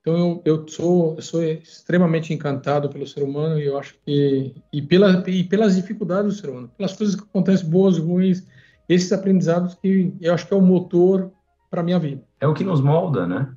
Então 0.00 0.16
eu, 0.16 0.42
eu 0.44 0.68
sou 0.68 1.16
eu 1.16 1.22
sou 1.22 1.42
extremamente 1.42 2.32
encantado 2.32 2.88
pelo 2.88 3.06
ser 3.06 3.24
humano 3.24 3.58
e 3.58 3.66
eu 3.66 3.76
acho 3.76 3.98
que 4.04 4.54
e, 4.72 4.80
pela, 4.80 5.28
e 5.28 5.42
pelas 5.42 5.74
dificuldades 5.74 6.34
do 6.34 6.40
ser 6.40 6.50
humano, 6.50 6.70
pelas 6.76 6.96
coisas 6.96 7.16
que 7.16 7.22
acontecem 7.22 7.68
boas 7.68 7.98
ruins, 7.98 8.46
esses 8.88 9.12
aprendizados 9.12 9.74
que 9.74 10.14
eu 10.20 10.32
acho 10.32 10.46
que 10.46 10.54
é 10.54 10.56
o 10.56 10.62
motor 10.62 11.32
para 11.68 11.82
minha 11.82 11.98
vida. 11.98 12.22
É 12.40 12.46
o 12.46 12.54
que 12.54 12.62
nos 12.62 12.80
molda, 12.80 13.26
né? 13.26 13.52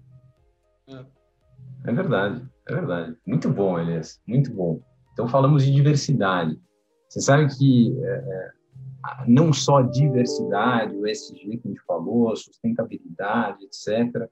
É. 0.88 1.06
é 1.86 1.94
verdade, 1.94 2.42
é 2.68 2.74
verdade. 2.74 3.16
Muito 3.28 3.50
bom, 3.52 3.78
Elias, 3.78 4.20
muito 4.26 4.52
bom. 4.52 4.82
Então 5.14 5.28
falamos 5.28 5.64
de 5.64 5.72
diversidade. 5.72 6.60
Você 7.08 7.22
sabe 7.22 7.48
que 7.56 7.96
é, 8.02 8.10
é 8.10 8.50
não 9.28 9.54
só 9.54 9.82
diversidade, 9.82 10.96
o 10.96 11.08
SG 11.08 11.58
que 11.58 11.68
a 11.68 11.70
gente 11.70 11.82
falou, 11.86 12.36
sustentabilidade, 12.36 13.64
etc 13.66 14.30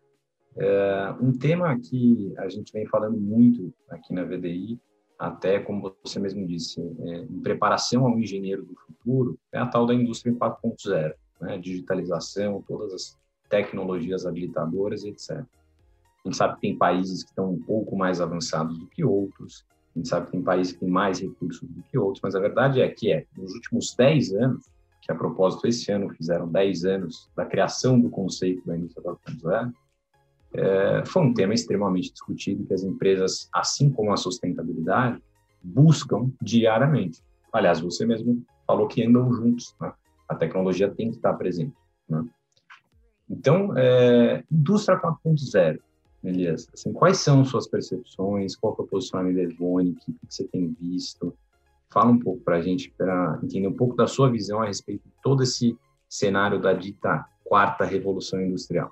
é, 0.58 1.16
um 1.22 1.32
tema 1.32 1.78
que 1.80 2.34
a 2.38 2.50
gente 2.50 2.74
vem 2.74 2.86
falando 2.88 3.18
muito 3.18 3.72
aqui 3.90 4.12
na 4.12 4.24
VDI, 4.24 4.80
até 5.18 5.60
como 5.60 5.96
você 6.04 6.20
mesmo 6.20 6.46
disse, 6.48 6.82
é, 6.82 7.18
em 7.20 7.40
preparação 7.42 8.06
ao 8.06 8.20
engenheiro 8.20 8.66
do 8.66 8.76
futuro, 8.76 9.40
é 9.52 9.60
a 9.60 9.68
tal 9.68 9.86
da 9.86 9.94
indústria 9.94 10.34
4.0, 10.34 11.14
né? 11.42 11.58
digitalização, 11.60 12.64
todas 12.68 12.94
as 12.94 13.18
tecnologias 13.50 14.26
habilitadoras, 14.26 15.04
etc. 15.04 15.32
A 15.32 15.44
gente 16.26 16.38
sabe 16.38 16.56
que 16.56 16.62
tem 16.62 16.78
países 16.78 17.24
que 17.24 17.30
estão 17.30 17.52
um 17.52 17.62
pouco 17.62 17.96
mais 17.96 18.20
avançados 18.20 18.78
do 18.78 18.88
que 18.88 19.04
outros, 19.04 19.64
a 19.98 20.00
gente 20.00 20.10
sabe 20.10 20.28
que 20.28 20.32
tem 20.34 20.44
países 20.44 20.74
que 20.74 20.80
têm 20.80 20.90
mais 20.90 21.20
recursos 21.20 21.68
do 21.68 21.82
que 21.84 21.98
outros, 21.98 22.22
mas 22.22 22.36
a 22.36 22.40
verdade 22.40 22.80
é 22.80 22.88
que 22.88 23.12
é, 23.12 23.26
nos 23.36 23.52
últimos 23.54 23.96
10 23.96 24.34
anos, 24.36 24.66
que 25.02 25.12
a 25.12 25.16
propósito 25.16 25.68
esse 25.68 25.92
ano 25.92 26.14
fizeram 26.14 26.48
10 26.48 26.86
anos 26.86 27.28
da 27.36 27.46
criação 27.46 28.00
do 28.00 28.08
conceito 28.08 28.66
da 28.68 28.78
indústria 28.78 29.12
4.0, 29.12 29.74
é, 30.54 31.04
foi 31.06 31.24
um 31.24 31.34
tema 31.34 31.56
extremamente 31.56 32.12
discutido 32.12 32.66
que 32.66 32.74
as 32.76 32.84
empresas, 32.84 33.50
assim 33.52 33.90
como 33.90 34.14
a 34.14 34.18
sustentabilidade, 34.18 35.20
buscam 35.64 36.32
diariamente. 36.42 37.20
Aliás, 37.52 37.80
você 37.80 38.06
mesmo 38.06 38.44
falou 38.68 38.88
que 38.88 39.04
andam 39.04 39.34
juntos, 39.34 39.76
né? 39.82 39.92
A 40.30 40.36
tecnologia 40.36 40.90
tem 40.90 41.10
que 41.10 41.18
estar 41.18 41.34
presente, 41.34 41.76
né? 42.08 42.24
Então, 43.30 43.76
é, 43.76 44.44
indústria 44.52 45.00
4.0, 45.00 45.80
Elias, 46.24 46.68
assim, 46.74 46.92
quais 46.92 47.18
são 47.18 47.46
suas 47.46 47.68
percepções, 47.68 48.56
qual 48.56 48.76
é 48.78 48.82
o 48.82 48.88
posicionamento 48.88 49.36
da 49.36 49.44
Evone, 49.44 49.92
o 49.92 49.96
que, 49.96 50.16
você 50.28 50.46
tem 50.48 50.76
visto? 50.80 51.34
Fala 51.90 52.12
um 52.12 52.20
pouco 52.20 52.42
para 52.42 52.58
a 52.58 52.62
gente, 52.62 52.92
para 52.98 53.40
entender 53.44 53.68
um 53.68 53.76
pouco 53.76 53.96
da 53.96 54.08
sua 54.08 54.30
visão 54.30 54.62
a 54.62 54.66
respeito 54.66 55.04
de 55.06 55.14
todo 55.22 55.44
esse 55.44 55.78
cenário 56.10 56.60
da 56.60 56.74
dita 56.74 57.26
quarta 57.44 57.86
revolução 57.86 58.42
industrial. 58.42 58.92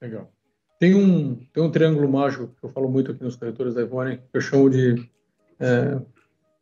Legal. 0.00 0.30
Tem 0.78 0.94
um, 0.94 1.36
tem 1.52 1.62
um 1.62 1.70
triângulo 1.70 2.08
mágico 2.08 2.48
que 2.48 2.66
eu 2.66 2.70
falo 2.70 2.90
muito 2.90 3.12
aqui 3.12 3.22
nos 3.22 3.36
corretores 3.36 3.74
da 3.74 3.80
Ivone, 3.80 4.18
que 4.18 4.36
eu 4.36 4.40
chamo 4.40 4.68
de 4.68 5.10
é, 5.58 5.98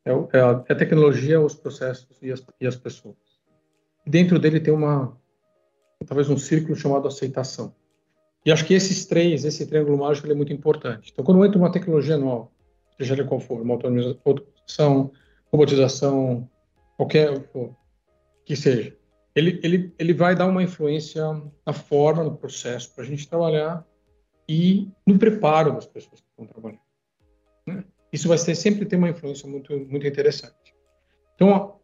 é, 0.05 0.12
é, 0.33 0.41
a, 0.41 0.64
é 0.68 0.72
a, 0.72 0.76
tecnologia, 0.76 1.41
os 1.41 1.55
processos 1.55 2.18
e 2.22 2.30
as, 2.30 2.45
e 2.61 2.66
as 2.66 2.76
pessoas. 2.76 3.16
Dentro 4.07 4.39
dele 4.39 4.61
tem 4.61 4.72
uma, 4.72 5.16
talvez 6.07 6.28
um 6.28 6.37
círculo 6.37 6.76
chamado 6.76 7.09
aceitação. 7.09 7.74
E 8.45 8.51
acho 8.51 8.64
que 8.64 8.74
esses 8.74 9.07
três, 9.07 9.45
esse 9.45 9.66
triângulo 9.66 9.99
mágico, 9.99 10.28
é 10.30 10.34
muito 10.34 10.53
importante. 10.53 11.11
Então, 11.12 11.24
quando 11.24 11.45
entra 11.45 11.59
uma 11.59 11.70
tecnologia 11.70 12.16
nova, 12.16 12.49
seja 12.99 13.14
ela 13.14 13.24
qual 13.24 13.40
for, 13.40 13.61
uma 13.61 13.74
automatização, 13.74 15.12
robotização, 15.51 16.49
qualquer 16.97 17.49
que 18.45 18.57
seja, 18.57 18.97
ele, 19.34 19.61
ele, 19.62 19.95
ele 19.99 20.12
vai 20.12 20.34
dar 20.34 20.47
uma 20.47 20.62
influência 20.62 21.22
na 21.64 21.72
forma, 21.72 22.24
no 22.24 22.36
processo 22.36 22.93
para 22.95 23.05
a 23.05 23.07
gente 23.07 23.28
trabalhar 23.28 23.86
e 24.49 24.88
no 25.07 25.18
preparo 25.18 25.72
das 25.72 25.86
pessoas 25.86 26.20
que 26.20 26.26
estão 26.28 26.47
trabalhando. 26.47 26.82
Né? 27.66 27.84
Isso 28.12 28.28
vai 28.28 28.36
ser, 28.36 28.55
sempre 28.55 28.84
ter 28.84 28.97
uma 28.97 29.09
influência 29.09 29.49
muito, 29.49 29.72
muito 29.88 30.07
interessante. 30.07 30.74
Então, 31.34 31.80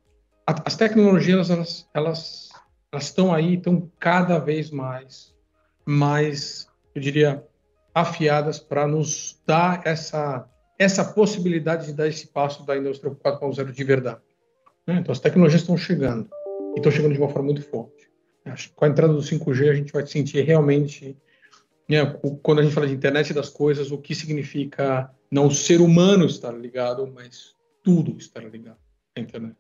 a, 0.47 0.63
as 0.67 0.77
tecnologias, 0.77 1.51
elas, 1.51 1.89
elas, 1.95 2.49
elas 2.93 3.05
estão 3.05 3.33
aí, 3.33 3.55
estão 3.55 3.91
cada 3.99 4.39
vez 4.39 4.71
mais, 4.71 5.35
mais, 5.89 6.69
eu 6.95 7.01
diria, 7.01 7.43
afiadas 7.95 8.59
para 8.59 8.87
nos 8.87 9.41
dar 9.47 9.81
essa, 9.87 10.47
essa 10.79 11.03
possibilidade 11.03 11.87
de 11.87 11.95
dar 11.95 12.07
esse 12.07 12.27
passo 12.27 12.63
da 12.67 12.77
indústria 12.77 13.11
4.0 13.11 13.73
de 13.73 13.85
verdade. 13.85 14.21
Né? 14.87 14.99
Então, 15.01 15.13
as 15.13 15.19
tecnologias 15.19 15.63
estão 15.63 15.79
chegando 15.79 16.29
e 16.75 16.79
estão 16.79 16.93
chegando 16.93 17.15
de 17.15 17.19
uma 17.19 17.31
forma 17.31 17.47
muito 17.47 17.63
forte. 17.63 18.07
Com 18.75 18.85
a 18.85 18.89
entrada 18.89 19.15
do 19.15 19.21
5G 19.21 19.71
a 19.71 19.75
gente 19.75 19.91
vai 19.91 20.07
sentir 20.07 20.43
realmente, 20.43 21.17
né, 21.89 22.05
quando 22.43 22.59
a 22.59 22.63
gente 22.63 22.75
fala 22.75 22.87
de 22.87 22.93
internet 22.93 23.33
das 23.33 23.49
coisas, 23.49 23.91
o 23.91 23.97
que 23.97 24.15
significa 24.15 25.11
não 25.31 25.47
o 25.47 25.51
ser 25.51 25.81
humano 25.81 26.27
estar 26.27 26.53
ligado, 26.53 27.11
mas 27.15 27.55
tudo 27.83 28.19
estar 28.19 28.45
ligado 28.45 28.79
à 29.17 29.21
internet. 29.21 29.57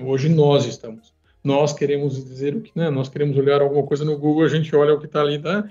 Hoje 0.00 0.30
nós 0.30 0.64
estamos. 0.64 1.15
Nós 1.46 1.72
queremos 1.72 2.24
dizer 2.24 2.56
o 2.56 2.60
que, 2.60 2.72
né? 2.74 2.90
Nós 2.90 3.08
queremos 3.08 3.36
olhar 3.36 3.60
alguma 3.60 3.84
coisa 3.84 4.04
no 4.04 4.18
Google, 4.18 4.44
a 4.44 4.48
gente 4.48 4.74
olha 4.74 4.94
o 4.94 4.98
que 4.98 5.06
está 5.06 5.20
ali, 5.20 5.38
tá? 5.38 5.68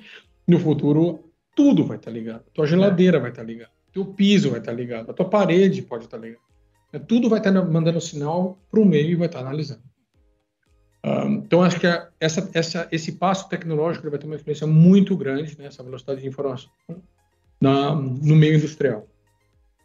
No 0.48 0.60
futuro, 0.60 1.32
tudo 1.56 1.84
vai 1.84 1.98
estar 1.98 2.12
tá 2.12 2.18
ligado. 2.18 2.44
A 2.48 2.52
tua 2.54 2.66
geladeira 2.66 3.20
vai 3.20 3.30
estar 3.30 3.42
tá 3.42 3.48
ligada, 3.48 3.72
teu 3.92 4.06
piso 4.06 4.50
vai 4.50 4.60
estar 4.60 4.72
tá 4.72 4.78
ligado, 4.78 5.10
a 5.10 5.14
tua 5.14 5.30
parede 5.30 5.82
pode 5.82 6.06
estar 6.06 6.18
tá 6.18 6.24
ligada. 6.24 6.46
Tudo 7.08 7.28
vai 7.30 7.40
estar 7.40 7.52
tá 7.52 7.62
mandando 7.64 8.00
sinal 8.00 8.58
para 8.72 8.80
o 8.80 8.86
meio 8.86 9.10
e 9.10 9.16
vai 9.16 9.28
estar 9.28 9.42
tá 9.42 9.48
analisando 9.48 9.82
então, 11.28 11.62
acho 11.62 11.80
que 11.80 11.86
essa, 12.20 12.50
essa, 12.54 12.88
esse 12.92 13.12
passo 13.14 13.48
tecnológico 13.48 14.10
vai 14.10 14.18
ter 14.18 14.26
uma 14.26 14.36
influência 14.36 14.66
muito 14.66 15.16
grande 15.16 15.56
nessa 15.58 15.84
né, 15.84 15.90
velocidade 15.90 16.22
de 16.22 16.28
informação 16.28 16.70
na, 17.62 17.94
no 17.94 18.36
meio 18.36 18.56
industrial. 18.56 19.08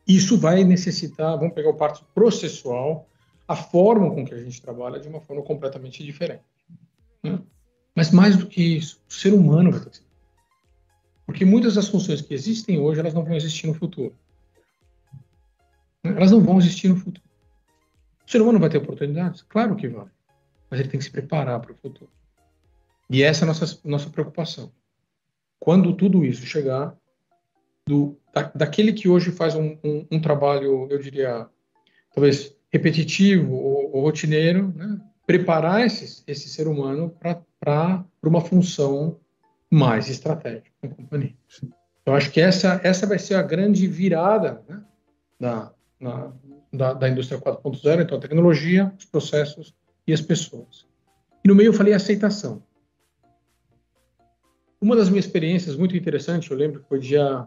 Isso 0.08 0.38
vai 0.38 0.64
necessitar, 0.64 1.36
vamos 1.36 1.54
pegar 1.54 1.68
o 1.68 1.76
parte 1.76 2.02
processual, 2.14 3.06
a 3.50 3.56
forma 3.56 4.14
com 4.14 4.24
que 4.24 4.32
a 4.32 4.40
gente 4.40 4.62
trabalha 4.62 5.00
de 5.00 5.08
uma 5.08 5.20
forma 5.20 5.42
completamente 5.42 6.04
diferente. 6.04 6.44
Né? 7.20 7.40
Mas 7.96 8.12
mais 8.12 8.36
do 8.36 8.46
que 8.46 8.76
isso, 8.76 9.02
o 9.08 9.12
ser 9.12 9.34
humano 9.34 9.72
vai 9.72 9.92
ser. 9.92 10.04
Porque 11.26 11.44
muitas 11.44 11.74
das 11.74 11.88
funções 11.88 12.20
que 12.20 12.32
existem 12.32 12.78
hoje, 12.78 13.00
elas 13.00 13.12
não 13.12 13.24
vão 13.24 13.34
existir 13.34 13.66
no 13.66 13.74
futuro. 13.74 14.14
Elas 16.04 16.30
não 16.30 16.40
vão 16.40 16.58
existir 16.58 16.86
no 16.86 16.96
futuro. 16.96 17.26
O 18.24 18.30
ser 18.30 18.40
humano 18.40 18.60
vai 18.60 18.68
ter 18.68 18.78
oportunidades? 18.78 19.42
Claro 19.42 19.74
que 19.74 19.88
vai 19.88 20.06
mas 20.70 20.78
ele 20.78 20.88
tem 20.88 20.98
que 20.98 21.04
se 21.04 21.10
preparar 21.10 21.58
para 21.58 21.72
o 21.72 21.74
futuro. 21.74 22.10
E 23.10 23.24
essa 23.24 23.42
é 23.42 23.44
a 23.44 23.46
nossa, 23.48 23.80
nossa 23.84 24.08
preocupação. 24.08 24.70
Quando 25.58 25.96
tudo 25.96 26.24
isso 26.24 26.46
chegar, 26.46 26.96
do, 27.84 28.16
da, 28.32 28.42
daquele 28.54 28.92
que 28.92 29.08
hoje 29.08 29.32
faz 29.32 29.56
um, 29.56 29.76
um, 29.82 30.06
um, 30.12 30.20
trabalho, 30.20 30.86
eu 30.88 30.98
diria, 30.98 31.48
talvez 32.14 32.56
repetitivo 32.72 33.54
ou, 33.54 33.96
ou 33.96 34.02
rotineiro, 34.02 34.72
né? 34.74 35.00
preparar 35.26 35.84
esse, 35.84 36.22
esse 36.26 36.48
ser 36.48 36.66
humano 36.66 37.14
para 37.60 38.04
uma 38.22 38.40
função 38.40 39.18
mais 39.70 40.08
estratégica 40.08 40.70
na 40.82 40.88
companhia. 40.88 41.34
Eu 42.04 42.14
acho 42.14 42.30
que 42.30 42.40
essa, 42.40 42.80
essa 42.82 43.06
vai 43.06 43.18
ser 43.18 43.34
a 43.34 43.42
grande 43.42 43.86
virada 43.86 44.62
né? 44.68 44.82
da, 45.38 45.72
na, 46.00 46.32
da, 46.72 46.92
da 46.94 47.08
indústria 47.08 47.40
4.0, 47.40 48.02
então 48.02 48.18
a 48.18 48.20
tecnologia, 48.20 48.92
os 48.98 49.04
processos 49.04 49.74
e 50.06 50.12
as 50.12 50.20
pessoas. 50.20 50.86
E 51.44 51.48
no 51.48 51.54
meio 51.54 51.68
eu 51.68 51.74
falei 51.74 51.92
aceitação. 51.92 52.62
Uma 54.80 54.96
das 54.96 55.08
minhas 55.10 55.26
experiências 55.26 55.76
muito 55.76 55.96
interessantes, 55.96 56.50
eu 56.50 56.56
lembro 56.56 56.80
que 56.80 56.88
foi 56.88 56.98
dia, 56.98 57.46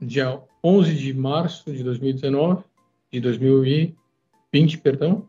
dia 0.00 0.40
11 0.62 0.94
de 0.94 1.14
março 1.14 1.72
de 1.72 1.82
2019, 1.82 2.64
de 3.12 3.20
2020, 4.56 4.78
perdão, 4.78 5.28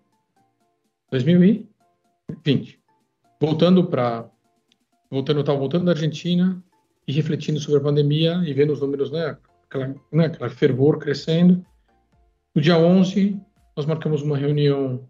2020. 1.12 2.80
Voltando 3.40 3.86
para 3.86 4.30
voltando, 5.10 5.40
estava 5.42 5.58
voltando 5.58 5.86
da 5.86 5.92
Argentina 5.92 6.62
e 7.08 7.12
refletindo 7.12 7.60
sobre 7.60 7.80
a 7.80 7.84
pandemia 7.84 8.42
e 8.46 8.54
vendo 8.54 8.74
os 8.74 8.82
números, 8.82 9.12
né, 9.12 9.38
aquela, 9.66 9.96
né, 10.12 10.26
aquela 10.26 10.50
fervor 10.50 10.98
crescendo. 10.98 11.66
No 12.54 12.62
dia 12.62 12.78
11, 12.78 13.40
nós 13.76 13.86
marcamos 13.86 14.22
uma 14.22 14.38
reunião 14.38 15.08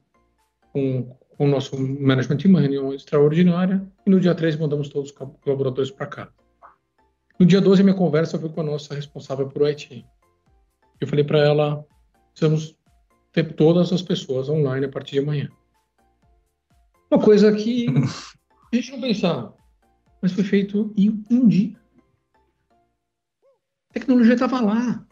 com 0.74 1.16
com 1.38 1.46
o 1.46 1.48
nosso 1.48 1.80
management 1.80 2.40
uma 2.46 2.60
reunião 2.60 2.94
extraordinária, 2.94 3.88
e 4.06 4.10
no 4.10 4.20
dia 4.20 4.34
3 4.34 4.56
mandamos 4.56 4.90
todos 4.90 5.12
os 5.12 5.16
colaboradores 5.16 5.92
para 5.92 6.08
cá. 6.08 6.30
No 7.40 7.46
dia 7.46 7.62
12, 7.62 7.84
minha 7.84 7.96
conversa 7.96 8.40
foi 8.40 8.50
com 8.50 8.62
a 8.62 8.64
nossa 8.64 8.96
responsável 8.96 9.48
por 9.48 9.62
IT. 9.68 10.04
Eu 11.00 11.08
falei 11.08 11.24
para 11.24 11.40
ela, 11.40 11.86
precisamos 12.34 12.76
todas 13.44 13.92
as 13.92 14.02
pessoas 14.02 14.50
online 14.50 14.86
a 14.86 14.90
partir 14.90 15.14
de 15.14 15.20
amanhã. 15.20 15.50
Uma 17.10 17.22
coisa 17.22 17.54
que 17.54 17.88
a 18.72 18.76
gente 18.76 18.92
não 18.92 19.02
pensava, 19.02 19.56
mas 20.22 20.32
foi 20.32 20.44
feito 20.44 20.94
em 20.98 21.24
um 21.30 21.48
dia. 21.48 21.76
A 23.90 23.94
tecnologia 23.94 24.34
estava 24.34 24.62
lá. 24.62 25.06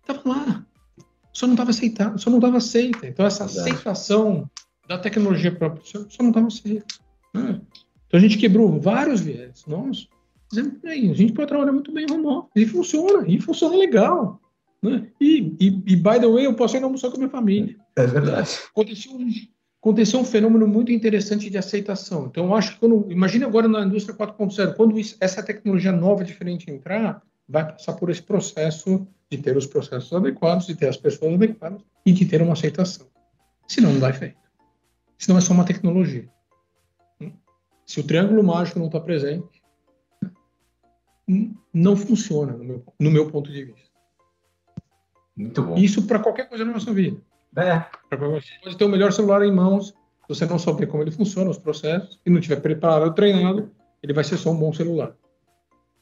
Estava 0.00 0.28
lá. 0.28 0.66
Só 1.32 1.46
não 1.46 1.54
estava 1.54 1.70
aceitada, 1.70 2.16
só 2.16 2.30
não 2.30 2.38
estava 2.38 2.56
aceita. 2.56 3.06
Então 3.06 3.26
essa 3.26 3.44
aceitação 3.44 4.50
da 4.88 4.98
tecnologia 4.98 5.54
própria, 5.54 5.84
só 5.84 6.22
não 6.22 6.30
estava 6.30 6.48
certo. 6.48 7.00
Né? 7.34 7.60
Então 8.06 8.18
a 8.18 8.20
gente 8.20 8.38
quebrou 8.38 8.80
vários 8.80 9.20
viés. 9.20 9.64
Nós 9.66 10.08
dizemos, 10.48 10.82
a 10.84 10.94
gente 10.94 11.32
pode 11.32 11.48
trabalhar 11.48 11.72
muito 11.72 11.92
bem 11.92 12.06
home 12.10 12.26
office, 12.26 12.52
e 12.56 12.66
funciona, 12.66 13.28
e 13.28 13.40
funciona 13.40 13.76
legal. 13.76 14.40
Né? 14.90 15.08
E, 15.20 15.54
e, 15.60 15.66
e, 15.86 15.96
by 15.96 16.20
the 16.20 16.26
way, 16.26 16.46
eu 16.46 16.54
posso 16.54 16.76
ir 16.76 16.82
almoçar 16.82 17.08
com 17.10 17.16
a 17.16 17.18
minha 17.18 17.30
família. 17.30 17.76
É 17.96 18.06
verdade. 18.06 18.58
Aconteceu 18.70 19.12
um, 19.12 19.28
aconteceu 19.80 20.20
um 20.20 20.24
fenômeno 20.24 20.66
muito 20.66 20.92
interessante 20.92 21.50
de 21.50 21.58
aceitação. 21.58 22.26
Então, 22.26 22.46
eu 22.46 22.54
acho 22.54 22.74
que 22.74 22.80
quando. 22.80 23.10
Imagine 23.10 23.44
agora 23.44 23.68
na 23.68 23.82
indústria 23.82 24.16
4.0, 24.16 24.74
quando 24.74 24.98
isso, 24.98 25.16
essa 25.20 25.42
tecnologia 25.42 25.92
nova, 25.92 26.24
diferente 26.24 26.70
entrar, 26.70 27.22
vai 27.48 27.70
passar 27.70 27.94
por 27.94 28.10
esse 28.10 28.22
processo 28.22 29.06
de 29.30 29.38
ter 29.38 29.56
os 29.56 29.66
processos 29.66 30.12
adequados, 30.12 30.66
de 30.66 30.74
ter 30.74 30.88
as 30.88 30.96
pessoas 30.96 31.34
adequadas 31.34 31.82
e 32.04 32.12
de 32.12 32.24
ter 32.24 32.40
uma 32.42 32.52
aceitação. 32.52 33.06
Senão, 33.66 33.92
não 33.92 34.00
dá 34.00 34.10
efeito. 34.10 34.36
Senão 35.18 35.38
é 35.38 35.40
só 35.40 35.52
uma 35.52 35.64
tecnologia. 35.64 36.28
Se 37.84 38.00
o 38.00 38.04
triângulo 38.04 38.42
mágico 38.42 38.78
não 38.78 38.86
está 38.86 39.00
presente, 39.00 39.62
não 41.72 41.96
funciona, 41.96 42.52
no 42.52 42.64
meu, 42.64 42.84
no 43.00 43.10
meu, 43.10 43.30
ponto 43.30 43.50
de 43.50 43.64
vista. 43.64 43.85
Muito 45.36 45.62
bom. 45.62 45.76
Isso 45.76 46.06
para 46.06 46.18
qualquer 46.18 46.48
coisa 46.48 46.64
na 46.64 46.72
nossa 46.72 46.92
vida. 46.92 47.20
É. 47.56 47.84
Você 48.10 48.50
pode 48.62 48.76
ter 48.76 48.84
o 48.84 48.88
melhor 48.88 49.12
celular 49.12 49.42
em 49.42 49.52
mãos, 49.52 49.88
se 49.88 50.28
você 50.28 50.46
não 50.46 50.58
souber 50.58 50.88
como 50.88 51.02
ele 51.02 51.10
funciona, 51.10 51.50
os 51.50 51.58
processos, 51.58 52.20
e 52.24 52.30
não 52.30 52.40
tiver 52.40 52.60
preparado, 52.60 53.14
treinado, 53.14 53.70
ele 54.02 54.12
vai 54.12 54.24
ser 54.24 54.36
só 54.36 54.50
um 54.50 54.58
bom 54.58 54.72
celular. 54.72 55.14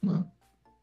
Não. 0.02 0.28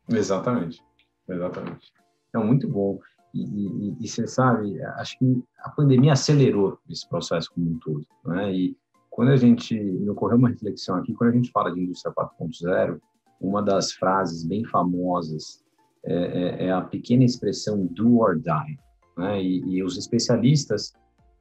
Exatamente. 0.10 0.82
Exatamente. 1.28 1.92
É 2.34 2.38
muito 2.38 2.68
bom. 2.68 3.00
E, 3.34 3.42
e, 3.44 3.98
e, 4.02 4.08
você 4.08 4.28
sabe, 4.28 4.82
acho 4.82 5.18
que 5.18 5.44
a 5.60 5.70
pandemia 5.70 6.14
acelerou 6.14 6.78
esse 6.90 7.08
processo 7.08 7.52
como 7.54 7.70
um 7.70 7.80
todo. 7.80 8.06
Né? 8.26 8.54
E 8.54 8.78
quando 9.10 9.30
a 9.30 9.38
gente, 9.38 9.74
me 9.80 10.10
ocorreu 10.10 10.38
uma 10.38 10.50
reflexão 10.50 10.96
aqui, 10.96 11.14
quando 11.14 11.32
a 11.32 11.36
gente 11.36 11.52
fala 11.52 11.72
de 11.72 11.80
indústria 11.80 12.14
4.0, 12.14 13.00
uma 13.40 13.62
das 13.62 13.94
frases 13.94 14.44
bem 14.44 14.66
famosas 14.66 15.64
é, 16.04 16.14
é, 16.14 16.66
é, 16.66 16.72
a 16.72 16.82
pequena 16.82 17.24
expressão 17.24 17.86
do 17.86 18.20
or 18.20 18.36
die. 18.36 18.80
Né? 19.18 19.44
E, 19.44 19.60
e 19.76 19.84
os 19.84 19.98
especialistas 19.98 20.94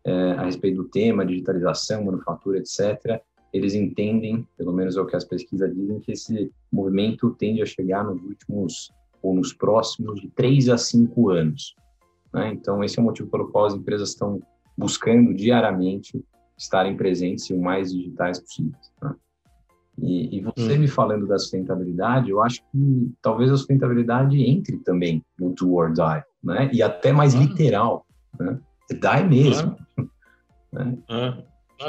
é, 0.05 0.33
a 0.33 0.45
respeito 0.45 0.83
do 0.83 0.89
tema, 0.89 1.25
digitalização, 1.25 2.05
manufatura, 2.05 2.59
etc., 2.59 3.21
eles 3.53 3.75
entendem, 3.75 4.47
pelo 4.57 4.73
menos 4.73 4.97
é 4.97 5.01
o 5.01 5.07
que 5.07 5.17
as 5.17 5.25
pesquisas 5.25 5.75
dizem, 5.75 5.99
que 5.99 6.13
esse 6.13 6.53
movimento 6.73 7.31
tende 7.31 7.61
a 7.61 7.67
chegar 7.67 8.05
nos 8.05 8.23
últimos 8.23 8.93
ou 9.23 9.35
nos 9.35 9.53
próximos 9.53 10.21
de 10.21 10.29
três 10.29 10.69
a 10.69 10.79
cinco 10.79 11.31
anos. 11.31 11.75
Né? 12.33 12.53
Então, 12.53 12.83
esse 12.85 12.99
é 12.99 13.03
o 13.03 13.05
motivo 13.05 13.29
pelo 13.29 13.49
qual 13.49 13.67
as 13.67 13.75
empresas 13.75 14.11
estão 14.11 14.41
buscando 14.77 15.35
diariamente 15.35 16.25
estarem 16.57 16.97
presentes 16.97 17.51
e 17.51 17.55
o 17.55 17.61
mais 17.61 17.93
digitais 17.93 18.39
possíveis. 18.39 18.93
Né? 19.03 19.15
E, 20.03 20.39
e, 20.39 20.41
você 20.41 20.75
hum. 20.75 20.79
me 20.79 20.89
falando 20.89 21.27
da 21.27 21.39
sustentabilidade, 21.39 22.31
eu 22.31 22.41
acho 22.43 22.63
que 22.71 23.13
talvez 23.21 23.51
a 23.51 23.57
sustentabilidade 23.57 24.43
entre 24.43 24.79
também 24.79 25.23
no 25.39 25.53
do 25.53 25.75
or 25.75 25.93
die, 25.93 26.25
né? 26.43 26.71
E 26.73 26.83
até 26.83 27.13
mais 27.13 27.35
ah. 27.35 27.39
literal, 27.39 28.07
né? 28.39 28.59
Die 28.91 29.25
mesmo. 29.29 29.77
Ah. 29.99 30.05
né? 30.73 30.99
Ah. 31.09 31.39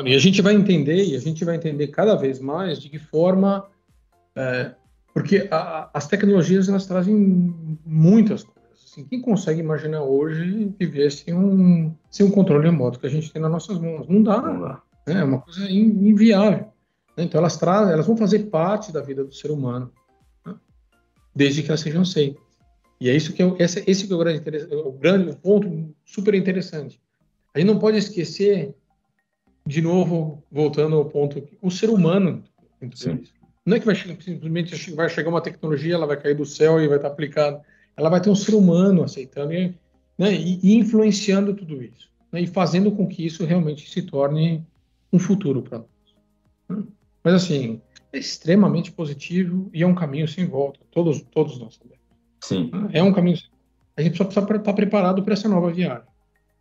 E 0.05 0.15
a 0.15 0.19
gente 0.19 0.41
vai 0.41 0.53
entender, 0.53 1.03
e 1.03 1.15
a 1.15 1.19
gente 1.19 1.43
vai 1.43 1.55
entender 1.55 1.87
cada 1.87 2.15
vez 2.15 2.39
mais 2.39 2.79
de 2.79 2.89
que 2.89 2.97
forma, 2.97 3.65
é, 4.35 4.71
porque 5.13 5.47
a, 5.51 5.89
as 5.93 6.07
tecnologias 6.07 6.69
elas 6.69 6.85
trazem 6.85 7.15
muitas 7.85 8.43
coisas. 8.43 8.61
Assim, 8.85 9.05
quem 9.05 9.21
consegue 9.21 9.59
imaginar 9.59 10.03
hoje 10.03 10.73
viver 10.79 11.11
sem 11.11 11.33
um, 11.33 11.93
sem 12.09 12.25
um 12.25 12.31
controle 12.31 12.65
remoto 12.65 12.99
que 12.99 13.07
a 13.07 13.09
gente 13.09 13.31
tem 13.31 13.41
nas 13.41 13.51
nossas 13.51 13.79
mãos? 13.79 14.07
Não 14.07 14.23
dá. 14.23 14.41
Não 14.41 14.61
dá. 14.61 14.81
É 15.07 15.23
uma 15.23 15.39
coisa 15.39 15.69
inviável. 15.69 16.67
Então 17.17 17.39
elas 17.39 17.57
trazem, 17.57 17.93
elas 17.93 18.07
vão 18.07 18.15
fazer 18.15 18.45
parte 18.45 18.91
da 18.91 19.01
vida 19.01 19.23
do 19.23 19.33
ser 19.33 19.51
humano, 19.51 19.91
né? 20.45 20.55
desde 21.35 21.61
que 21.61 21.69
elas 21.69 21.81
sejam 21.81 22.01
aceitas. 22.01 22.41
E 22.99 23.09
é 23.09 23.15
isso 23.15 23.33
que 23.33 23.41
é, 23.41 23.55
esse, 23.59 23.83
esse 23.87 24.07
que 24.07 24.13
é 24.13 24.15
o 24.15 24.19
grande, 24.19 24.75
o 24.75 24.91
grande 24.91 25.35
ponto 25.37 25.95
super 26.05 26.33
interessante. 26.35 27.01
A 27.53 27.59
gente 27.59 27.67
não 27.67 27.79
pode 27.79 27.97
esquecer 27.97 28.75
de 29.65 29.81
novo, 29.81 30.43
voltando 30.51 30.95
ao 30.95 31.05
ponto, 31.05 31.43
o 31.61 31.69
ser 31.69 31.89
humano. 31.89 32.43
Não 33.65 33.77
é 33.77 33.79
que 33.79 33.85
vai 33.85 33.95
simplesmente 33.95 34.91
vai 34.93 35.09
chegar 35.09 35.29
uma 35.29 35.41
tecnologia, 35.41 35.93
ela 35.93 36.07
vai 36.07 36.19
cair 36.19 36.35
do 36.35 36.45
céu 36.45 36.81
e 36.81 36.87
vai 36.87 36.97
estar 36.97 37.09
aplicada. 37.09 37.61
Ela 37.95 38.09
vai 38.09 38.21
ter 38.21 38.29
um 38.29 38.35
ser 38.35 38.55
humano 38.55 39.03
aceitando 39.03 39.53
e, 39.53 39.75
né, 40.17 40.33
e 40.33 40.75
influenciando 40.75 41.53
tudo 41.53 41.81
isso. 41.81 42.09
Né, 42.31 42.41
e 42.41 42.47
fazendo 42.47 42.91
com 42.91 43.07
que 43.07 43.25
isso 43.25 43.45
realmente 43.45 43.89
se 43.89 44.01
torne 44.01 44.65
um 45.11 45.19
futuro 45.19 45.61
para 45.61 45.79
nós. 45.79 46.87
Mas, 47.23 47.33
assim, 47.33 47.81
é 48.11 48.17
extremamente 48.17 48.91
positivo 48.91 49.69
e 49.73 49.83
é 49.83 49.87
um 49.87 49.95
caminho 49.95 50.27
sem 50.27 50.45
volta. 50.45 50.79
Todos, 50.91 51.21
todos 51.31 51.59
nós 51.59 51.75
sabemos. 51.75 52.01
Sim. 52.43 52.71
É 52.91 53.01
um 53.01 53.13
caminho. 53.13 53.37
A 53.95 54.01
gente 54.01 54.17
só 54.17 54.23
precisa 54.23 54.45
estar 54.45 54.73
preparado 54.73 55.23
para 55.23 55.33
essa 55.33 55.47
nova 55.47 55.71
viagem. 55.71 56.07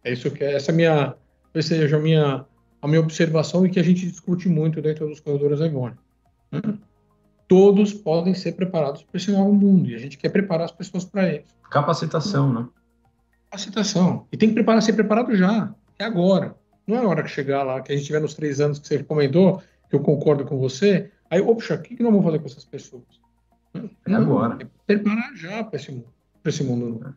É 0.05 0.13
isso 0.13 0.31
que 0.31 0.45
é, 0.45 0.55
essa 0.55 0.71
é 0.71 0.75
minha, 0.75 1.15
seja 1.61 1.97
a 1.97 2.01
minha 2.01 2.47
a 2.83 2.89
minha 2.89 3.01
observação 3.01 3.67
e 3.67 3.71
que 3.71 3.79
a 3.79 3.83
gente 3.83 4.07
discute 4.07 4.49
muito 4.49 4.81
dentro 4.81 5.07
dos 5.07 5.21
corredores 5.21 5.61
Ivone. 5.61 5.97
Né? 6.51 6.61
Todos 7.47 7.93
podem 7.93 8.33
ser 8.33 8.53
preparados 8.53 9.03
para 9.03 9.19
esse 9.19 9.31
novo 9.31 9.53
mundo 9.53 9.91
e 9.91 9.95
a 9.95 9.99
gente 9.99 10.17
quer 10.17 10.31
preparar 10.31 10.65
as 10.65 10.73
pessoas 10.73 11.05
para 11.05 11.29
ele. 11.29 11.45
Capacitação, 11.71 12.53
né? 12.53 12.69
Capacitação. 13.51 14.27
E 14.33 14.37
tem 14.37 14.49
que 14.49 14.55
preparar, 14.55 14.83
ser 14.83 14.93
preparado 14.93 15.37
já, 15.37 15.75
é 15.99 16.05
agora. 16.05 16.55
Não 16.87 16.97
é 16.97 17.01
a 17.01 17.09
hora 17.09 17.23
que 17.23 17.29
chegar 17.29 17.63
lá, 17.63 17.81
que 17.81 17.93
a 17.93 17.97
gente 17.97 18.07
tiver 18.07 18.21
nos 18.21 18.35
três 18.35 18.61
anos 18.61 18.79
que 18.79 18.87
você 18.87 19.03
comentou, 19.03 19.63
que 19.91 19.97
eu 19.97 20.01
concordo 20.01 20.45
com 20.45 20.57
você. 20.57 21.11
Aí, 21.29 21.41
oxa, 21.41 21.75
o 21.75 21.83
que, 21.83 21.97
que 21.97 22.03
nós 22.03 22.13
vamos 22.13 22.25
fazer 22.25 22.39
com 22.39 22.47
essas 22.47 22.65
pessoas? 22.65 23.03
É 24.07 24.15
agora. 24.15 24.59
É 24.61 24.67
preparar 24.87 25.35
já 25.35 25.63
para 25.65 25.77
esse 25.77 25.91
mundo. 25.91 26.09
esse 26.45 26.65
mundo 26.65 26.89
novo. 26.89 27.15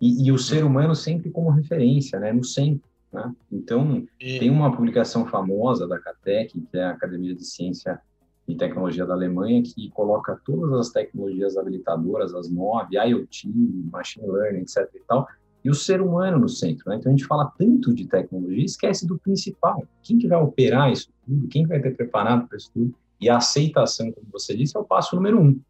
E, 0.00 0.28
e, 0.28 0.32
o 0.32 0.38
ser 0.38 0.64
humano 0.64 0.94
sempre 0.94 1.30
como 1.30 1.50
referência, 1.50 2.18
né? 2.18 2.32
No 2.32 2.44
centro. 2.44 2.88
Né? 3.12 3.32
Então, 3.50 4.06
e... 4.20 4.38
tem 4.38 4.50
uma 4.50 4.74
publicação 4.74 5.26
famosa 5.26 5.86
da 5.86 5.98
CATEC, 5.98 6.60
que 6.60 6.78
é 6.78 6.84
a 6.84 6.90
Academia 6.90 7.34
de 7.34 7.44
Ciência 7.44 8.00
e 8.46 8.54
Tecnologia 8.54 9.06
da 9.06 9.14
Alemanha, 9.14 9.62
que 9.62 9.90
coloca 9.90 10.40
todas 10.44 10.72
as 10.72 10.90
tecnologias 10.90 11.56
habilitadoras, 11.56 12.34
as 12.34 12.50
nove, 12.50 12.96
IoT, 12.96 13.48
Machine 13.90 14.26
Learning, 14.26 14.60
etc. 14.60 14.88
e 14.94 15.00
tal, 15.08 15.26
e 15.64 15.70
o 15.70 15.74
ser 15.74 16.00
humano 16.00 16.38
no 16.38 16.48
centro. 16.48 16.90
Né? 16.90 16.96
Então, 16.96 17.10
a 17.10 17.16
gente 17.16 17.26
fala 17.26 17.50
tanto 17.56 17.94
de 17.94 18.06
tecnologia, 18.06 18.64
esquece 18.64 19.06
do 19.06 19.18
principal. 19.18 19.86
Quem 20.02 20.18
que 20.18 20.28
vai 20.28 20.38
operar 20.38 20.92
isso 20.92 21.13
tudo? 21.24 21.48
Quem 21.48 21.66
vai 21.66 21.80
ter 21.80 21.96
preparado 21.96 22.46
para 22.48 22.56
isso 22.56 22.70
tudo? 22.72 22.94
E 23.20 23.28
a 23.28 23.36
aceitação, 23.36 24.10
como 24.12 24.26
você 24.30 24.56
disse, 24.56 24.76
é 24.76 24.80
o 24.80 24.84
passo 24.84 25.16
número 25.16 25.40
um. 25.40 25.60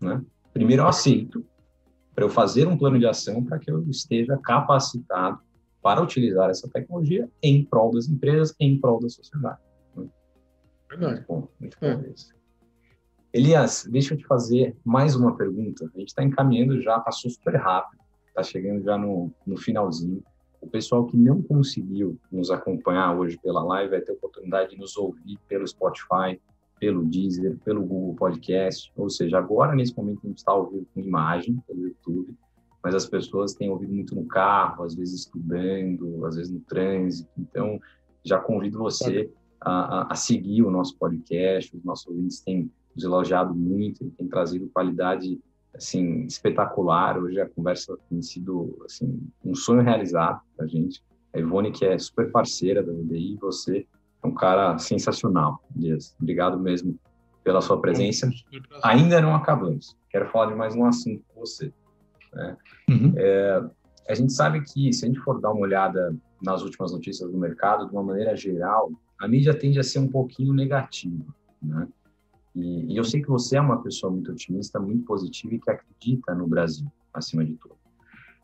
Né? 0.00 0.22
Primeiro, 0.52 0.82
eu 0.82 0.88
aceito 0.88 1.44
para 2.14 2.24
eu 2.24 2.28
fazer 2.28 2.66
um 2.66 2.76
plano 2.76 2.98
de 2.98 3.06
ação 3.06 3.44
para 3.44 3.58
que 3.58 3.70
eu 3.70 3.82
esteja 3.88 4.36
capacitado 4.38 5.40
para 5.80 6.02
utilizar 6.02 6.50
essa 6.50 6.68
tecnologia 6.68 7.28
em 7.42 7.64
prol 7.64 7.92
das 7.92 8.08
empresas, 8.08 8.54
em 8.58 8.78
prol 8.78 9.00
da 9.00 9.08
sociedade. 9.08 9.58
Verdade. 10.88 11.14
Muito 11.14 11.26
bom, 11.28 11.48
muito 11.60 11.78
bom 11.80 11.86
é. 11.86 12.10
isso. 12.10 12.34
Elias, 13.32 13.86
deixa 13.90 14.14
eu 14.14 14.18
te 14.18 14.26
fazer 14.26 14.76
mais 14.84 15.14
uma 15.14 15.36
pergunta. 15.36 15.84
A 15.94 15.98
gente 15.98 16.08
está 16.08 16.24
encaminhando 16.24 16.80
já, 16.80 16.98
passou 16.98 17.30
super 17.30 17.56
rápido, 17.56 18.00
está 18.26 18.42
chegando 18.42 18.82
já 18.82 18.96
no, 18.96 19.30
no 19.46 19.56
finalzinho. 19.56 20.22
O 20.60 20.66
pessoal 20.68 21.06
que 21.06 21.16
não 21.16 21.42
conseguiu 21.42 22.18
nos 22.30 22.50
acompanhar 22.50 23.16
hoje 23.16 23.38
pela 23.42 23.62
live 23.62 23.90
vai 23.90 24.00
ter 24.00 24.12
a 24.12 24.14
oportunidade 24.14 24.70
de 24.70 24.78
nos 24.78 24.96
ouvir 24.96 25.38
pelo 25.48 25.66
Spotify, 25.66 26.40
pelo 26.78 27.04
Deezer, 27.04 27.56
pelo 27.64 27.84
Google 27.84 28.14
Podcast. 28.14 28.92
Ou 28.96 29.08
seja, 29.08 29.38
agora, 29.38 29.74
nesse 29.74 29.96
momento, 29.96 30.20
a 30.24 30.28
gente 30.28 30.38
está 30.38 30.52
ouvindo 30.52 30.86
com 30.92 31.00
imagem 31.00 31.62
pelo 31.66 31.82
YouTube 31.86 32.36
mas 32.82 32.94
as 32.94 33.06
pessoas 33.06 33.54
têm 33.54 33.70
ouvido 33.70 33.92
muito 33.92 34.14
no 34.14 34.24
carro, 34.26 34.84
às 34.84 34.94
vezes 34.94 35.20
estudando, 35.20 36.24
às 36.24 36.36
vezes 36.36 36.50
no 36.50 36.60
trânsito. 36.60 37.28
Então, 37.36 37.80
já 38.24 38.38
convido 38.38 38.78
você 38.78 39.30
a, 39.60 40.00
a, 40.00 40.12
a 40.12 40.14
seguir 40.14 40.62
o 40.62 40.70
nosso 40.70 40.96
podcast. 40.96 41.76
Os 41.76 41.84
nossos 41.84 42.06
ouvintes 42.06 42.40
têm 42.40 42.70
nos 42.94 43.04
elogiado 43.04 43.54
muito, 43.54 44.08
têm 44.10 44.28
trazido 44.28 44.70
qualidade 44.72 45.40
assim 45.74 46.24
espetacular. 46.24 47.18
Hoje 47.18 47.40
a 47.40 47.48
conversa 47.48 47.96
tem 48.08 48.20
sido 48.22 48.76
assim 48.84 49.20
um 49.44 49.54
sonho 49.54 49.82
realizado 49.82 50.40
para 50.56 50.66
a 50.66 50.68
gente. 50.68 51.02
A 51.32 51.38
Ivone, 51.38 51.70
que 51.70 51.84
é 51.84 51.98
super 51.98 52.30
parceira 52.30 52.82
da 52.82 52.92
VDI, 52.92 53.36
você 53.40 53.86
é 54.22 54.26
um 54.26 54.34
cara 54.34 54.78
sensacional, 54.78 55.62
Dias. 55.74 56.14
Obrigado 56.20 56.58
mesmo 56.58 56.98
pela 57.44 57.60
sua 57.60 57.80
presença. 57.80 58.28
Ainda 58.82 59.20
não 59.20 59.34
acabamos. 59.34 59.96
Quero 60.10 60.28
falar 60.30 60.46
de 60.46 60.54
mais 60.54 60.74
um 60.74 60.84
assunto 60.84 61.22
com 61.28 61.40
você. 61.40 61.72
Né? 62.32 62.56
Uhum. 62.88 63.14
É, 63.16 63.62
a 64.08 64.14
gente 64.14 64.32
sabe 64.32 64.62
que, 64.62 64.92
se 64.92 65.04
a 65.04 65.08
gente 65.08 65.20
for 65.20 65.40
dar 65.40 65.50
uma 65.50 65.60
olhada 65.60 66.14
nas 66.42 66.62
últimas 66.62 66.92
notícias 66.92 67.30
do 67.30 67.38
mercado, 67.38 67.86
de 67.86 67.92
uma 67.92 68.02
maneira 68.02 68.36
geral, 68.36 68.90
a 69.18 69.28
mídia 69.28 69.54
tende 69.54 69.78
a 69.78 69.82
ser 69.82 69.98
um 69.98 70.08
pouquinho 70.08 70.52
negativa. 70.52 71.24
Né? 71.62 71.88
E, 72.58 72.92
e 72.92 72.96
eu 72.96 73.04
sei 73.04 73.22
que 73.22 73.28
você 73.28 73.56
é 73.56 73.60
uma 73.60 73.80
pessoa 73.80 74.12
muito 74.12 74.32
otimista, 74.32 74.80
muito 74.80 75.04
positiva 75.04 75.54
e 75.54 75.60
que 75.60 75.70
acredita 75.70 76.34
no 76.34 76.46
Brasil, 76.46 76.90
acima 77.14 77.44
de 77.44 77.54
tudo. 77.54 77.76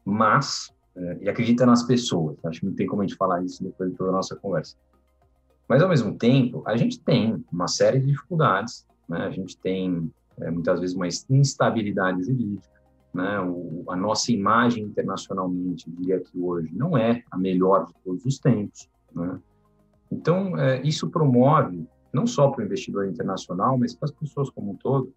Mas, 0.04 0.72
é, 0.94 1.18
e 1.22 1.28
acredita 1.28 1.66
nas 1.66 1.82
pessoas, 1.82 2.36
acho 2.44 2.60
que 2.60 2.66
não 2.66 2.74
tem 2.74 2.86
como 2.86 3.02
a 3.02 3.06
gente 3.06 3.16
falar 3.16 3.42
isso 3.42 3.62
depois 3.64 3.90
de 3.90 3.96
toda 3.96 4.10
a 4.10 4.12
nossa 4.12 4.36
conversa. 4.36 4.76
Mas, 5.68 5.82
ao 5.82 5.88
mesmo 5.88 6.16
tempo, 6.16 6.62
a 6.66 6.76
gente 6.76 7.00
tem 7.00 7.42
uma 7.50 7.66
série 7.66 7.98
de 7.98 8.06
dificuldades, 8.06 8.86
né? 9.08 9.18
a 9.18 9.30
gente 9.30 9.58
tem, 9.58 10.10
é, 10.38 10.50
muitas 10.50 10.78
vezes, 10.78 10.94
uma 10.94 11.08
instabilidade 11.08 12.22
jurídica, 12.22 12.74
né? 13.12 13.40
O, 13.40 13.84
a 13.88 13.96
nossa 13.96 14.32
imagem 14.32 14.84
internacionalmente, 14.84 15.90
diria 15.90 16.20
que 16.20 16.38
hoje, 16.38 16.70
não 16.74 16.98
é 16.98 17.22
a 17.30 17.38
melhor 17.38 17.86
de 17.86 17.94
todos 18.04 18.24
os 18.26 18.38
tempos. 18.38 18.88
Né? 19.14 19.40
Então, 20.10 20.58
é, 20.58 20.82
isso 20.82 21.08
promove, 21.08 21.86
não 22.14 22.26
só 22.26 22.48
para 22.48 22.62
o 22.62 22.64
investidor 22.64 23.08
internacional, 23.08 23.76
mas 23.76 23.94
para 23.94 24.06
as 24.06 24.12
pessoas 24.12 24.48
como 24.50 24.72
um 24.72 24.76
todo, 24.76 25.12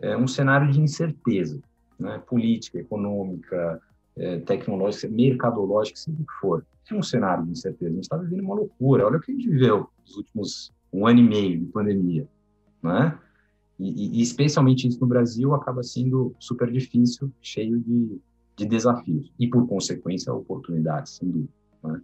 é, 0.00 0.16
um 0.16 0.26
cenário 0.26 0.70
de 0.70 0.80
incerteza 0.80 1.60
né? 1.98 2.18
política, 2.26 2.78
econômica, 2.78 3.80
é, 4.16 4.38
tecnológica, 4.40 5.08
mercadológica, 5.08 5.98
seja 5.98 6.16
o 6.20 6.24
que 6.24 6.32
for. 6.40 6.64
É 6.90 6.94
um 6.94 7.02
cenário 7.02 7.44
de 7.44 7.52
incerteza. 7.52 7.90
A 7.90 7.94
gente 7.94 8.04
está 8.04 8.16
vivendo 8.16 8.40
uma 8.40 8.54
loucura. 8.54 9.06
Olha 9.06 9.18
o 9.18 9.20
que 9.20 9.30
a 9.30 9.34
gente 9.34 9.48
viveu 9.48 9.88
nos 10.02 10.16
últimos 10.16 10.72
um 10.90 11.06
ano 11.06 11.20
e 11.20 11.22
meio 11.22 11.58
de 11.60 11.66
pandemia. 11.66 12.26
Né? 12.82 13.18
E, 13.78 14.18
e, 14.18 14.22
especialmente 14.22 14.88
isso 14.88 14.98
no 15.00 15.06
Brasil 15.06 15.54
acaba 15.54 15.82
sendo 15.82 16.34
super 16.38 16.70
difícil, 16.70 17.30
cheio 17.42 17.78
de, 17.78 18.18
de 18.56 18.66
desafios 18.66 19.30
e, 19.38 19.46
por 19.46 19.68
consequência, 19.68 20.32
oportunidades, 20.32 21.12
sem 21.12 21.28
dúvida. 21.28 21.52
Né? 21.84 22.00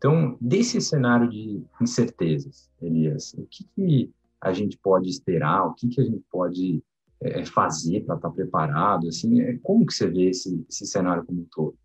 Então, 0.00 0.38
desse 0.40 0.80
cenário 0.80 1.28
de 1.28 1.62
incertezas, 1.78 2.70
Elias, 2.80 3.34
o 3.34 3.46
que, 3.46 3.64
que 3.74 4.10
a 4.40 4.50
gente 4.50 4.78
pode 4.78 5.10
esperar, 5.10 5.66
o 5.66 5.74
que, 5.74 5.88
que 5.88 6.00
a 6.00 6.04
gente 6.04 6.24
pode 6.30 6.82
é, 7.20 7.44
fazer 7.44 8.00
para 8.06 8.16
estar 8.16 8.30
tá 8.30 8.34
preparado? 8.34 9.08
Assim, 9.08 9.42
é, 9.42 9.58
como 9.62 9.84
que 9.84 9.92
você 9.92 10.08
vê 10.08 10.30
esse, 10.30 10.64
esse 10.70 10.86
cenário 10.86 11.22
como 11.26 11.42
um 11.42 11.46
todo? 11.52 11.76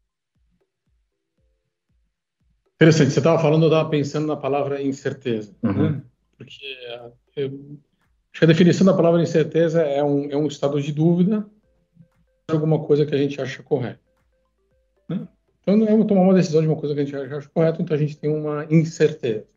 Interessante, 2.76 3.12
você 3.12 3.20
estava 3.20 3.38
falando, 3.38 3.64
eu 3.64 3.68
estava 3.68 3.90
pensando 3.90 4.28
na 4.28 4.38
palavra 4.38 4.82
incerteza, 4.82 5.54
né? 5.62 5.70
uhum. 5.70 5.92
né? 5.92 6.04
porque 6.38 6.66
eu, 7.36 7.78
Acho 8.32 8.40
que 8.40 8.46
a 8.46 8.48
definição 8.48 8.86
da 8.86 8.94
palavra 8.94 9.22
incerteza 9.22 9.82
é 9.82 10.02
um, 10.02 10.30
é 10.30 10.38
um 10.38 10.48
estado 10.48 10.82
de 10.82 10.92
dúvida 10.94 11.46
de 12.50 12.54
alguma 12.54 12.82
coisa 12.86 13.06
que 13.06 13.14
a 13.14 13.18
gente 13.18 13.42
acha 13.42 13.62
correta. 13.62 14.02
Né? 15.10 15.28
Então, 15.66 15.76
não 15.76 15.88
é 15.88 16.06
tomar 16.06 16.22
uma 16.22 16.34
decisão 16.36 16.62
de 16.62 16.68
uma 16.68 16.76
coisa 16.76 16.94
que 16.94 17.02
a 17.02 17.06
gente 17.06 17.16
acha 17.16 17.50
correta, 17.50 17.82
então 17.82 17.96
a 17.96 18.00
gente 18.00 18.16
tem 18.16 18.30
uma 18.30 18.68
incerteza. 18.70 19.48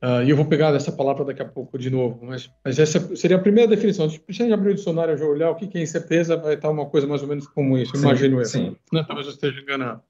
Uh, 0.00 0.22
e 0.24 0.30
eu 0.30 0.36
vou 0.36 0.46
pegar 0.46 0.72
essa 0.74 0.92
palavra 0.92 1.24
daqui 1.24 1.42
a 1.42 1.44
pouco 1.44 1.76
de 1.76 1.90
novo, 1.90 2.24
mas, 2.24 2.50
mas 2.64 2.78
essa 2.78 3.14
seria 3.16 3.36
a 3.36 3.40
primeira 3.40 3.68
definição. 3.68 4.08
Se 4.08 4.22
a 4.28 4.32
gente 4.32 4.52
abrir 4.52 4.70
o 4.70 4.74
dicionário 4.74 5.18
e 5.18 5.22
olhar 5.22 5.50
o 5.50 5.56
que 5.56 5.76
é 5.76 5.82
incerteza, 5.82 6.36
vai 6.36 6.54
estar 6.54 6.70
uma 6.70 6.86
coisa 6.86 7.06
mais 7.06 7.20
ou 7.20 7.28
menos 7.28 7.48
como 7.48 7.76
isso, 7.76 7.96
sim, 7.96 8.02
imagino 8.02 8.40
eu. 8.40 8.44
Sim. 8.44 8.76
Né? 8.92 9.04
Talvez 9.04 9.26
eu 9.26 9.32
esteja 9.34 9.60
enganado. 9.60 10.00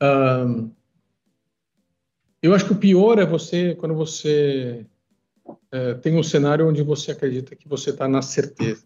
Uh, 0.00 0.70
eu 2.40 2.54
acho 2.54 2.64
que 2.64 2.72
o 2.72 2.78
pior 2.78 3.18
é 3.18 3.26
você, 3.26 3.74
quando 3.74 3.94
você 3.94 4.86
uh, 5.46 5.98
tem 6.00 6.16
um 6.16 6.22
cenário 6.22 6.68
onde 6.68 6.82
você 6.82 7.10
acredita 7.10 7.56
que 7.56 7.68
você 7.68 7.90
está 7.90 8.06
na 8.06 8.22
certeza. 8.22 8.84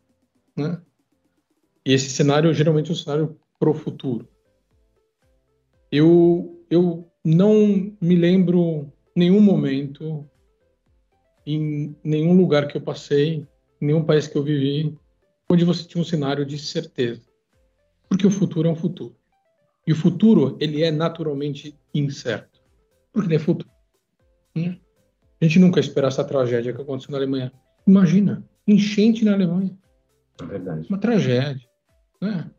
Né? 0.56 0.80
E 1.84 1.92
esse 1.92 2.10
cenário 2.10 2.52
geralmente 2.54 2.88
é 2.88 2.92
um 2.92 2.96
cenário 2.96 3.38
para 3.60 3.70
o 3.70 3.74
futuro. 3.74 4.26
Eu, 5.90 6.64
eu 6.70 7.10
não 7.24 7.92
me 8.00 8.16
lembro 8.16 8.92
nenhum 9.14 9.40
momento, 9.40 10.28
em 11.46 11.96
nenhum 12.04 12.36
lugar 12.36 12.68
que 12.68 12.76
eu 12.76 12.80
passei, 12.80 13.46
em 13.80 13.86
nenhum 13.86 14.04
país 14.04 14.26
que 14.26 14.36
eu 14.36 14.42
vivi, 14.42 14.96
onde 15.50 15.64
você 15.64 15.84
tinha 15.84 16.00
um 16.00 16.04
cenário 16.04 16.44
de 16.44 16.58
certeza. 16.58 17.22
Porque 18.08 18.26
o 18.26 18.30
futuro 18.30 18.68
é 18.68 18.70
um 18.70 18.76
futuro. 18.76 19.16
E 19.86 19.92
o 19.92 19.96
futuro, 19.96 20.56
ele 20.60 20.82
é 20.82 20.90
naturalmente 20.90 21.74
incerto. 21.94 22.60
Porque 23.12 23.28
ele 23.28 23.36
é 23.36 23.38
futuro. 23.38 23.70
Né? 24.54 24.78
A 25.40 25.44
gente 25.44 25.58
nunca 25.58 25.80
esperar 25.80 26.08
essa 26.08 26.24
tragédia 26.24 26.72
que 26.72 26.82
aconteceu 26.82 27.12
na 27.12 27.18
Alemanha. 27.18 27.52
Imagina, 27.86 28.44
enchente 28.66 29.24
na 29.24 29.32
Alemanha. 29.32 29.76
É 30.40 30.44
verdade. 30.44 30.86
Uma 30.88 30.98
tragédia. 30.98 31.66
Né? 32.20 32.50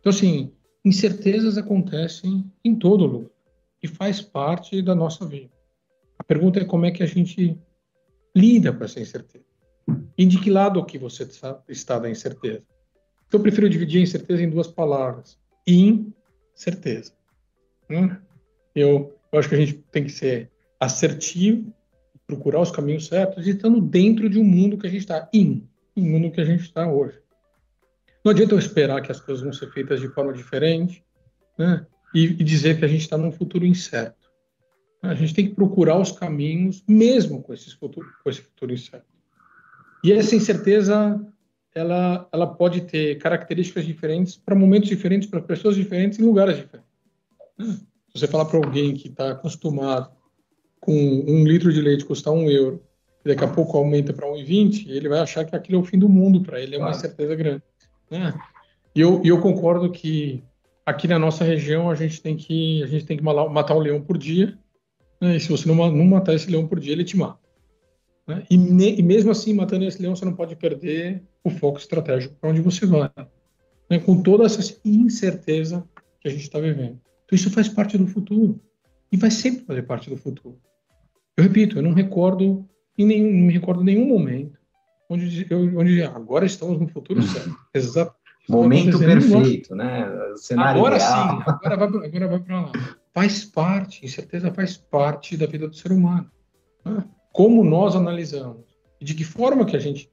Então, 0.00 0.10
assim, 0.10 0.52
incertezas 0.84 1.56
acontecem 1.56 2.50
em 2.64 2.74
todo 2.74 3.06
lugar. 3.06 3.30
E 3.82 3.88
faz 3.88 4.20
parte 4.20 4.80
da 4.80 4.94
nossa 4.94 5.26
vida. 5.26 5.52
A 6.18 6.24
pergunta 6.24 6.60
é 6.60 6.64
como 6.64 6.86
é 6.86 6.90
que 6.90 7.02
a 7.02 7.06
gente 7.06 7.58
lida 8.34 8.72
com 8.72 8.84
essa 8.84 9.00
incerteza. 9.00 9.44
E 10.16 10.24
de 10.24 10.40
que 10.40 10.50
lado 10.50 10.84
que 10.84 10.98
você 10.98 11.28
está 11.68 11.98
da 11.98 12.10
incerteza. 12.10 12.62
Então, 13.26 13.38
eu 13.38 13.42
prefiro 13.42 13.68
dividir 13.68 14.00
a 14.00 14.02
incerteza 14.02 14.42
em 14.42 14.48
duas 14.48 14.68
palavras. 14.68 15.38
Incerteza. 15.66 17.12
Hum? 17.90 18.16
Eu, 18.74 19.18
eu 19.32 19.38
acho 19.38 19.48
que 19.48 19.54
a 19.54 19.58
gente 19.58 19.74
tem 19.90 20.04
que 20.04 20.12
ser 20.12 20.50
assertivo, 20.80 21.72
procurar 22.26 22.60
os 22.60 22.70
caminhos 22.70 23.06
certos 23.06 23.46
estando 23.46 23.80
dentro 23.80 24.28
de 24.28 24.38
um 24.38 24.44
mundo 24.44 24.78
que 24.78 24.86
a 24.86 24.90
gente 24.90 25.00
está. 25.00 25.28
In, 25.32 25.68
um 25.96 26.02
mundo 26.02 26.30
que 26.30 26.40
a 26.40 26.44
gente 26.44 26.62
está 26.62 26.90
hoje. 26.90 27.18
Não 28.24 28.32
adianta 28.32 28.54
eu 28.54 28.58
esperar 28.58 29.02
que 29.02 29.12
as 29.12 29.20
coisas 29.20 29.44
vão 29.44 29.52
ser 29.52 29.70
feitas 29.70 30.00
de 30.00 30.08
forma 30.08 30.32
diferente 30.32 31.04
né? 31.58 31.86
e, 32.14 32.24
e 32.24 32.44
dizer 32.44 32.78
que 32.78 32.84
a 32.84 32.88
gente 32.88 33.02
está 33.02 33.18
num 33.18 33.30
futuro 33.30 33.66
incerto. 33.66 34.24
A 35.02 35.14
gente 35.14 35.34
tem 35.34 35.46
que 35.46 35.54
procurar 35.54 36.00
os 36.00 36.10
caminhos, 36.10 36.82
mesmo 36.88 37.42
com, 37.42 37.52
esses 37.52 37.74
futuro, 37.74 38.06
com 38.22 38.30
esse 38.30 38.40
futuro 38.40 38.72
incerto. 38.72 39.06
E 40.02 40.12
essa 40.12 40.34
incerteza, 40.34 41.20
ela, 41.74 42.26
ela 42.32 42.46
pode 42.46 42.82
ter 42.82 43.18
características 43.18 43.84
diferentes 43.84 44.36
para 44.36 44.54
momentos 44.54 44.88
diferentes, 44.88 45.28
para 45.28 45.42
pessoas 45.42 45.76
diferentes, 45.76 46.18
em 46.18 46.24
lugares 46.24 46.56
diferentes. 46.56 46.88
Se 47.58 48.20
você 48.20 48.26
falar 48.26 48.46
para 48.46 48.58
alguém 48.58 48.94
que 48.94 49.08
está 49.08 49.32
acostumado 49.32 50.10
com 50.80 50.94
um 50.94 51.44
litro 51.44 51.70
de 51.70 51.80
leite 51.82 52.04
custar 52.06 52.32
um 52.32 52.50
euro, 52.50 52.82
e 53.24 53.28
daqui 53.28 53.44
a 53.44 53.48
pouco 53.48 53.76
aumenta 53.76 54.12
para 54.12 54.26
1,20, 54.26 54.88
ele 54.88 55.08
vai 55.08 55.20
achar 55.20 55.44
que 55.44 55.56
aquilo 55.56 55.78
é 55.78 55.80
o 55.82 55.84
fim 55.84 55.98
do 55.98 56.08
mundo 56.08 56.42
para 56.42 56.60
ele, 56.60 56.76
é 56.76 56.78
uma 56.78 56.90
incerteza 56.90 57.34
grande. 57.34 57.62
Né? 58.18 58.34
E 58.94 59.00
eu, 59.00 59.20
eu 59.24 59.40
concordo 59.40 59.90
que 59.90 60.42
aqui 60.86 61.08
na 61.08 61.18
nossa 61.18 61.44
região 61.44 61.90
a 61.90 61.94
gente 61.94 62.20
tem 62.20 62.36
que 62.36 62.82
a 62.82 62.86
gente 62.86 63.04
tem 63.04 63.16
que 63.16 63.22
matar 63.22 63.74
um 63.74 63.80
leão 63.80 64.00
por 64.00 64.18
dia 64.18 64.58
né? 65.24 65.36
E 65.36 65.40
se 65.40 65.48
você 65.48 65.66
não, 65.66 65.74
não, 65.74 66.04
matar 66.04 66.34
esse 66.34 66.50
leão 66.50 66.66
por 66.66 66.78
dia, 66.78 66.92
ele 66.92 67.02
te 67.02 67.16
mata. 67.16 67.38
Né? 68.26 68.44
E, 68.50 68.58
ne, 68.58 68.96
e, 68.96 69.02
mesmo 69.02 69.30
assim, 69.30 69.54
matando 69.54 69.84
esse 69.84 70.00
leão, 70.00 70.14
você 70.14 70.24
não 70.24 70.34
pode 70.34 70.54
perder 70.54 71.22
o 71.42 71.48
foco 71.48 71.78
estratégico 71.78 72.34
para 72.38 72.50
onde 72.50 72.60
você 72.60 72.84
vai. 72.84 73.10
Né? 73.88 73.98
Com 73.98 74.22
toda 74.22 74.44
essa 74.44 74.78
incerteza 74.84 75.82
que 76.20 76.28
a 76.28 76.30
gente 76.30 76.42
está 76.42 76.60
vivendo. 76.60 77.00
Então, 77.24 77.36
isso 77.36 77.50
faz 77.50 77.68
parte 77.68 77.96
do 77.96 78.06
futuro. 78.06 78.60
E 79.10 79.16
vai 79.16 79.30
sempre 79.30 79.64
fazer 79.64 79.82
parte 79.82 80.10
do 80.10 80.16
futuro. 80.16 80.58
Eu 81.36 81.44
repito, 81.44 81.78
eu 81.78 81.82
não 81.82 81.92
recordo 81.92 82.68
em 82.98 83.06
nenhum, 83.06 83.32
não 83.32 83.46
me 83.46 83.52
recordo 83.52 83.82
nenhum 83.82 84.06
momento 84.06 84.53
onde, 85.08 85.46
onde 85.76 86.02
agora 86.02 86.46
estamos 86.46 86.80
no 86.80 86.88
futuro 86.88 87.22
certo. 87.24 87.56
Exato. 87.72 88.14
Momento 88.48 88.98
perfeito, 88.98 89.74
né? 89.74 90.06
Cenário 90.36 90.78
agora 90.78 90.96
ideal. 90.96 91.38
sim, 91.38 91.42
agora 91.46 91.76
vai, 91.76 92.06
agora 92.06 92.28
vai 92.28 92.40
para 92.40 92.60
lá 92.60 92.72
faz 93.14 93.44
parte, 93.44 94.04
incerteza 94.04 94.52
faz 94.52 94.76
parte 94.76 95.36
da 95.36 95.46
vida 95.46 95.68
do 95.68 95.76
ser 95.76 95.92
humano. 95.92 96.30
Né? 96.84 97.04
Como 97.32 97.62
nós 97.62 97.94
analisamos 97.94 98.66
e 99.00 99.04
de 99.04 99.14
que 99.14 99.24
forma 99.24 99.64
que 99.64 99.76
a 99.76 99.80
gente 99.80 100.10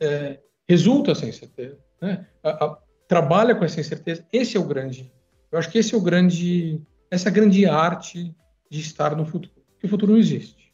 é, 0.00 0.40
resulta 0.66 1.12
essa 1.12 1.26
incerteza, 1.26 1.78
né? 2.00 2.26
a, 2.42 2.64
a, 2.64 2.78
trabalha 3.06 3.54
com 3.54 3.64
essa 3.64 3.78
incerteza, 3.78 4.26
esse 4.32 4.56
é 4.56 4.60
o 4.60 4.64
grande, 4.64 5.12
eu 5.50 5.58
acho 5.58 5.70
que 5.70 5.78
esse 5.78 5.94
é 5.94 5.98
o 5.98 6.00
grande, 6.00 6.80
essa 7.10 7.28
é 7.28 7.30
a 7.30 7.34
grande 7.34 7.66
arte 7.66 8.34
de 8.70 8.80
estar 8.80 9.14
no 9.14 9.26
futuro. 9.26 9.62
Porque 9.72 9.86
o 9.86 9.90
futuro 9.90 10.12
não 10.12 10.18
existe. 10.18 10.72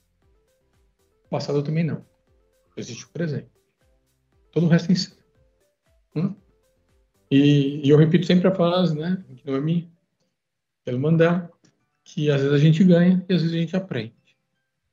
O 1.26 1.30
passado 1.30 1.62
também 1.64 1.82
não. 1.82 2.06
Existe 2.78 3.04
o 3.04 3.08
presente. 3.08 3.50
Todo 4.52 4.66
o 4.66 4.68
resto 4.68 4.90
é 4.90 4.92
incerto. 4.92 5.24
Hum? 6.14 6.34
E, 7.30 7.84
e, 7.84 7.90
eu 7.90 7.98
repito 7.98 8.24
sempre 8.24 8.46
a 8.48 8.54
frase, 8.54 8.96
né, 8.96 9.22
que 9.36 9.46
não 9.46 9.56
é 9.56 9.60
minha, 9.60 9.86
pelo 10.84 10.98
mandar, 10.98 11.50
que 12.04 12.30
às 12.30 12.40
vezes 12.40 12.54
a 12.54 12.58
gente 12.58 12.82
ganha 12.84 13.22
e 13.28 13.34
às 13.34 13.42
vezes 13.42 13.54
a 13.54 13.60
gente 13.60 13.76
aprende. 13.76 14.14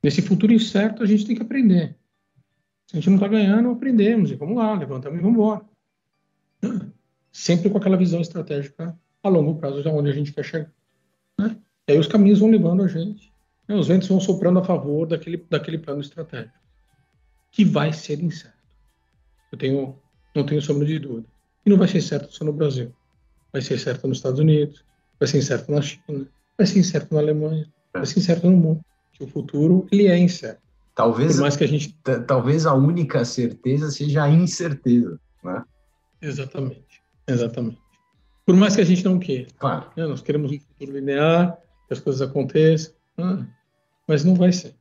Nesse 0.02 0.20
futuro 0.20 0.52
incerto, 0.52 1.02
a 1.02 1.06
gente 1.06 1.24
tem 1.24 1.34
que 1.34 1.42
aprender. 1.42 1.96
Se 2.86 2.96
a 2.96 3.00
gente 3.00 3.08
não 3.08 3.16
está 3.16 3.28
ganhando, 3.28 3.70
aprendemos. 3.70 4.30
E 4.30 4.34
vamos 4.34 4.56
lá, 4.56 4.74
levantamos 4.74 5.18
e 5.18 5.22
vamos 5.22 5.36
embora. 5.36 5.64
Sempre 7.32 7.70
com 7.70 7.78
aquela 7.78 7.96
visão 7.96 8.20
estratégica 8.20 8.98
a 9.22 9.28
longo 9.28 9.56
prazo, 9.58 9.82
de 9.82 9.88
onde 9.88 10.10
a 10.10 10.12
gente 10.12 10.32
quer 10.32 10.44
chegar. 10.44 10.72
Né? 11.38 11.56
E 11.88 11.92
aí 11.92 11.98
os 11.98 12.06
caminhos 12.06 12.40
vão 12.40 12.50
levando 12.50 12.82
a 12.82 12.88
gente. 12.88 13.32
Né? 13.66 13.74
Os 13.74 13.88
ventos 13.88 14.08
vão 14.08 14.20
soprando 14.20 14.58
a 14.58 14.64
favor 14.64 15.06
daquele, 15.06 15.38
daquele 15.48 15.78
plano 15.78 16.00
estratégico. 16.00 16.65
Que 17.56 17.64
vai 17.64 17.90
ser 17.90 18.22
incerto. 18.22 18.54
Eu 19.50 19.56
tenho, 19.56 19.98
não 20.34 20.44
tenho 20.44 20.60
sombra 20.60 20.86
de 20.86 20.98
dúvida. 20.98 21.26
E 21.64 21.70
não 21.70 21.78
vai 21.78 21.88
ser 21.88 22.02
certo 22.02 22.30
só 22.30 22.44
no 22.44 22.52
Brasil. 22.52 22.92
Vai 23.50 23.62
ser 23.62 23.78
certo 23.78 24.06
nos 24.06 24.18
Estados 24.18 24.38
Unidos, 24.38 24.84
vai 25.18 25.26
ser 25.26 25.38
incerto 25.38 25.72
na 25.72 25.80
China, 25.80 26.28
vai 26.58 26.66
ser 26.66 26.80
incerto 26.80 27.14
na 27.14 27.20
Alemanha, 27.20 27.66
é. 27.94 27.98
vai 27.98 28.04
ser 28.06 28.18
incerto 28.18 28.50
no 28.50 28.58
mundo. 28.58 28.84
Que 29.14 29.24
o 29.24 29.26
futuro 29.26 29.86
ele 29.90 30.06
é 30.06 30.18
incerto. 30.18 30.60
Talvez, 30.94 31.32
Por 31.32 31.40
mais 31.40 31.56
que 31.56 31.64
a 31.64 31.66
gente 31.66 31.98
talvez 32.26 32.66
a 32.66 32.74
única 32.74 33.24
certeza 33.24 33.90
seja 33.90 34.24
a 34.24 34.28
incerteza, 34.28 35.18
né? 35.42 35.64
Exatamente, 36.20 37.02
exatamente. 37.26 37.78
Por 38.44 38.54
mais 38.54 38.76
que 38.76 38.82
a 38.82 38.84
gente 38.84 39.02
não 39.02 39.18
queira. 39.18 39.48
Claro. 39.58 39.90
Né? 39.96 40.06
Nós 40.06 40.20
queremos 40.20 40.52
um 40.52 40.60
futuro 40.60 40.92
linear, 40.92 41.56
que 41.88 41.94
as 41.94 42.00
coisas 42.00 42.20
aconteçam, 42.20 42.92
né? 43.16 43.48
mas 44.06 44.24
não 44.24 44.34
vai 44.34 44.52
ser. 44.52 44.74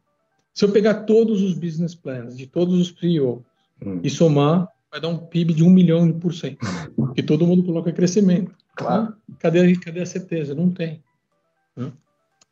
Se 0.56 0.64
eu 0.64 0.72
pegar 0.72 1.04
todos 1.04 1.44
os 1.44 1.54
business 1.54 1.94
plans 1.94 2.38
de 2.38 2.48
todos 2.48 2.80
os 2.80 2.98
CEOs 2.98 3.42
hum. 3.86 4.00
e 4.02 4.10
somar, 4.10 4.70
vai 4.90 5.02
dar 5.02 5.10
um 5.10 5.18
PIB 5.18 5.54
de 5.54 5.64
um 5.66 5.70
milhão 5.70 6.12
por 6.18 6.34
cento. 6.34 6.66
Que 7.14 7.22
todo 7.22 7.46
mundo 7.46 7.64
coloca 7.64 7.92
crescimento. 7.92 8.56
Claro. 8.78 9.14
Cadê, 9.38 9.76
cadê 9.76 10.00
a 10.00 10.06
certeza? 10.06 10.56
Não 10.56 10.72
tem. 10.72 11.04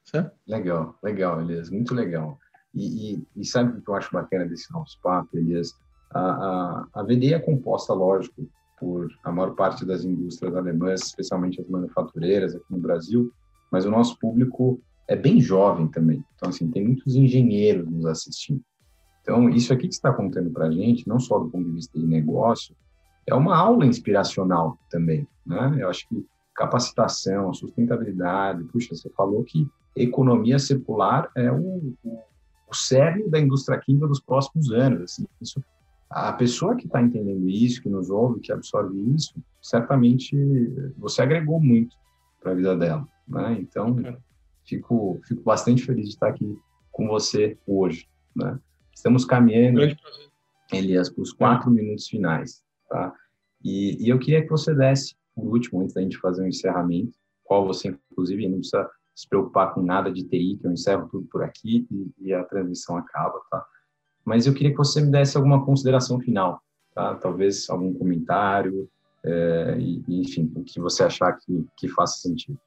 Certo? 0.04 0.36
Legal, 0.46 0.96
legal, 1.02 1.42
Elias, 1.42 1.70
muito 1.70 1.96
legal. 1.96 2.38
E, 2.76 3.14
e, 3.14 3.28
e, 3.38 3.46
sabe 3.46 3.78
o 3.78 3.82
que 3.82 3.90
eu 3.90 3.96
acho 3.96 4.12
bacana 4.12 4.46
desse 4.46 4.72
nosso 4.74 5.00
papo, 5.02 5.38
Elias? 5.38 5.74
A, 6.12 6.20
a, 6.20 6.88
a 6.94 7.04
VDI 7.04 7.36
é 7.36 7.40
composta, 7.40 7.94
lógico, 7.94 8.48
por 8.78 9.08
a 9.24 9.32
maior 9.32 9.56
parte 9.56 9.86
das 9.86 10.04
indústrias 10.04 10.56
alemãs, 10.56 11.04
especialmente 11.04 11.62
as 11.62 11.68
manufatureiras 11.70 12.54
aqui 12.54 12.66
no 12.70 12.80
Brasil, 12.80 13.32
mas 13.72 13.86
o 13.86 13.92
nosso 13.92 14.20
público 14.20 14.82
é 15.08 15.16
bem 15.16 15.40
jovem 15.40 15.88
também. 15.88 16.24
Então, 16.36 16.50
assim, 16.50 16.70
tem 16.70 16.84
muitos 16.84 17.16
engenheiros 17.16 17.90
nos 17.90 18.06
assistindo. 18.06 18.62
Então, 19.22 19.50
isso 19.50 19.72
aqui 19.74 19.88
que 19.88 19.94
está 19.94 20.12
contando 20.12 20.52
para 20.52 20.68
a 20.68 20.72
gente, 20.72 21.08
não 21.08 21.20
só 21.20 21.40
do 21.40 21.50
ponto 21.50 21.66
de 21.66 21.76
vista 21.76 21.98
de 21.98 22.06
negócio, 22.06 22.76
é 23.26 23.34
uma 23.34 23.56
aula 23.56 23.86
inspiracional 23.86 24.78
também, 24.90 25.28
né? 25.46 25.78
Eu 25.80 25.90
acho 25.90 26.08
que 26.10 26.26
capacitação, 26.54 27.54
sustentabilidade, 27.54 28.64
puxa, 28.66 28.94
você 28.94 29.10
falou 29.10 29.44
que 29.44 29.68
economia 29.96 30.60
circular 30.60 31.32
é 31.36 31.52
o, 31.52 31.96
o, 32.04 32.20
o 32.70 32.76
cerne 32.76 33.30
da 33.30 33.40
indústria 33.40 33.80
química 33.80 34.08
dos 34.08 34.20
próximos 34.20 34.72
anos, 34.72 35.02
assim, 35.04 35.26
isso, 35.42 35.64
a 36.10 36.32
pessoa 36.34 36.76
que 36.76 36.86
está 36.86 37.02
entendendo 37.02 37.50
isso, 37.50 37.82
que 37.82 37.90
nos 37.90 38.10
ouve, 38.10 38.40
que 38.40 38.52
absorve 38.52 38.96
isso, 39.16 39.34
certamente 39.62 40.36
você 40.98 41.24
agregou 41.24 41.60
muito 41.60 41.96
para 42.40 42.52
a 42.52 42.56
vida 42.56 42.76
dela, 42.76 43.08
né? 43.28 43.58
Então, 43.60 43.96
fico, 44.66 45.20
fico 45.28 45.44
bastante 45.44 45.84
feliz 45.86 46.06
de 46.06 46.14
estar 46.14 46.30
aqui 46.30 46.58
com 46.92 47.08
você 47.08 47.58
hoje, 47.68 48.08
né? 48.36 48.60
Estamos 48.94 49.26
caminhando, 49.26 49.82
Elias, 50.72 51.10
para 51.10 51.22
os 51.22 51.34
quatro 51.34 51.70
é. 51.70 51.74
minutos 51.74 52.08
finais. 52.08 52.64
Tá? 52.90 53.14
E, 53.64 54.06
e 54.06 54.10
eu 54.10 54.20
queria 54.20 54.44
que 54.44 54.50
você 54.50 54.74
desse, 54.74 55.16
por 55.36 55.48
último, 55.48 55.82
antes 55.82 55.94
da 55.94 56.02
gente 56.02 56.18
fazer 56.20 56.44
um 56.44 56.48
encerramento, 56.48 57.14
qual 57.44 57.66
você, 57.66 57.98
inclusive, 58.12 58.48
não 58.48 58.60
precisa 58.60 58.90
se 59.16 59.28
preocupar 59.28 59.74
com 59.74 59.82
nada 59.82 60.12
de 60.12 60.24
TI, 60.24 60.58
que 60.60 60.68
eu 60.68 60.72
encerro 60.72 61.08
tudo 61.10 61.28
por 61.28 61.44
aqui 61.44 61.88
e, 61.92 62.28
e 62.28 62.34
a 62.34 62.44
transmissão 62.44 62.98
acaba, 62.98 63.40
tá? 63.50 63.66
Mas 64.26 64.48
eu 64.48 64.54
queria 64.54 64.72
que 64.72 64.78
você 64.78 65.02
me 65.02 65.12
desse 65.12 65.36
alguma 65.38 65.66
consideração 65.66 66.20
final, 66.20 66.62
tá? 66.96 67.16
Talvez 67.16 67.70
algum 67.70 67.94
comentário, 67.94 68.90
é, 69.24 69.78
e, 69.80 70.22
enfim, 70.22 70.52
o 70.56 70.64
que 70.64 70.80
você 70.80 71.04
achar 71.04 71.34
que, 71.34 71.66
que 71.78 71.88
faça 71.88 72.18
sentido. 72.18 72.60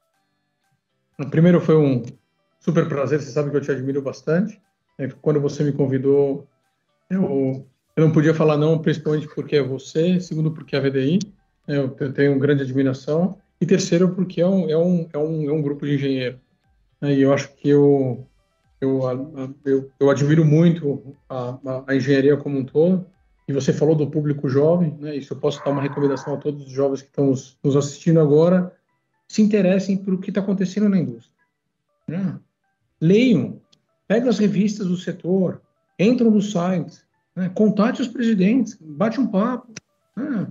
Primeiro, 1.25 1.59
foi 1.59 1.75
um 1.75 2.03
super 2.59 2.87
prazer, 2.87 3.19
você 3.19 3.31
sabe 3.31 3.49
que 3.49 3.57
eu 3.57 3.61
te 3.61 3.71
admiro 3.71 4.01
bastante. 4.01 4.61
É, 4.97 5.07
quando 5.21 5.41
você 5.41 5.63
me 5.63 5.71
convidou, 5.71 6.47
eu, 7.09 7.65
eu 7.95 8.05
não 8.05 8.11
podia 8.11 8.33
falar 8.33 8.57
não, 8.57 8.79
principalmente 8.79 9.27
porque 9.33 9.55
é 9.55 9.63
você, 9.63 10.19
segundo, 10.19 10.51
porque 10.51 10.75
é 10.75 10.79
a 10.79 10.81
VDI, 10.81 11.19
né, 11.67 11.77
eu 11.77 11.89
tenho 12.13 12.37
grande 12.39 12.63
admiração, 12.63 13.37
e 13.59 13.65
terceiro, 13.65 14.09
porque 14.13 14.41
é 14.41 14.47
um, 14.47 14.69
é 14.69 14.77
um, 14.77 15.09
é 15.11 15.17
um, 15.17 15.49
é 15.49 15.53
um 15.53 15.61
grupo 15.61 15.85
de 15.85 15.95
engenheiro. 15.95 16.39
Né, 17.01 17.15
e 17.15 17.21
eu 17.21 17.33
acho 17.33 17.51
que 17.55 17.69
eu, 17.69 18.27
eu, 18.79 19.01
eu, 19.65 19.91
eu 19.99 20.09
admiro 20.09 20.45
muito 20.45 21.15
a, 21.27 21.57
a, 21.87 21.95
engenharia 21.95 22.37
como 22.37 22.59
um 22.59 22.65
todo, 22.65 23.05
e 23.47 23.53
você 23.53 23.73
falou 23.73 23.95
do 23.95 24.07
público 24.07 24.47
jovem, 24.47 24.95
né, 24.99 25.15
isso 25.15 25.33
eu 25.33 25.39
posso 25.39 25.63
dar 25.63 25.71
uma 25.71 25.81
recomendação 25.81 26.35
a 26.35 26.37
todos 26.37 26.67
os 26.67 26.71
jovens 26.71 27.01
que 27.01 27.07
estão 27.07 27.33
nos 27.63 27.75
assistindo 27.75 28.19
agora, 28.19 28.71
se 29.27 29.41
interessem 29.41 29.97
por 29.97 30.13
o 30.13 30.19
que 30.19 30.29
está 30.29 30.41
acontecendo 30.41 30.89
na 30.89 30.97
indústria. 30.97 31.37
Né? 32.07 32.39
Leiam, 33.01 33.61
pegam 34.07 34.29
as 34.29 34.39
revistas 34.39 34.87
do 34.87 34.95
setor, 34.95 35.61
entram 35.99 36.31
no 36.31 36.41
site, 36.41 36.97
né? 37.35 37.49
contate 37.49 38.01
os 38.01 38.07
presidentes, 38.07 38.77
bate 38.79 39.19
um 39.19 39.27
papo. 39.27 39.71
Né? 40.15 40.47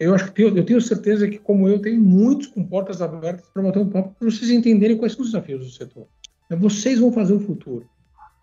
Eu 0.00 0.14
acho 0.14 0.32
que 0.32 0.42
eu 0.42 0.64
tenho 0.64 0.80
certeza 0.80 1.28
que, 1.28 1.38
como 1.38 1.68
eu, 1.68 1.80
tem 1.80 1.96
muitos 1.96 2.48
com 2.48 2.64
portas 2.64 3.00
abertas 3.00 3.48
para 3.50 3.62
bater 3.62 3.78
um 3.78 3.88
papo 3.88 4.14
para 4.18 4.28
vocês 4.28 4.50
entenderem 4.50 4.98
quais 4.98 5.12
são 5.12 5.22
os 5.22 5.30
desafios 5.30 5.64
do 5.64 5.70
setor. 5.70 6.08
Vocês 6.50 6.98
vão 6.98 7.12
fazer 7.12 7.34
o 7.34 7.40
futuro. 7.40 7.88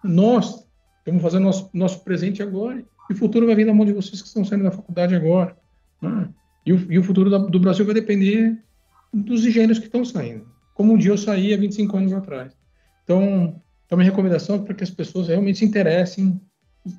Nós 0.03 0.65
vamos 1.05 1.21
fazer 1.21 1.39
nosso, 1.39 1.69
nosso 1.73 2.03
presente 2.03 2.41
agora 2.41 2.83
e 3.09 3.13
o 3.13 3.15
futuro 3.15 3.45
vai 3.45 3.55
vir 3.55 3.65
da 3.65 3.73
mão 3.73 3.85
de 3.85 3.93
vocês 3.93 4.21
que 4.21 4.27
estão 4.27 4.45
saindo 4.45 4.63
da 4.63 4.71
faculdade 4.71 5.13
agora. 5.13 5.57
Né? 6.01 6.29
E, 6.65 6.73
o, 6.73 6.91
e 6.91 6.97
o 6.97 7.03
futuro 7.03 7.29
da, 7.29 7.37
do 7.37 7.59
Brasil 7.59 7.85
vai 7.85 7.93
depender 7.93 8.57
dos 9.23 9.45
engenheiros 9.45 9.79
que 9.79 9.85
estão 9.85 10.03
saindo, 10.03 10.45
como 10.73 10.93
um 10.93 10.97
dia 10.97 11.11
eu 11.11 11.17
saí 11.17 11.53
há 11.53 11.57
25 11.57 11.97
anos 11.97 12.13
atrás. 12.13 12.55
Então, 13.03 13.61
a 13.89 13.95
minha 13.95 14.09
recomendação 14.09 14.57
é 14.57 14.59
para 14.59 14.73
que 14.73 14.83
as 14.83 14.89
pessoas 14.89 15.27
realmente 15.27 15.59
se 15.59 15.65
interessem 15.65 16.39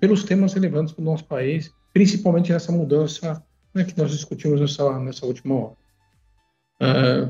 pelos 0.01 0.25
temas 0.25 0.55
relevantes 0.55 0.95
para 0.95 1.03
o 1.03 1.05
nosso 1.05 1.25
país, 1.25 1.73
principalmente 1.93 2.53
nessa 2.53 2.73
mudança 2.73 3.45
né, 3.75 3.85
que 3.85 3.97
nós 3.99 4.11
discutimos 4.11 4.61
nessa, 4.61 4.99
nessa 4.99 5.27
última 5.27 5.55
hora. 5.55 5.77
É 6.81 7.29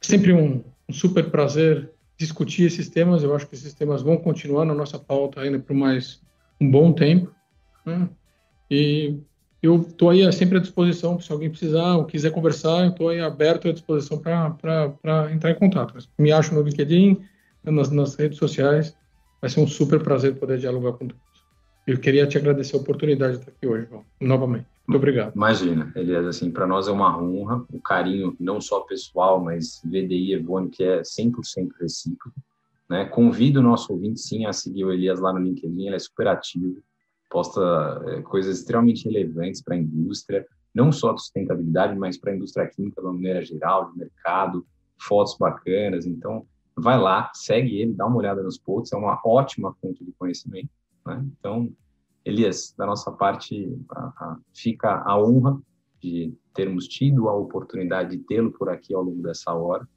sempre 0.00 0.32
um, 0.32 0.62
um, 0.88 0.92
super 0.92 1.30
prazer 1.30 1.90
discutir 2.18 2.64
esses 2.64 2.88
temas. 2.88 3.22
Eu 3.22 3.34
acho 3.34 3.46
que 3.46 3.54
esses 3.54 3.72
temas 3.72 4.02
vão 4.02 4.16
continuar 4.16 4.64
na 4.64 4.74
nossa 4.74 4.98
pauta 4.98 5.40
ainda 5.40 5.58
por 5.58 5.74
mais 5.74 6.20
um 6.60 6.70
bom 6.70 6.92
tempo. 6.92 7.34
Né? 7.86 8.08
E 8.70 9.18
eu 9.64 9.80
estou 9.80 10.10
aí 10.10 10.30
sempre 10.30 10.58
à 10.58 10.60
disposição, 10.60 11.18
se 11.18 11.32
alguém 11.32 11.48
precisar 11.48 11.96
ou 11.96 12.04
quiser 12.04 12.30
conversar, 12.30 12.86
estou 12.86 13.08
aí 13.08 13.20
aberto 13.20 13.66
à 13.66 13.72
disposição 13.72 14.18
para 14.18 15.32
entrar 15.32 15.50
em 15.50 15.54
contato. 15.54 15.96
Me 16.18 16.32
acho 16.32 16.54
no 16.54 16.60
LinkedIn, 16.60 17.18
nas, 17.62 17.90
nas, 17.90 18.14
redes 18.14 18.36
sociais. 18.36 18.94
Vai 19.40 19.48
ser 19.48 19.60
um 19.60 19.66
super 19.66 20.02
prazer 20.02 20.36
poder 20.36 20.58
dialogar 20.58 20.92
com 20.92 21.08
todos. 21.08 21.22
Eu 21.86 21.98
queria 21.98 22.26
te 22.26 22.36
agradecer 22.36 22.76
a 22.76 22.80
oportunidade 22.80 23.34
de 23.34 23.38
estar 23.40 23.52
aqui 23.52 23.66
hoje, 23.66 23.86
João, 23.88 24.04
novamente. 24.20 24.66
Muito 24.86 24.98
obrigado. 24.98 25.34
Imagina, 25.34 25.90
Elias, 25.96 26.26
assim, 26.26 26.50
para 26.50 26.66
nós 26.66 26.86
é 26.86 26.90
uma 26.90 27.18
honra, 27.18 27.64
o 27.72 27.80
carinho 27.80 28.36
não 28.38 28.60
só 28.60 28.80
pessoal, 28.80 29.42
mas 29.42 29.80
VDI 29.82 30.34
Evone, 30.34 30.68
que 30.68 30.84
é 30.84 31.00
100% 31.00 31.70
recíproco. 31.80 32.38
Né? 32.88 33.06
Convido 33.06 33.60
o 33.60 33.62
nosso 33.62 33.92
ouvinte, 33.94 34.20
sim, 34.20 34.44
a 34.44 34.52
seguir 34.52 34.84
o 34.84 34.92
Elias 34.92 35.20
lá 35.20 35.32
no 35.32 35.38
LinkedIn, 35.38 35.86
ele 35.86 35.96
é 35.96 35.98
super 35.98 36.28
ativo 36.28 36.82
posta 37.34 38.00
é, 38.06 38.22
coisas 38.22 38.58
extremamente 38.58 39.08
relevantes 39.08 39.60
para 39.60 39.74
a 39.74 39.78
indústria, 39.78 40.46
não 40.72 40.92
só 40.92 41.12
de 41.12 41.20
sustentabilidade, 41.20 41.98
mas 41.98 42.16
para 42.16 42.30
a 42.30 42.36
indústria 42.36 42.68
química 42.68 43.00
de 43.00 43.06
uma 43.08 43.12
maneira 43.12 43.44
geral, 43.44 43.90
de 43.90 43.98
mercado, 43.98 44.64
fotos 45.02 45.36
bacanas. 45.36 46.06
Então, 46.06 46.46
vai 46.76 46.96
lá, 46.96 47.32
segue 47.34 47.80
ele, 47.80 47.92
dá 47.92 48.06
uma 48.06 48.18
olhada 48.18 48.40
nos 48.40 48.56
posts, 48.56 48.92
é 48.92 48.96
uma 48.96 49.20
ótima 49.26 49.74
fonte 49.82 50.04
de 50.04 50.12
conhecimento. 50.12 50.70
Né? 51.04 51.26
Então, 51.36 51.72
Elias, 52.24 52.72
da 52.78 52.86
nossa 52.86 53.10
parte, 53.10 53.76
a, 53.90 54.00
a, 54.00 54.38
fica 54.54 55.02
a 55.04 55.20
honra 55.20 55.60
de 56.00 56.32
termos 56.54 56.86
tido 56.86 57.28
a 57.28 57.34
oportunidade 57.34 58.16
de 58.16 58.22
tê-lo 58.22 58.52
por 58.52 58.68
aqui 58.68 58.94
ao 58.94 59.02
longo 59.02 59.22
dessa 59.22 59.52
hora. 59.52 59.88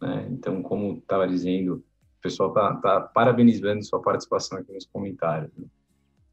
Né? 0.00 0.26
Então, 0.30 0.62
como 0.62 0.94
estava 0.94 1.28
dizendo, 1.28 1.74
o 1.74 2.22
pessoal 2.22 2.48
está 2.48 2.76
tá 2.76 3.00
parabenizando 3.02 3.84
sua 3.84 4.00
participação 4.00 4.56
aqui 4.56 4.72
nos 4.72 4.86
comentários. 4.86 5.52
Né? 5.54 5.66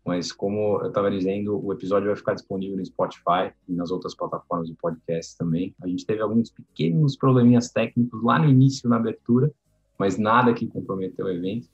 Mas 0.05 0.31
como 0.31 0.79
eu 0.81 0.89
estava 0.89 1.09
dizendo, 1.09 1.59
o 1.65 1.73
episódio 1.73 2.07
vai 2.07 2.15
ficar 2.15 2.35
disponível 2.35 2.77
no 2.77 2.85
Spotify 2.85 3.51
e 3.67 3.73
nas 3.73 3.89
outras 3.89 4.15
plataformas 4.15 4.67
de 4.67 4.75
podcast 4.75 5.35
também. 5.37 5.73
A 5.81 5.87
gente 5.87 6.05
teve 6.05 6.21
alguns 6.21 6.51
pequenos 6.51 7.17
probleminhas 7.17 7.71
técnicos 7.71 8.23
lá 8.23 8.37
no 8.37 8.47
início, 8.47 8.87
na 8.87 8.97
abertura, 8.97 9.51
mas 9.97 10.17
nada 10.17 10.53
que 10.53 10.67
comprometeu 10.67 11.25
o 11.25 11.29
evento. 11.29 11.67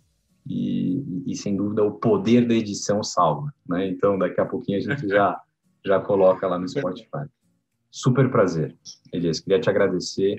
E, 0.47 1.23
e, 1.27 1.35
sem 1.35 1.55
dúvida 1.55 1.83
o 1.83 1.91
poder 1.91 2.47
da 2.47 2.55
edição 2.55 3.03
salva, 3.03 3.53
né? 3.69 3.87
Então 3.87 4.17
daqui 4.17 4.41
a 4.41 4.45
pouquinho 4.45 4.79
a 4.79 4.81
gente 4.81 5.07
já 5.07 5.39
já 5.85 5.99
coloca 5.99 6.47
lá 6.47 6.57
no 6.57 6.67
Spotify. 6.67 7.27
Super 7.89 8.31
prazer, 8.31 8.75
Elias. 9.11 9.39
Queria 9.39 9.59
te 9.59 9.69
agradecer 9.69 10.37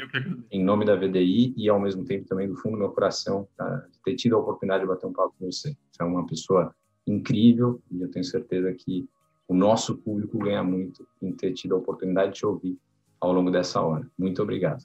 em 0.50 0.64
nome 0.64 0.86
da 0.86 0.96
VDI 0.96 1.54
e 1.56 1.68
ao 1.68 1.78
mesmo 1.78 2.04
tempo 2.04 2.26
também 2.26 2.48
do 2.48 2.56
fundo 2.56 2.72
do 2.72 2.78
meu 2.78 2.90
coração 2.90 3.46
tá? 3.56 3.86
de 3.92 3.98
ter 4.02 4.14
tido 4.14 4.36
a 4.36 4.38
oportunidade 4.38 4.82
de 4.82 4.88
bater 4.88 5.06
um 5.06 5.12
papo 5.12 5.34
com 5.38 5.44
você. 5.44 5.76
Você 5.90 6.02
é 6.02 6.04
uma 6.04 6.26
pessoa 6.26 6.74
incrível 7.06 7.80
e 7.90 8.02
eu 8.02 8.10
tenho 8.10 8.24
certeza 8.24 8.72
que 8.72 9.08
o 9.48 9.54
nosso 9.54 9.96
público 9.98 10.38
ganha 10.38 10.62
muito 10.62 11.06
em 11.20 11.32
ter 11.32 11.52
tido 11.52 11.74
a 11.74 11.78
oportunidade 11.78 12.32
de 12.32 12.38
te 12.38 12.46
ouvir 12.46 12.78
ao 13.20 13.32
longo 13.32 13.50
dessa 13.50 13.80
hora. 13.80 14.06
Muito 14.18 14.42
obrigado. 14.42 14.84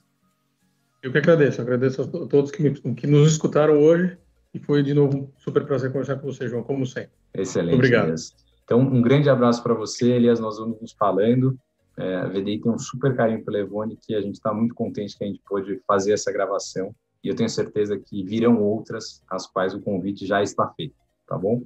Eu 1.02 1.12
que 1.12 1.18
agradeço, 1.18 1.60
agradeço 1.60 2.02
a 2.02 2.26
todos 2.26 2.50
que, 2.50 2.62
me, 2.62 2.94
que 2.94 3.06
nos 3.06 3.32
escutaram 3.32 3.78
hoje 3.78 4.18
e 4.52 4.58
foi 4.58 4.82
de 4.82 4.94
novo 4.94 5.16
um 5.16 5.28
super 5.38 5.64
prazer 5.64 5.92
conversar 5.92 6.16
com 6.16 6.26
você, 6.26 6.48
João, 6.48 6.62
como 6.62 6.84
sempre. 6.84 7.12
Excelente. 7.34 7.76
Obrigado. 7.76 8.06
Elias. 8.06 8.34
Então, 8.64 8.80
um 8.80 9.00
grande 9.00 9.30
abraço 9.30 9.62
para 9.62 9.74
você, 9.74 10.10
Elias. 10.10 10.40
Nós 10.40 10.58
vamos 10.58 10.80
nos 10.80 10.92
falando. 10.92 11.58
É, 11.96 12.16
a 12.16 12.28
VDI 12.28 12.60
tem 12.60 12.72
um 12.72 12.78
super 12.78 13.16
carinho 13.16 13.44
pelo 13.44 13.56
Evone, 13.56 13.96
que 13.96 14.14
a 14.14 14.20
gente 14.20 14.34
está 14.34 14.52
muito 14.52 14.74
contente 14.74 15.16
que 15.16 15.24
a 15.24 15.26
gente 15.26 15.40
pôde 15.48 15.80
fazer 15.86 16.12
essa 16.12 16.30
gravação. 16.32 16.94
E 17.22 17.28
eu 17.28 17.34
tenho 17.34 17.48
certeza 17.48 17.98
que 17.98 18.22
virão 18.22 18.60
outras, 18.62 19.22
as 19.30 19.46
quais 19.46 19.74
o 19.74 19.80
convite 19.80 20.26
já 20.26 20.42
está 20.42 20.68
feito. 20.76 20.94
Tá 21.26 21.36
bom? 21.36 21.62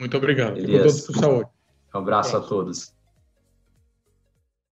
Muito 0.00 0.16
obrigado. 0.16 0.56
Elias, 0.56 0.70
Fico 0.70 0.82
todos 0.82 1.06
por 1.06 1.16
saúde. 1.20 1.50
Um 1.94 1.98
abraço 1.98 2.36
a 2.36 2.40
todos. 2.40 2.94